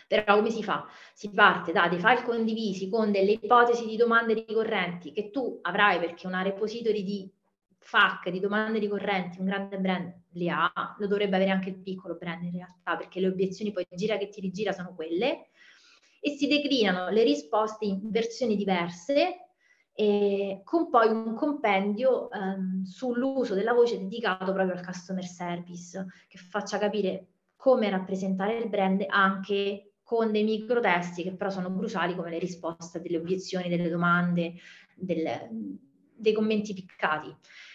però 0.09 0.37
come 0.37 0.51
si 0.51 0.64
fa? 0.64 0.88
Si 1.12 1.31
parte 1.31 1.71
da 1.71 1.87
dei 1.87 1.99
file 1.99 2.23
condivisi 2.23 2.88
con 2.88 3.12
delle 3.12 3.33
ipotesi 3.33 3.87
di 3.87 3.94
domande 3.94 4.33
ricorrenti 4.33 5.12
che 5.12 5.31
tu 5.31 5.59
avrai 5.62 6.01
perché 6.01 6.27
una 6.27 6.40
repository 6.40 7.05
di 7.05 7.31
FAC, 7.79 8.31
di 8.31 8.40
domande 8.40 8.79
ricorrenti, 8.79 9.38
un 9.38 9.47
grande 9.47 9.79
brand 9.79 10.12
li 10.33 10.49
ha, 10.49 10.73
lo 10.99 11.07
dovrebbe 11.07 11.37
avere 11.37 11.51
anche 11.51 11.68
il 11.68 11.77
piccolo 11.77 12.16
brand 12.16 12.42
in 12.42 12.53
realtà, 12.53 12.97
perché 12.97 13.21
le 13.21 13.29
obiezioni 13.29 13.71
poi 13.71 13.87
gira 13.90 14.16
che 14.16 14.31
ti 14.31 14.40
rigira 14.40 14.73
sono 14.73 14.94
quelle, 14.94 15.49
e 16.21 16.31
si 16.31 16.47
declinano 16.47 17.11
le 17.11 17.23
risposte 17.23 17.85
in 17.85 18.11
versioni 18.11 18.57
diverse 18.57 19.49
e 19.92 20.62
con 20.64 20.88
poi 20.90 21.09
un 21.09 21.35
compendio 21.35 22.29
um, 22.33 22.83
sull'uso 22.85 23.55
della 23.55 23.73
voce 23.73 23.99
dedicato 23.99 24.53
proprio 24.53 24.75
al 24.75 24.85
customer 24.85 25.25
service, 25.25 26.07
che 26.29 26.38
faccia 26.38 26.79
capire 26.79 27.27
come 27.57 27.90
rappresentare 27.90 28.59
il 28.59 28.68
brand 28.68 29.05
anche 29.09 29.88
con 30.09 30.33
dei 30.33 30.42
microtesti 30.42 31.23
che 31.23 31.33
però 31.33 31.51
sono 31.51 31.71
cruciali 31.77 32.16
come 32.16 32.31
le 32.31 32.38
risposte 32.38 33.03
delle 33.03 33.18
obiezioni, 33.18 33.68
delle 33.68 33.90
domande, 33.90 34.55
delle, 34.94 35.51
dei 36.14 36.33
commenti 36.33 36.73
piccati. 36.73 37.31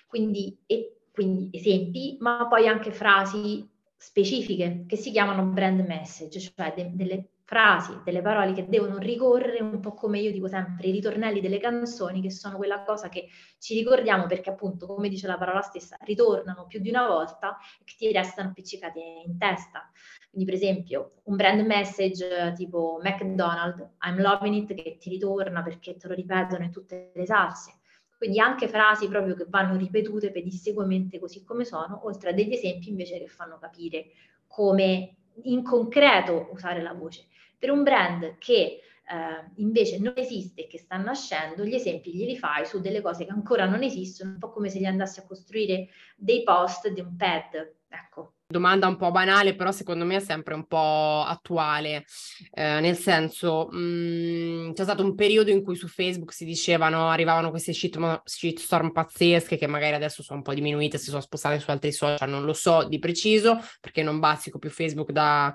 Quindi, 0.08 0.58
e, 0.66 1.02
quindi 1.12 1.56
esempi, 1.56 2.18
ma 2.22 2.48
poi 2.48 2.68
anche 2.68 2.92
frasi 2.92 3.70
specifiche 3.96 4.86
che 4.88 4.96
si 4.96 5.12
chiamano 5.12 5.46
brand 5.46 5.86
message, 5.86 6.40
cioè 6.40 6.74
de, 6.76 6.90
delle 6.96 7.33
frasi, 7.46 8.00
delle 8.04 8.22
parole 8.22 8.54
che 8.54 8.68
devono 8.68 8.98
ricorrere 8.98 9.62
un 9.62 9.80
po' 9.80 9.94
come 9.94 10.20
io 10.20 10.32
dico 10.32 10.48
sempre, 10.48 10.88
i 10.88 10.92
ritornelli 10.92 11.42
delle 11.42 11.60
canzoni 11.60 12.22
che 12.22 12.32
sono 12.32 12.58
quella 12.58 12.84
cosa 12.84 13.10
che 13.10 13.28
ci 13.60 13.74
ricordiamo 13.76 14.26
perché 14.28 14.50
appunto, 14.50 14.88
come 14.88 15.10
dice 15.10 15.28
la 15.28 15.38
parola 15.38 15.62
stessa, 15.62 15.98
ritornano 16.02 16.66
più 16.68 16.80
di 16.80 16.90
una 16.90 17.06
volta 17.06 17.58
e 17.80 17.94
ti 17.98 18.12
restano 18.12 18.50
appiccicati 18.50 19.00
in 19.26 19.38
testa. 19.38 19.90
Quindi 20.30 20.50
per 20.50 20.60
esempio 20.60 21.12
un 21.24 21.36
brand 21.36 21.66
message 21.66 22.54
tipo 22.56 23.00
McDonald's, 23.04 23.88
I'm 24.06 24.20
loving 24.22 24.56
it, 24.56 24.74
che 24.74 24.98
ti 24.98 25.10
ritorna 25.10 25.62
perché 25.62 25.98
te 25.98 26.08
lo 26.08 26.14
ripetono 26.14 26.64
in 26.64 26.72
tutte 26.72 27.12
le 27.14 27.26
salse. 27.26 27.80
Quindi 28.18 28.40
anche 28.40 28.70
frasi 28.70 29.10
proprio 29.10 29.36
che 29.36 29.46
vanno 29.50 29.76
ripetute 29.76 30.32
pedissequamente 30.32 31.20
così 31.20 31.44
come 31.44 31.66
sono, 31.66 32.06
oltre 32.06 32.30
a 32.30 32.34
degli 32.34 32.54
esempi 32.54 32.90
invece 32.90 33.20
che 33.20 33.28
fanno 33.28 33.58
capire 33.60 34.06
come 34.48 35.18
in 35.44 35.64
concreto 35.64 36.50
usare 36.52 36.82
la 36.82 36.94
voce. 36.94 37.26
Per 37.58 37.72
un 37.72 37.84
brand 37.84 38.38
che 38.38 38.80
eh, 39.06 39.52
invece 39.56 40.00
non 40.00 40.14
esiste 40.16 40.64
e 40.64 40.68
che 40.68 40.78
sta 40.78 40.98
nascendo, 40.98 41.66
gli 41.66 41.76
esempi 41.76 42.14
glieli 42.14 42.38
fai 42.38 42.66
su 42.66 42.80
delle 42.80 43.02
cose 43.02 43.26
che 43.26 43.32
ancora 43.32 43.66
non 43.66 43.84
esistono, 43.84 44.32
un 44.32 44.40
po' 44.40 44.52
come 44.52 44.70
se 44.70 44.80
gli 44.80 44.86
andassi 44.86 45.20
a 45.20 45.26
costruire 45.26 45.90
dei 46.16 46.44
post 46.44 46.88
di 46.90 47.02
un 47.02 47.16
pad. 47.16 47.76
Ecco. 47.88 48.34
Domanda 48.54 48.88
un 48.88 48.98
po' 48.98 49.10
banale, 49.10 49.56
però 49.56 49.72
secondo 49.72 50.06
me 50.06 50.18
è 50.18 50.20
sempre 50.20 50.54
un 50.54 50.68
po' 50.68 51.24
attuale, 51.26 52.06
eh, 52.54 52.80
nel 52.82 52.96
senso 52.96 53.68
mh, 53.72 53.78
mm, 53.78 54.72
c'è 54.74 54.84
stato 54.84 55.04
un 55.04 55.16
periodo 55.16 55.50
in 55.50 55.64
cui 55.64 55.76
su 55.76 55.88
Facebook 55.88 56.32
si 56.32 56.46
dicevano, 56.46 57.10
arrivavano 57.10 57.50
queste 57.50 57.74
shitstorm 57.74 58.92
pazzesche 58.92 59.58
che 59.58 59.66
magari 59.66 59.96
adesso 59.96 60.22
sono 60.22 60.38
un 60.38 60.44
po' 60.44 60.54
diminuite, 60.54 61.00
si 61.00 61.10
sono 61.10 61.22
spostate 61.22 61.60
su 61.60 61.72
altri 61.72 61.92
social, 61.92 62.30
non 62.30 62.46
lo 62.46 62.54
so 62.54 62.84
di 62.84 63.00
preciso 63.00 63.60
perché 63.82 64.04
non 64.04 64.20
bazzico 64.20 64.60
più 64.60 64.70
Facebook 64.70 65.10
da, 65.10 65.52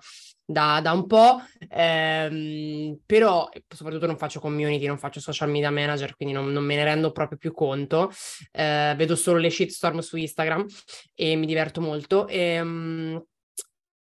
da, 0.50 0.80
da 0.82 0.92
un 0.92 1.06
po', 1.06 1.42
ehm, 1.68 3.00
però 3.04 3.50
soprattutto 3.68 4.06
non 4.06 4.16
faccio 4.16 4.40
community, 4.40 4.86
non 4.86 4.96
faccio 4.96 5.20
social 5.20 5.50
media 5.50 5.70
manager, 5.70 6.16
quindi 6.16 6.34
non, 6.34 6.50
non 6.50 6.64
me 6.64 6.74
ne 6.74 6.84
rendo 6.84 7.12
proprio 7.12 7.36
più 7.36 7.52
conto. 7.52 8.10
Eh, 8.50 8.94
vedo 8.96 9.14
solo 9.14 9.38
le 9.38 9.50
shitstorm 9.50 9.98
su 9.98 10.16
Instagram 10.16 10.64
e 11.14 11.36
mi 11.36 11.44
diverto 11.44 11.82
molto. 11.82 12.26
Ehm, 12.28 13.22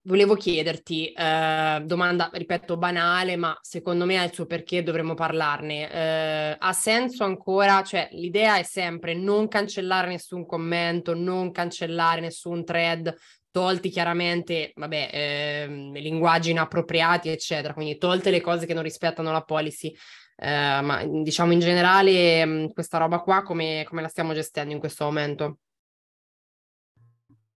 volevo 0.03 0.37
chiederti, 0.37 1.11
eh, 1.11 1.83
domanda, 1.85 2.31
ripeto, 2.33 2.77
banale, 2.77 3.35
ma 3.35 3.59
secondo 3.61 4.05
me 4.05 4.19
ha 4.19 4.23
il 4.23 4.33
suo 4.33 4.47
perché, 4.47 4.85
dovremmo 4.85 5.15
parlarne. 5.15 5.91
Eh, 5.91 6.57
ha 6.61 6.73
senso 6.73 7.25
ancora, 7.25 7.83
cioè 7.83 8.09
l'idea 8.13 8.57
è 8.57 8.63
sempre 8.63 9.15
non 9.15 9.49
cancellare 9.49 10.07
nessun 10.07 10.47
commento, 10.47 11.13
non 11.13 11.51
cancellare 11.51 12.21
nessun 12.21 12.65
thread, 12.65 13.13
tolti 13.57 13.89
chiaramente, 13.89 14.73
vabbè, 14.77 15.09
eh, 15.11 15.67
linguaggi 15.67 16.51
inappropriati, 16.51 17.31
eccetera, 17.31 17.73
quindi 17.73 17.97
tolte 17.97 18.31
le 18.31 18.43
cose 18.43 18.67
che 18.67 18.75
non 18.75 18.83
rispettano 18.83 19.33
la 19.33 19.41
policy. 19.41 19.95
Eh, 20.37 20.81
ma 20.83 21.03
diciamo 21.07 21.53
in 21.53 21.61
generale 21.61 22.45
mm, 22.45 22.67
questa 22.75 22.99
roba 22.99 23.21
qua 23.21 23.43
come, 23.43 23.87
come 23.89 24.03
la 24.03 24.09
stiamo 24.09 24.35
gestendo 24.35 24.75
in 24.75 24.79
questo 24.79 25.05
momento? 25.05 25.61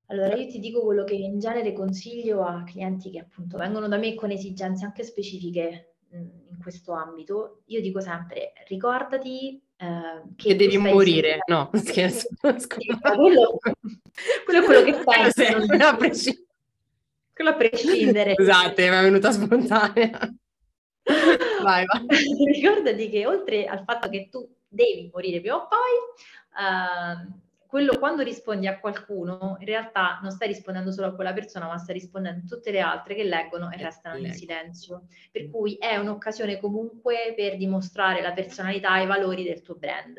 Allora, 0.07 0.35
io 0.37 0.47
ti 0.47 0.59
dico 0.59 0.81
quello 0.81 1.05
che 1.05 1.13
in 1.13 1.39
genere 1.39 1.75
consiglio 1.75 2.45
a 2.45 2.65
clienti 2.65 3.11
che 3.11 3.19
appunto 3.19 3.59
vengono 3.59 3.87
da 3.87 3.99
me 3.99 4.15
con 4.15 4.31
esigenze 4.31 4.87
anche 4.87 5.05
specifiche 5.05 5.97
mm, 6.17 6.29
in 6.53 6.59
questo 6.63 6.93
ambito. 6.93 7.61
Io 7.67 7.83
dico 7.83 8.01
sempre, 8.01 8.55
ricordati 8.69 9.63
eh, 9.81 10.23
che, 10.37 10.49
che 10.49 10.57
devi 10.57 10.77
morire, 10.77 11.39
no, 11.47 11.71
scherzo. 11.83 12.29
quello, 12.39 13.59
quello, 14.45 14.61
è 14.61 14.65
quello 14.65 14.83
che. 14.83 14.91
Non... 15.51 15.67
Quello, 15.67 15.87
a 15.87 15.97
prescind- 15.97 16.45
quello 17.33 17.51
a 17.51 17.55
prescindere. 17.55 18.35
Scusate, 18.35 18.91
mi 18.91 18.97
è 18.97 19.01
venuta 19.01 19.33
spontanea. 19.33 20.19
vai, 21.63 21.87
vai. 21.87 22.07
Ricordati 22.53 23.09
che 23.09 23.27
oltre 23.27 23.65
al 23.65 23.83
fatto 23.87 24.11
che 24.11 24.29
tu 24.31 24.47
devi 24.69 25.09
morire 25.11 25.41
prima 25.41 25.57
o 25.57 25.67
poi, 25.67 25.97
uh, 26.61 27.41
quello 27.71 28.01
quando 28.01 28.25
rispondi 28.25 28.67
a 28.67 28.81
qualcuno, 28.81 29.57
in 29.61 29.65
realtà 29.65 30.19
non 30.23 30.33
stai 30.33 30.49
rispondendo 30.49 30.91
solo 30.91 31.07
a 31.07 31.15
quella 31.15 31.33
persona, 31.33 31.69
ma 31.69 31.79
stai 31.79 31.95
rispondendo 31.95 32.41
a 32.45 32.49
tutte 32.49 32.73
le 32.73 32.81
altre 32.81 33.15
che 33.15 33.23
leggono 33.23 33.71
e 33.71 33.77
restano 33.77 34.17
in 34.17 34.35
silenzio. 34.35 35.07
Per 35.31 35.49
cui 35.49 35.77
è 35.79 35.97
un'occasione 35.97 36.59
comunque 36.59 37.33
per 37.37 37.57
dimostrare 37.57 38.23
la 38.23 38.33
personalità 38.33 38.99
e 38.99 39.05
i 39.05 39.07
valori 39.07 39.45
del 39.45 39.63
tuo 39.63 39.77
brand. 39.77 40.19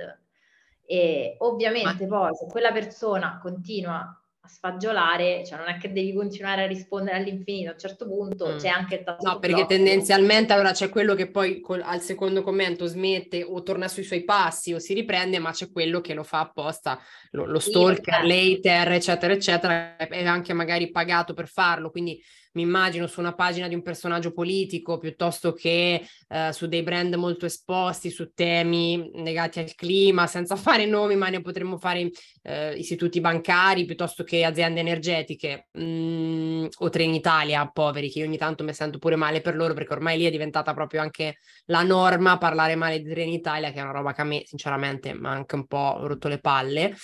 E 0.85 1.35
ovviamente 1.39 2.07
ma... 2.07 2.19
poi 2.19 2.35
se 2.35 2.47
quella 2.47 2.71
persona 2.71 3.37
continua 3.41 3.97
a 3.99 4.20
sfagiolare, 4.51 5.45
cioè 5.45 5.57
non 5.57 5.69
è 5.69 5.77
che 5.77 5.91
devi 5.93 6.13
continuare 6.13 6.63
a 6.63 6.67
rispondere 6.67 7.17
all'infinito, 7.17 7.69
a 7.69 7.73
un 7.73 7.79
certo 7.79 8.05
punto 8.05 8.49
mm. 8.49 8.57
c'è 8.57 8.67
anche 8.67 8.95
il 8.95 9.03
tasto 9.03 9.25
No, 9.25 9.39
perché 9.39 9.55
blocco. 9.55 9.73
tendenzialmente 9.73 10.51
allora 10.51 10.71
c'è 10.71 10.89
quello 10.89 11.15
che 11.15 11.31
poi 11.31 11.61
col, 11.61 11.81
al 11.81 12.01
secondo 12.01 12.43
commento 12.43 12.85
smette 12.85 13.43
o 13.43 13.63
torna 13.63 13.87
sui 13.87 14.03
suoi 14.03 14.25
passi 14.25 14.73
o 14.73 14.79
si 14.79 14.93
riprende, 14.93 15.39
ma 15.39 15.51
c'è 15.51 15.71
quello 15.71 16.01
che 16.01 16.13
lo 16.13 16.23
fa 16.23 16.41
apposta, 16.41 16.99
lo, 17.31 17.45
lo 17.45 17.59
stalker, 17.59 18.21
sì, 18.21 18.27
l'hater, 18.27 18.91
eccetera, 18.91 19.33
eccetera, 19.33 19.95
è 19.95 20.25
anche 20.25 20.51
magari 20.53 20.91
pagato 20.91 21.33
per 21.33 21.47
farlo, 21.47 21.89
quindi 21.89 22.21
mi 22.53 22.61
immagino 22.63 23.07
su 23.07 23.19
una 23.19 23.33
pagina 23.33 23.67
di 23.67 23.75
un 23.75 23.81
personaggio 23.81 24.31
politico 24.31 24.97
piuttosto 24.97 25.53
che 25.53 26.05
eh, 26.27 26.53
su 26.53 26.67
dei 26.67 26.83
brand 26.83 27.13
molto 27.15 27.45
esposti 27.45 28.09
su 28.09 28.31
temi 28.33 29.11
legati 29.15 29.59
al 29.59 29.73
clima, 29.75 30.27
senza 30.27 30.55
fare 30.57 30.85
nomi, 30.85 31.15
ma 31.15 31.29
ne 31.29 31.41
potremmo 31.41 31.77
fare 31.77 32.09
eh, 32.43 32.73
istituti 32.75 33.19
bancari 33.19 33.85
piuttosto 33.85 34.23
che 34.23 34.43
aziende 34.43 34.79
energetiche 34.79 35.67
mm, 35.79 36.65
o 36.79 36.89
Trenitalia, 36.89 37.69
poveri, 37.71 38.09
che 38.09 38.19
io 38.19 38.25
ogni 38.25 38.37
tanto 38.37 38.63
mi 38.63 38.73
sento 38.73 38.97
pure 38.97 39.15
male 39.15 39.41
per 39.41 39.55
loro 39.55 39.73
perché 39.73 39.93
ormai 39.93 40.17
lì 40.17 40.25
è 40.25 40.31
diventata 40.31 40.73
proprio 40.73 41.01
anche 41.01 41.37
la 41.65 41.83
norma 41.83 42.37
parlare 42.37 42.75
male 42.75 43.01
di 43.01 43.09
Trenitalia, 43.09 43.71
che 43.71 43.79
è 43.79 43.83
una 43.83 43.91
roba 43.91 44.13
che 44.13 44.21
a 44.21 44.25
me 44.25 44.43
sinceramente 44.45 45.13
mi 45.13 45.27
ha 45.27 45.31
anche 45.31 45.55
un 45.55 45.65
po' 45.67 45.99
rotto 46.01 46.27
le 46.27 46.39
palle. 46.39 46.95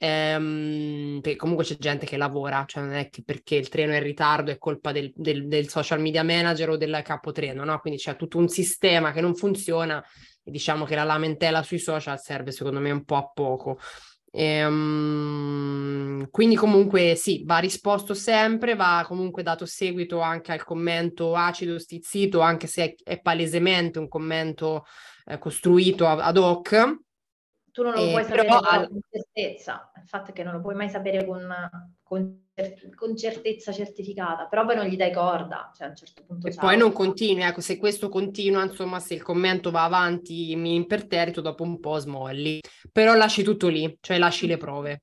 Ehm, 0.00 1.18
perché 1.20 1.36
comunque 1.36 1.64
c'è 1.64 1.76
gente 1.76 2.06
che 2.06 2.16
lavora, 2.16 2.64
cioè 2.66 2.84
non 2.84 2.92
è 2.94 3.10
che 3.10 3.22
perché 3.24 3.56
il 3.56 3.68
treno 3.68 3.92
è 3.92 3.96
in 3.96 4.04
ritardo 4.04 4.52
è 4.52 4.58
colpa 4.58 4.92
del, 4.92 5.12
del, 5.14 5.48
del 5.48 5.68
social 5.68 6.00
media 6.00 6.22
manager 6.22 6.70
o 6.70 6.76
del 6.76 7.00
capotreno, 7.02 7.64
no? 7.64 7.78
Quindi 7.80 7.98
c'è 7.98 8.14
tutto 8.14 8.38
un 8.38 8.48
sistema 8.48 9.10
che 9.12 9.20
non 9.20 9.34
funziona 9.34 10.02
e 10.44 10.50
diciamo 10.52 10.84
che 10.84 10.94
la 10.94 11.02
lamentela 11.02 11.62
sui 11.64 11.78
social 11.78 12.20
serve 12.20 12.52
secondo 12.52 12.78
me 12.78 12.92
un 12.92 13.04
po' 13.04 13.16
a 13.16 13.28
poco. 13.34 13.78
Ehm, 14.30 16.28
quindi 16.30 16.54
comunque 16.54 17.14
sì, 17.16 17.42
va 17.44 17.58
risposto 17.58 18.14
sempre, 18.14 18.76
va 18.76 19.04
comunque 19.06 19.42
dato 19.42 19.66
seguito 19.66 20.20
anche 20.20 20.52
al 20.52 20.64
commento 20.64 21.34
acido, 21.34 21.78
stizzito, 21.78 22.40
anche 22.40 22.68
se 22.68 22.84
è, 22.84 22.94
è 23.02 23.20
palesemente 23.20 23.98
un 23.98 24.06
commento 24.06 24.84
eh, 25.24 25.38
costruito 25.38 26.06
ad 26.06 26.36
hoc 26.36 27.06
tu 27.78 27.84
non 27.84 27.92
lo 27.92 28.06
eh, 28.06 28.10
puoi 28.10 28.24
sapere 28.24 28.48
al... 28.48 28.88
con 28.88 29.00
certezza, 29.08 29.92
il 29.94 30.08
fatto 30.08 30.30
è 30.32 30.34
che 30.34 30.42
non 30.42 30.54
lo 30.54 30.60
puoi 30.60 30.74
mai 30.74 30.88
sapere 30.88 31.24
con, 31.24 31.48
con, 32.02 32.46
con, 32.96 33.16
certezza 33.16 33.70
certificata, 33.70 34.46
però 34.46 34.66
poi 34.66 34.74
non 34.74 34.86
gli 34.86 34.96
dai 34.96 35.12
corda, 35.12 35.70
cioè 35.72 35.86
a 35.86 35.90
un 35.90 35.96
certo 35.96 36.24
punto... 36.26 36.48
E 36.48 36.54
poi 36.56 36.76
non 36.76 36.90
continui, 36.90 37.44
ecco, 37.44 37.60
se 37.60 37.78
questo 37.78 38.08
continua, 38.08 38.64
insomma, 38.64 38.98
se 38.98 39.14
il 39.14 39.22
commento 39.22 39.70
va 39.70 39.84
avanti 39.84 40.50
in 40.50 40.66
imperterrito, 40.66 41.40
dopo 41.40 41.62
un 41.62 41.78
po' 41.78 41.98
smolli, 41.98 42.60
però 42.90 43.14
lasci 43.14 43.44
tutto 43.44 43.68
lì, 43.68 43.96
cioè 44.00 44.18
lasci 44.18 44.48
le 44.48 44.56
prove. 44.56 45.02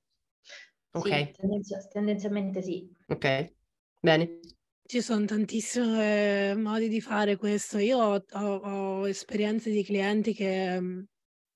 Ok. 0.92 1.08
Sì, 1.08 1.32
tendenzi- 1.32 1.88
tendenzialmente 1.90 2.62
sì. 2.62 2.94
Ok, 3.08 3.54
bene. 4.02 4.40
Ci 4.86 5.02
sono 5.02 5.24
tantissimi 5.24 5.98
eh, 5.98 6.54
modi 6.58 6.90
di 6.90 7.00
fare 7.00 7.38
questo. 7.38 7.78
Io 7.78 7.98
ho, 7.98 8.24
ho, 8.34 8.56
ho 8.56 9.08
esperienze 9.08 9.72
di 9.72 9.82
clienti 9.82 10.34
che 10.34 11.08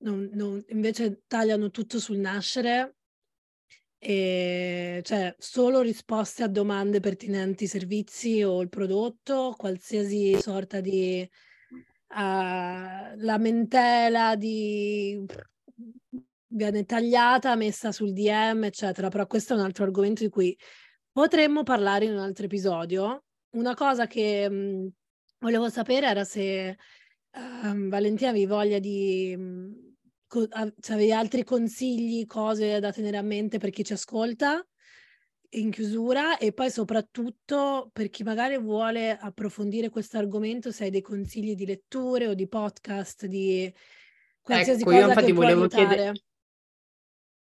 non, 0.02 0.30
non, 0.32 0.62
invece 0.68 1.22
tagliano 1.26 1.70
tutto 1.70 1.98
sul 1.98 2.18
nascere 2.18 2.96
e 4.02 5.02
cioè 5.04 5.34
solo 5.38 5.82
risposte 5.82 6.42
a 6.42 6.48
domande 6.48 7.00
pertinenti 7.00 7.64
ai 7.64 7.68
servizi 7.68 8.42
o 8.42 8.62
il 8.62 8.70
prodotto, 8.70 9.54
qualsiasi 9.58 10.40
sorta 10.40 10.80
di 10.80 11.28
uh, 12.08 12.14
lamentela 13.16 14.36
di 14.36 15.22
viene 16.52 16.84
tagliata, 16.84 17.54
messa 17.56 17.92
sul 17.92 18.12
DM, 18.12 18.64
eccetera. 18.64 19.08
Però 19.08 19.26
questo 19.26 19.52
è 19.52 19.56
un 19.56 19.64
altro 19.64 19.84
argomento 19.84 20.22
di 20.22 20.30
cui 20.30 20.56
potremmo 21.12 21.62
parlare 21.62 22.06
in 22.06 22.12
un 22.12 22.20
altro 22.20 22.46
episodio. 22.46 23.24
Una 23.50 23.74
cosa 23.74 24.06
che 24.06 24.48
mh, 24.48 24.88
volevo 25.40 25.68
sapere 25.68 26.06
era 26.06 26.24
se 26.24 26.76
uh, 27.32 27.88
Valentina 27.88 28.30
avevi 28.30 28.46
voglia 28.46 28.78
di 28.78 29.36
mh, 29.36 29.89
co- 30.30 30.46
avevi 30.50 31.12
altri 31.12 31.42
consigli, 31.42 32.24
cose 32.24 32.78
da 32.78 32.92
tenere 32.92 33.16
a 33.16 33.22
mente 33.22 33.58
per 33.58 33.70
chi 33.70 33.84
ci 33.84 33.92
ascolta? 33.92 34.64
in 35.54 35.72
chiusura 35.72 36.38
e 36.38 36.52
poi 36.52 36.70
soprattutto 36.70 37.90
per 37.92 38.08
chi 38.08 38.22
magari 38.22 38.56
vuole 38.56 39.18
approfondire 39.18 39.88
questo 39.88 40.16
argomento, 40.16 40.70
se 40.70 40.84
hai 40.84 40.90
dei 40.90 41.00
consigli 41.00 41.56
di 41.56 41.66
letture 41.66 42.28
o 42.28 42.34
di 42.34 42.46
podcast, 42.46 43.26
di 43.26 43.68
qualsiasi 44.40 44.82
ecco, 44.82 44.90
cosa 44.90 45.02
io 45.02 45.08
infatti 45.08 45.32
volevo 45.32 45.66
chiedere, 45.66 46.12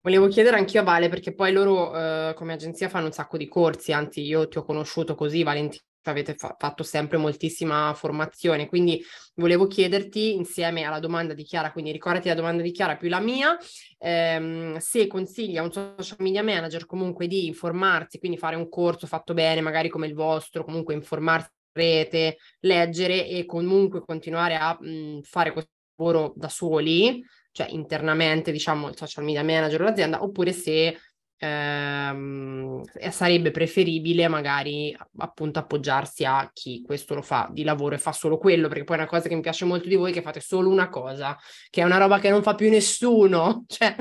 Volevo 0.01 0.27
chiedere 0.27 0.57
anch'io 0.57 0.81
a 0.81 0.83
Vale 0.83 1.09
perché 1.09 1.33
poi 1.33 1.53
loro 1.53 1.97
eh, 1.97 2.35
come 2.35 2.55
agenzia 2.55 2.89
fanno 2.89 3.07
un 3.07 3.13
sacco 3.13 3.37
di 3.37 3.47
corsi, 3.47 3.93
anzi 3.93 4.23
io 4.23 4.49
ti 4.49 4.59
ho 4.59 4.65
conosciuto 4.65 5.15
così, 5.15 5.45
Valentina, 5.45 5.85
avete 6.11 6.35
fa- 6.35 6.57
fatto 6.59 6.83
sempre 6.83 7.17
moltissima 7.19 7.93
formazione, 7.95 8.69
quindi 8.69 9.03
volevo 9.35 9.67
chiederti 9.67 10.35
insieme 10.35 10.83
alla 10.85 10.99
domanda 10.99 11.35
di 11.35 11.45
Chiara, 11.45 11.73
quindi 11.73 11.93
ricordati 11.93 12.29
la 12.29 12.35
domanda 12.35 12.63
di 12.63 12.71
Chiara 12.71 12.97
più 12.97 13.09
la 13.09 13.21
mia, 13.21 13.57
ehm, 13.99 14.77
se 14.79 15.07
consigli 15.07 15.57
a 15.57 15.63
un 15.63 15.73
social 15.73 16.19
media 16.21 16.43
manager 16.43 16.87
comunque 16.87 17.27
di 17.27 17.47
informarsi, 17.47 18.19
quindi 18.19 18.39
fare 18.39 18.57
un 18.57 18.69
corso 18.69 19.07
fatto 19.07 19.35
bene, 19.35 19.61
magari 19.61 19.89
come 19.89 20.07
il 20.07 20.15
vostro, 20.15 20.65
comunque 20.65 20.95
informarsi 20.95 21.51
rete, 21.73 22.37
leggere 22.61 23.27
e 23.27 23.45
comunque 23.47 24.01
continuare 24.01 24.57
a 24.57 24.77
mh, 24.79 25.21
fare 25.23 25.53
questo 25.53 25.71
lavoro 25.97 26.33
da 26.37 26.49
soli, 26.49 27.25
cioè 27.51 27.69
internamente, 27.71 28.53
diciamo, 28.53 28.89
il 28.89 28.97
social 28.97 29.25
media 29.25 29.43
manager 29.43 29.81
o 29.81 29.85
l'azienda, 29.85 30.23
oppure 30.23 30.53
se 30.53 30.97
ehm, 31.43 32.83
sarebbe 33.11 33.51
preferibile 33.51 34.29
magari 34.29 34.97
appunto 35.19 35.59
appoggiarsi 35.59 36.25
a 36.25 36.49
chi 36.53 36.83
questo 36.83 37.15
lo 37.15 37.23
fa 37.23 37.49
di 37.53 37.65
lavoro 37.65 37.97
e 37.97 37.99
fa 37.99 38.13
solo 38.13 38.39
quello, 38.39 38.69
perché 38.69 38.85
poi 38.85 38.97
è 38.97 39.01
una 39.01 39.09
cosa 39.09 39.29
che 39.29 39.35
mi 39.35 39.41
piace 39.41 39.65
molto 39.65 39.89
di 39.89 39.97
voi 39.97 40.13
che 40.13 40.23
fate 40.23 40.41
solo 40.41 40.69
una 40.69 40.89
cosa, 40.89 41.37
che 41.69 41.81
è 41.81 41.85
una 41.85 41.99
roba 41.99 42.21
che 42.21 42.31
non 42.31 42.43
fa 42.43 42.55
più 42.55 42.71
nessuno, 42.71 43.65
cioè 43.69 43.97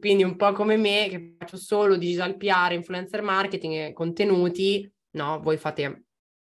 quindi 0.00 0.24
un 0.24 0.36
po' 0.36 0.52
come 0.52 0.76
me 0.76 1.08
che 1.10 1.34
faccio 1.38 1.58
solo 1.58 1.96
digital 1.96 2.36
PR, 2.36 2.72
influencer 2.72 3.20
marketing 3.20 3.74
e 3.74 3.92
contenuti, 3.92 4.90
no, 5.10 5.40
voi 5.42 5.58
fate 5.58 6.04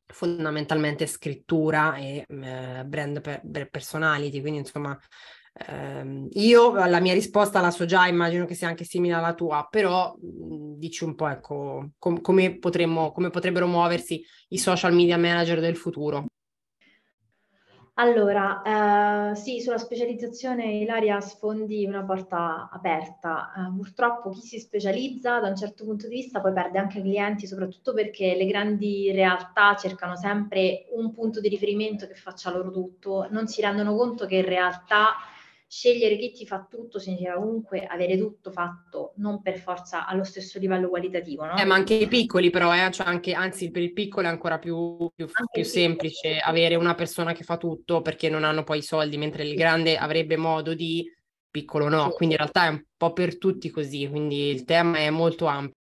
fondamentalmente 0.06 1.06
scrittura 1.06 1.96
e 1.96 2.24
eh, 2.28 2.84
brand 2.84 3.20
per, 3.20 3.68
personality, 3.68 4.40
quindi 4.40 4.60
insomma 4.60 4.96
eh, 5.58 6.28
io 6.32 6.74
la 6.74 7.00
mia 7.00 7.14
risposta 7.14 7.60
la 7.60 7.70
so 7.70 7.84
già, 7.86 8.06
immagino 8.06 8.44
che 8.44 8.54
sia 8.54 8.68
anche 8.68 8.84
simile 8.84 9.14
alla 9.14 9.34
tua, 9.34 9.66
però 9.70 10.14
mh, 10.14 10.78
dici 10.78 11.04
un 11.04 11.14
po' 11.14 11.28
ecco, 11.28 11.90
com- 11.98 12.20
come, 12.20 12.58
potremmo, 12.58 13.12
come 13.12 13.30
potrebbero 13.30 13.66
muoversi 13.66 14.22
i 14.48 14.58
social 14.58 14.92
media 14.92 15.16
manager 15.16 15.60
del 15.60 15.76
futuro. 15.76 16.26
Allora, 17.98 19.30
eh, 19.30 19.34
sì, 19.36 19.58
sulla 19.62 19.78
specializzazione 19.78 20.64
Ilaria 20.80 21.18
sfondi 21.20 21.86
una 21.86 22.04
porta 22.04 22.68
aperta. 22.70 23.52
Eh, 23.56 23.74
purtroppo 23.74 24.28
chi 24.28 24.42
si 24.42 24.58
specializza 24.58 25.40
da 25.40 25.48
un 25.48 25.56
certo 25.56 25.86
punto 25.86 26.06
di 26.06 26.16
vista 26.16 26.42
poi 26.42 26.52
perde 26.52 26.78
anche 26.78 27.00
clienti, 27.00 27.46
soprattutto 27.46 27.94
perché 27.94 28.34
le 28.36 28.44
grandi 28.44 29.10
realtà 29.12 29.74
cercano 29.76 30.14
sempre 30.14 30.88
un 30.90 31.10
punto 31.14 31.40
di 31.40 31.48
riferimento 31.48 32.06
che 32.06 32.16
faccia 32.16 32.50
loro 32.50 32.70
tutto, 32.70 33.28
non 33.30 33.46
si 33.48 33.62
rendono 33.62 33.96
conto 33.96 34.26
che 34.26 34.36
in 34.36 34.44
realtà 34.44 35.14
scegliere 35.68 36.16
chi 36.16 36.32
ti 36.32 36.46
fa 36.46 36.66
tutto 36.68 36.98
significa 36.98 37.34
comunque 37.34 37.84
avere 37.86 38.16
tutto 38.16 38.50
fatto, 38.50 39.12
non 39.16 39.42
per 39.42 39.58
forza 39.58 40.06
allo 40.06 40.24
stesso 40.24 40.58
livello 40.58 40.88
qualitativo. 40.88 41.44
No? 41.44 41.56
Eh, 41.56 41.64
ma 41.64 41.74
anche 41.74 41.94
i 41.94 42.06
piccoli 42.06 42.50
però, 42.50 42.74
eh? 42.74 42.90
cioè 42.90 43.06
anche, 43.06 43.32
anzi 43.32 43.70
per 43.70 43.82
il 43.82 43.92
piccolo 43.92 44.26
è 44.26 44.30
ancora 44.30 44.58
più, 44.58 45.10
più, 45.14 45.26
più 45.50 45.64
semplice 45.64 46.34
piccolo. 46.34 46.50
avere 46.50 46.74
una 46.76 46.94
persona 46.94 47.32
che 47.32 47.44
fa 47.44 47.56
tutto 47.56 48.00
perché 48.00 48.28
non 48.28 48.44
hanno 48.44 48.64
poi 48.64 48.78
i 48.78 48.82
soldi, 48.82 49.16
mentre 49.16 49.44
il 49.44 49.54
grande 49.54 49.96
avrebbe 49.96 50.36
modo 50.36 50.74
di, 50.74 51.04
piccolo 51.56 51.88
no, 51.88 52.10
quindi 52.10 52.34
in 52.34 52.40
realtà 52.40 52.66
è 52.66 52.68
un 52.68 52.84
po' 52.94 53.14
per 53.14 53.38
tutti 53.38 53.70
così, 53.70 54.06
quindi 54.08 54.50
il 54.50 54.64
tema 54.64 54.98
è 54.98 55.08
molto 55.08 55.46
ampio. 55.46 55.74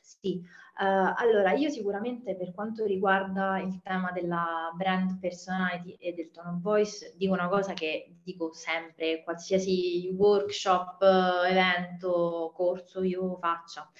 Sì, 0.00 0.42
Uh, 0.78 1.14
allora, 1.16 1.52
io 1.52 1.70
sicuramente 1.70 2.36
per 2.36 2.52
quanto 2.52 2.84
riguarda 2.84 3.58
il 3.60 3.80
tema 3.82 4.12
della 4.12 4.70
brand 4.76 5.18
personality 5.18 5.96
e 5.98 6.12
del 6.12 6.30
tone 6.30 6.50
of 6.50 6.60
voice, 6.60 7.14
dico 7.16 7.32
una 7.32 7.48
cosa 7.48 7.72
che 7.72 8.16
dico 8.22 8.52
sempre, 8.52 9.22
qualsiasi 9.24 10.14
workshop, 10.14 11.02
evento, 11.48 12.52
corso 12.54 13.02
io 13.02 13.38
faccia. 13.38 13.90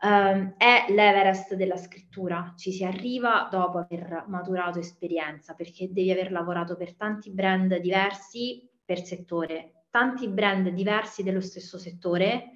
Uh, 0.00 0.54
è 0.56 0.86
l'Everest 0.88 1.54
della 1.54 1.76
scrittura, 1.76 2.54
ci 2.56 2.72
si 2.72 2.84
arriva 2.84 3.46
dopo 3.48 3.78
aver 3.78 4.24
maturato 4.26 4.80
esperienza 4.80 5.54
perché 5.54 5.92
devi 5.92 6.10
aver 6.10 6.32
lavorato 6.32 6.76
per 6.76 6.96
tanti 6.96 7.30
brand 7.30 7.76
diversi 7.76 8.68
per 8.84 9.00
settore, 9.00 9.84
tanti 9.90 10.26
brand 10.26 10.68
diversi 10.70 11.22
dello 11.22 11.40
stesso 11.40 11.78
settore 11.78 12.50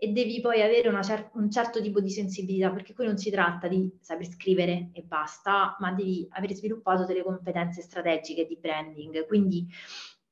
e 0.00 0.08
devi 0.08 0.40
poi 0.40 0.62
avere 0.62 0.90
cer- 1.02 1.30
un 1.32 1.50
certo 1.50 1.82
tipo 1.82 2.00
di 2.00 2.10
sensibilità, 2.10 2.70
perché 2.70 2.94
qui 2.94 3.04
non 3.04 3.18
si 3.18 3.30
tratta 3.30 3.66
di 3.66 3.90
saper 4.00 4.26
scrivere 4.26 4.90
e 4.92 5.02
basta, 5.02 5.76
ma 5.80 5.90
devi 5.90 6.26
aver 6.30 6.54
sviluppato 6.54 7.04
delle 7.04 7.24
competenze 7.24 7.82
strategiche 7.82 8.46
di 8.46 8.56
branding. 8.56 9.26
Quindi 9.26 9.66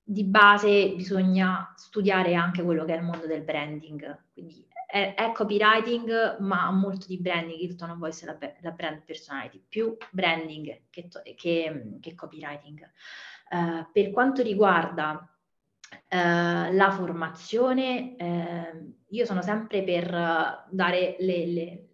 di 0.08 0.22
base 0.22 0.92
bisogna 0.94 1.74
studiare 1.76 2.34
anche 2.34 2.62
quello 2.62 2.84
che 2.84 2.94
è 2.94 2.98
il 2.98 3.02
mondo 3.02 3.26
del 3.26 3.42
branding. 3.42 4.26
Quindi 4.32 4.64
è, 4.86 5.14
è 5.16 5.32
copywriting, 5.32 6.38
ma 6.38 6.68
ha 6.68 6.70
molto 6.70 7.06
di 7.08 7.18
branding, 7.18 7.58
il 7.58 7.74
tone 7.74 7.92
of 7.92 7.98
voice 7.98 8.22
e 8.22 8.26
la, 8.26 8.54
la 8.60 8.70
brand 8.70 9.02
personality, 9.02 9.60
più 9.68 9.96
branding 10.12 10.82
che, 10.90 11.08
to- 11.08 11.22
che, 11.34 11.98
che 12.00 12.14
copywriting. 12.14 12.88
Uh, 13.50 13.84
per 13.92 14.10
quanto 14.12 14.42
riguarda 14.42 15.28
Uh, 16.08 16.72
la 16.74 16.90
formazione, 16.90 18.16
uh, 18.18 18.94
io 19.08 19.24
sono 19.24 19.42
sempre 19.42 19.82
per 19.84 20.12
uh, 20.12 20.74
dare 20.74 21.16
le, 21.20 21.46
le, 21.46 21.88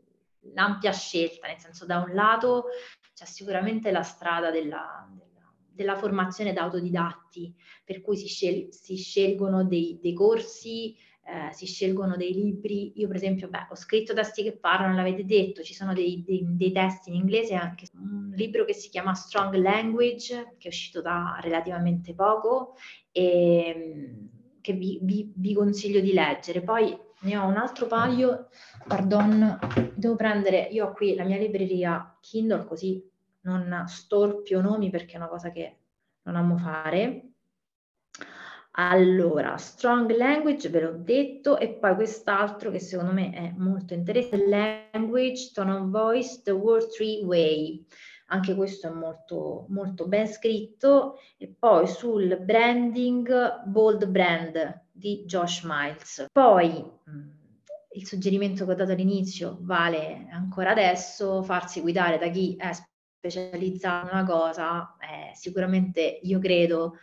l'ampia 0.55 0.93
scelta, 0.93 1.47
nel 1.47 1.59
senso 1.59 1.87
da 1.87 1.99
un 1.99 2.15
lato 2.15 2.67
c'è 3.15 3.25
sicuramente 3.25 3.91
la 3.91 4.03
strada 4.03 4.51
della, 4.51 5.09
della, 5.11 5.53
della 5.57 5.97
formazione 5.97 6.53
da 6.53 6.63
autodidatti, 6.63 7.55
per 7.85 8.01
cui 8.01 8.17
si, 8.17 8.27
scel- 8.27 8.73
si 8.73 8.97
scelgono 8.97 9.65
dei, 9.65 9.99
dei 10.01 10.15
corsi 10.15 10.97
eh, 11.25 11.53
si 11.53 11.67
scelgono 11.67 12.17
dei 12.17 12.33
libri. 12.33 12.93
Io, 12.97 13.07
per 13.07 13.17
esempio, 13.17 13.49
beh, 13.49 13.69
ho 13.71 13.75
scritto 13.75 14.13
testi 14.15 14.43
che 14.43 14.57
parlano, 14.57 14.95
l'avete 14.95 15.25
detto, 15.25 15.63
ci 15.63 15.75
sono 15.75 15.95
dei, 15.95 16.23
dei, 16.27 16.45
dei, 16.49 16.73
testi 16.73 17.11
in 17.11 17.17
inglese, 17.17 17.55
anche 17.55 17.87
un 17.95 18.33
libro 18.35 18.65
che 18.65 18.75
si 18.75 18.89
chiama 18.89 19.15
Strong 19.15 19.55
Language, 19.55 20.57
che 20.59 20.69
è 20.69 20.71
uscito 20.71 21.01
da 21.01 21.39
relativamente 21.41 22.15
poco 22.15 22.75
e 23.11 24.29
che 24.61 24.73
vi, 24.73 24.99
vi, 25.03 25.33
vi 25.35 25.55
consiglio 25.55 26.01
di 26.01 26.13
leggere. 26.13 26.63
Poi 26.63 26.97
ne 27.21 27.37
ho 27.37 27.47
un 27.47 27.57
altro 27.57 27.87
paio, 27.87 28.49
pardon, 28.87 29.59
devo 29.95 30.17
prendere, 30.17 30.69
io 30.71 30.87
ho 30.87 30.93
qui 30.93 31.15
la 31.15 31.25
mia 31.25 31.39
libreria 31.39 32.17
Kindle 32.21 32.65
così 32.65 33.11
non 33.43 33.85
storpio 33.87 34.61
nomi 34.61 34.91
perché 34.91 35.15
è 35.15 35.17
una 35.17 35.29
cosa 35.29 35.51
che 35.51 35.77
non 36.23 36.37
amo 36.37 36.57
fare. 36.57 37.32
Allora, 38.75 39.59
strong 39.59 40.11
language, 40.17 40.71
ve 40.71 40.81
l'ho 40.81 40.97
detto, 40.97 41.59
e 41.59 41.75
poi 41.75 41.95
quest'altro 41.95 42.71
che 42.71 42.79
secondo 42.79 43.13
me 43.13 43.31
è 43.31 43.53
molto 43.55 43.93
interessante, 43.93 44.47
language, 44.47 45.51
tone 45.53 45.73
of 45.73 45.91
voice, 45.91 46.41
the 46.43 46.53
word 46.53 46.89
three 46.89 47.23
way. 47.23 47.85
Anche 48.29 48.55
questo 48.55 48.87
è 48.87 48.91
molto, 48.91 49.67
molto 49.69 50.09
ben 50.09 50.27
scritto. 50.27 51.19
E 51.37 51.55
poi 51.59 51.87
sul 51.87 52.39
branding, 52.41 53.65
bold 53.67 54.07
brand 54.07 54.85
di 54.91 55.25
Josh 55.27 55.65
Miles. 55.65 56.27
Poi 56.33 56.71
mm, 57.11 57.29
il 57.93 58.07
suggerimento 58.07 58.65
che 58.65 58.73
ho 58.73 58.75
dato 58.75 58.93
all'inizio 58.93 59.59
vale 59.61 60.29
ancora 60.31 60.71
adesso, 60.71 61.43
farsi 61.43 61.83
guidare 61.83 62.17
da 62.17 62.29
chi 62.29 62.57
è 62.57 62.71
specializzato 62.73 64.07
in 64.07 64.19
una 64.19 64.25
cosa, 64.25 64.97
eh, 64.99 65.35
sicuramente 65.35 66.21
io 66.23 66.39
credo 66.39 66.97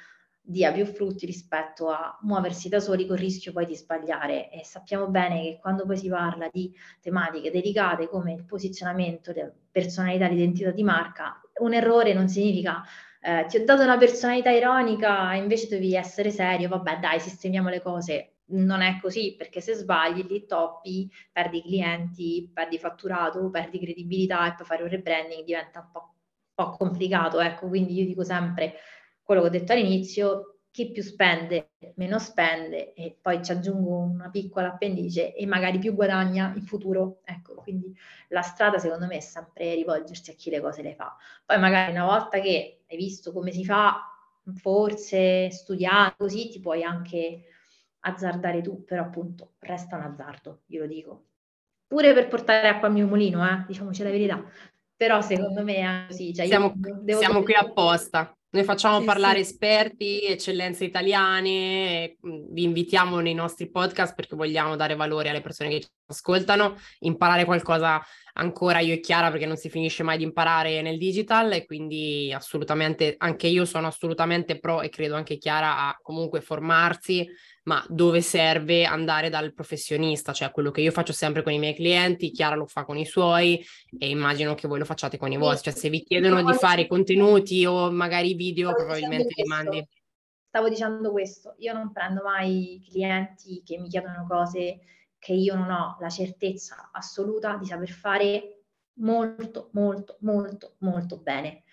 dia 0.50 0.72
più 0.72 0.86
frutti 0.86 1.26
rispetto 1.26 1.90
a 1.90 2.18
muoversi 2.22 2.70
da 2.70 2.80
soli 2.80 3.06
con 3.06 3.16
il 3.16 3.22
rischio 3.22 3.52
poi 3.52 3.66
di 3.66 3.76
sbagliare. 3.76 4.50
E 4.50 4.64
sappiamo 4.64 5.08
bene 5.08 5.42
che 5.42 5.60
quando 5.62 5.86
poi 5.86 5.98
si 5.98 6.10
parla 6.10 6.50
di 6.52 6.74
tematiche 7.02 7.52
delicate 7.52 8.08
come 8.08 8.34
il 8.34 8.46
posizionamento, 8.46 9.32
la 9.36 9.52
personalità, 9.72 10.28
l'identità 10.28 10.72
di 10.72 10.84
marca, 10.84 11.40
un 11.60 11.74
errore 11.74 12.14
non 12.14 12.28
significa 12.28 12.84
eh, 13.22 13.46
ti 13.48 13.58
ho 13.58 13.66
dato 13.66 13.84
una 13.84 13.98
personalità 13.98 14.50
ironica 14.50 15.34
invece 15.34 15.68
devi 15.68 15.94
essere 15.94 16.32
serio, 16.32 16.70
vabbè 16.70 17.00
dai 17.00 17.20
sistemiamo 17.20 17.70
le 17.70 17.82
cose, 17.82 18.36
non 18.52 18.82
è 18.82 18.98
così 19.02 19.36
perché 19.38 19.62
se 19.62 19.74
sbagli 19.74 20.26
lì 20.26 20.46
toppi, 20.46 21.12
perdi 21.32 21.62
clienti, 21.62 22.50
perdi 22.54 22.78
fatturato, 22.80 23.50
perdi 23.50 23.80
credibilità 23.80 24.48
e 24.48 24.56
poi 24.56 24.66
fare 24.66 24.84
un 24.84 24.90
rebranding 24.90 25.44
diventa 25.44 25.80
un 25.82 25.92
po', 25.92 26.14
un 26.56 26.70
po 26.72 26.78
complicato, 26.78 27.40
ecco. 27.42 27.68
Quindi 27.68 27.94
io 28.00 28.06
dico 28.06 28.24
sempre 28.24 28.76
quello 29.30 29.42
che 29.42 29.48
ho 29.48 29.52
detto 29.52 29.74
all'inizio, 29.74 30.60
chi 30.72 30.92
più 30.92 31.02
spende 31.04 31.72
meno 31.96 32.20
spende 32.20 32.94
e 32.94 33.18
poi 33.22 33.44
ci 33.44 33.52
aggiungo 33.52 33.98
una 33.98 34.30
piccola 34.30 34.70
appendice 34.70 35.34
e 35.36 35.46
magari 35.46 35.80
più 35.80 35.94
guadagna 35.94 36.54
in 36.56 36.64
futuro. 36.64 37.22
Ecco, 37.24 37.56
quindi 37.56 37.94
la 38.30 38.42
strada 38.42 38.78
secondo 38.80 39.06
me 39.08 39.18
è 39.18 39.20
sempre 39.20 39.74
rivolgersi 39.76 40.32
a 40.32 40.34
chi 40.36 40.50
le 40.50 40.62
cose 40.62 40.82
le 40.82 40.96
fa. 40.96 41.16
Poi 41.46 41.60
magari 41.60 41.92
una 41.92 42.06
volta 42.06 42.40
che 42.40 42.84
hai 42.90 42.98
visto 42.98 43.32
come 43.32 43.52
si 43.52 43.66
fa, 43.66 44.02
forse 44.56 45.50
studiato 45.52 46.16
così 46.18 46.50
ti 46.50 46.60
puoi 46.60 46.84
anche 46.84 47.44
azzardare 48.02 48.62
tu, 48.62 48.84
però 48.86 49.04
appunto 49.04 49.54
resta 49.60 49.98
un 49.98 50.04
azzardo, 50.04 50.62
io 50.68 50.82
lo 50.82 50.88
dico. 50.88 51.26
pure 51.88 52.14
per 52.14 52.28
portare 52.28 52.68
acqua 52.68 52.88
al 52.88 52.94
mio 52.94 53.08
mulino, 53.08 53.46
eh, 53.48 53.66
diciamoci 53.68 54.04
la 54.04 54.10
verità. 54.10 54.44
Però 54.96 55.22
secondo 55.22 55.64
me 55.64 55.76
è 55.76 56.08
così. 56.08 56.34
Cioè 56.34 56.46
siamo, 56.46 56.74
siamo 57.18 57.44
qui 57.44 57.54
apposta. 57.56 58.34
Noi 58.52 58.64
facciamo 58.64 59.00
sì, 59.00 59.06
parlare 59.06 59.44
sì. 59.44 59.52
esperti, 59.52 60.22
eccellenze 60.22 60.84
italiane, 60.84 62.18
vi 62.20 62.64
invitiamo 62.64 63.20
nei 63.20 63.36
nostri 63.36 63.70
podcast 63.70 64.16
perché 64.16 64.36
vogliamo 64.36 64.76
dare 64.76 64.96
valore 64.96 65.30
alle 65.30 65.42
persone 65.42 65.70
che 65.70 65.82
ci 65.82 65.88
ascoltano, 66.08 66.76
imparare 67.02 67.46
qualcosa 67.46 68.04
ancora 68.34 68.80
io 68.80 68.94
e 68.94 69.02
Chiara 69.02 69.30
perché 69.30 69.46
non 69.46 69.56
si 69.56 69.70
finisce 69.70 70.02
mai 70.02 70.18
di 70.18 70.24
imparare 70.24 70.82
nel 70.82 70.98
digital 70.98 71.52
e 71.52 71.66
quindi 71.66 72.34
assolutamente 72.34 73.14
anche 73.20 73.46
io 73.46 73.66
sono 73.66 73.86
assolutamente 73.86 74.58
pro 74.60 74.82
e 74.82 74.90
credo 74.90 75.14
anche 75.14 75.38
Chiara 75.38 75.88
a 75.88 76.00
comunque 76.02 76.42
formarsi 76.42 77.30
ma 77.64 77.84
dove 77.88 78.22
serve 78.22 78.86
andare 78.86 79.30
dal 79.30 79.54
professionista, 79.54 80.34
cioè 80.34 80.52
quello 80.52 80.72
che 80.72 80.82
io 80.82 80.92
faccio 80.92 81.14
sempre 81.14 81.44
con 81.44 81.52
i 81.52 81.60
miei 81.60 81.76
clienti, 81.76 82.32
Chiara 82.32 82.56
lo 82.56 82.66
fa 82.66 82.84
con 82.86 82.98
i 82.98 83.06
suoi 83.06 83.64
e 83.98 84.10
immagino 84.10 84.56
che 84.56 84.68
voi 84.68 84.80
lo 84.80 84.86
facciate 84.86 85.18
con 85.18 85.32
i 85.32 85.38
vostri, 85.38 85.72
cioè 85.72 85.80
se 85.80 85.90
vi 85.90 86.04
chiedono 86.04 86.44
di 86.44 86.54
fare 86.58 86.88
contenuti 86.88 87.66
o 87.66 87.92
magari 87.92 88.34
video 88.34 88.74
probabilmente 88.74 89.34
li 89.36 89.48
mandi. 89.48 89.88
Stavo 90.48 90.68
dicendo 90.68 91.12
questo, 91.12 91.56
io 91.60 91.74
non 91.74 91.92
prendo 91.92 92.24
mai 92.24 92.84
clienti 92.90 93.62
che 93.64 93.78
mi 93.78 93.88
chiedono 93.88 94.26
cose 94.28 94.80
che 95.20 95.34
io 95.34 95.54
non 95.54 95.70
ho 95.70 95.98
la 96.00 96.10
certezza 96.10 96.90
assoluta 96.92 97.58
di 97.58 97.66
saper 97.66 97.90
fare 97.90 98.64
molto, 99.00 99.70
molto, 99.74 100.18
molto, 100.22 100.76
molto 100.80 101.20
bene. 101.20 101.64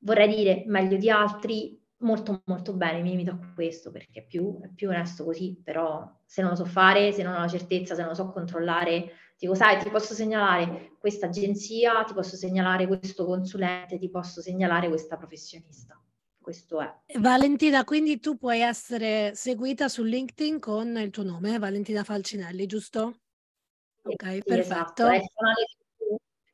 Vorrei 0.00 0.34
dire 0.34 0.64
meglio 0.66 0.96
di 0.96 1.10
altri, 1.10 1.80
molto 1.98 2.42
molto 2.46 2.74
bene, 2.74 3.00
mi 3.00 3.10
limito 3.10 3.30
a 3.30 3.52
questo 3.54 3.90
perché 3.90 4.20
è 4.20 4.26
più, 4.26 4.60
è 4.60 4.68
più 4.68 4.88
onesto 4.88 5.24
così, 5.24 5.60
però 5.62 6.10
se 6.24 6.42
non 6.42 6.50
lo 6.50 6.56
so 6.56 6.64
fare, 6.64 7.12
se 7.12 7.22
non 7.22 7.34
ho 7.34 7.38
la 7.38 7.48
certezza, 7.48 7.94
se 7.94 8.00
non 8.00 8.10
lo 8.10 8.16
so 8.16 8.30
controllare, 8.30 9.12
dico 9.38 9.54
sai 9.54 9.82
ti 9.82 9.90
posso 9.90 10.14
segnalare 10.14 10.96
questa 10.98 11.26
agenzia, 11.26 12.04
ti 12.04 12.14
posso 12.14 12.36
segnalare 12.36 12.86
questo 12.86 13.24
consulente, 13.24 13.98
ti 13.98 14.10
posso 14.10 14.40
segnalare 14.40 14.88
questa 14.88 15.16
professionista. 15.16 15.98
Questo 16.38 16.78
è. 16.80 16.94
Valentina, 17.20 17.84
quindi 17.84 18.20
tu 18.20 18.36
puoi 18.36 18.60
essere 18.60 19.34
seguita 19.34 19.88
su 19.88 20.02
LinkedIn 20.02 20.58
con 20.58 20.94
il 20.98 21.08
tuo 21.08 21.22
nome, 21.22 21.58
Valentina 21.58 22.04
Falcinelli, 22.04 22.66
giusto? 22.66 23.20
Ok, 24.02 24.32
sì, 24.34 24.42
perfetto. 24.42 25.08
Esatto. 25.08 25.08
È 25.08 25.22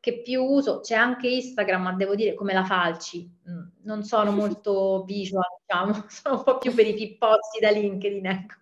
che 0.00 0.22
più 0.22 0.42
uso, 0.42 0.80
c'è 0.80 0.94
anche 0.94 1.28
Instagram, 1.28 1.82
ma 1.82 1.92
devo 1.92 2.14
dire 2.14 2.34
come 2.34 2.54
la 2.54 2.64
Falci, 2.64 3.30
mm, 3.48 3.82
non 3.82 4.02
sono 4.02 4.32
molto 4.32 5.04
visual, 5.04 5.44
diciamo, 5.60 6.06
sono 6.08 6.36
un 6.38 6.42
po' 6.42 6.58
più 6.58 6.74
per 6.74 6.86
i 6.86 6.94
pippozzi 6.94 7.60
da 7.60 7.70
LinkedIn, 7.70 8.26
ecco. 8.26 8.54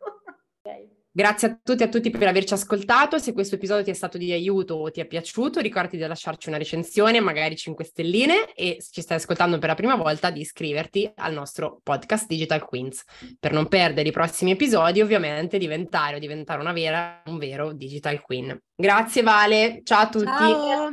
okay. 0.61 0.97
Grazie 1.19 1.49
a 1.49 1.59
tutti 1.61 1.83
e 1.83 1.87
a 1.87 1.89
tutti 1.89 2.11
per 2.11 2.29
averci 2.29 2.55
ascoltato. 2.55 3.19
Se 3.19 3.33
questo 3.33 3.57
episodio 3.57 3.83
ti 3.83 3.91
è 3.91 3.95
stato 3.95 4.19
di 4.19 4.31
aiuto 4.31 4.75
o 4.75 4.89
ti 4.89 5.01
è 5.01 5.05
piaciuto, 5.05 5.59
ricordati 5.59 5.97
di 5.97 6.07
lasciarci 6.07 6.49
una 6.49 6.59
recensione, 6.59 7.19
magari 7.19 7.57
5 7.57 7.83
stelline, 7.83 8.53
e 8.53 8.77
se 8.79 8.91
ci 8.93 9.01
stai 9.01 9.17
ascoltando 9.17 9.59
per 9.59 9.71
la 9.71 9.75
prima 9.75 9.97
volta, 9.97 10.31
di 10.31 10.43
iscriverti 10.43 11.11
al 11.17 11.33
nostro 11.33 11.81
podcast 11.83 12.29
Digital 12.29 12.65
Queens 12.65 13.03
per 13.41 13.51
non 13.53 13.67
perdere 13.67 14.11
i 14.11 14.13
prossimi 14.13 14.53
episodi, 14.53 15.01
ovviamente 15.01 15.59
diventare 15.59 16.15
o 16.15 16.19
diventare 16.21 16.61
una 16.61 16.73
vera, 16.73 17.21
un 17.27 17.39
vero 17.39 17.73
Digital 17.73 18.21
Queen. 18.21 18.57
Grazie 18.77 19.23
Vale, 19.23 19.81
ciao 19.83 20.03
a 20.03 20.09
tutti. 20.09 20.25
Ciao, 20.25 20.93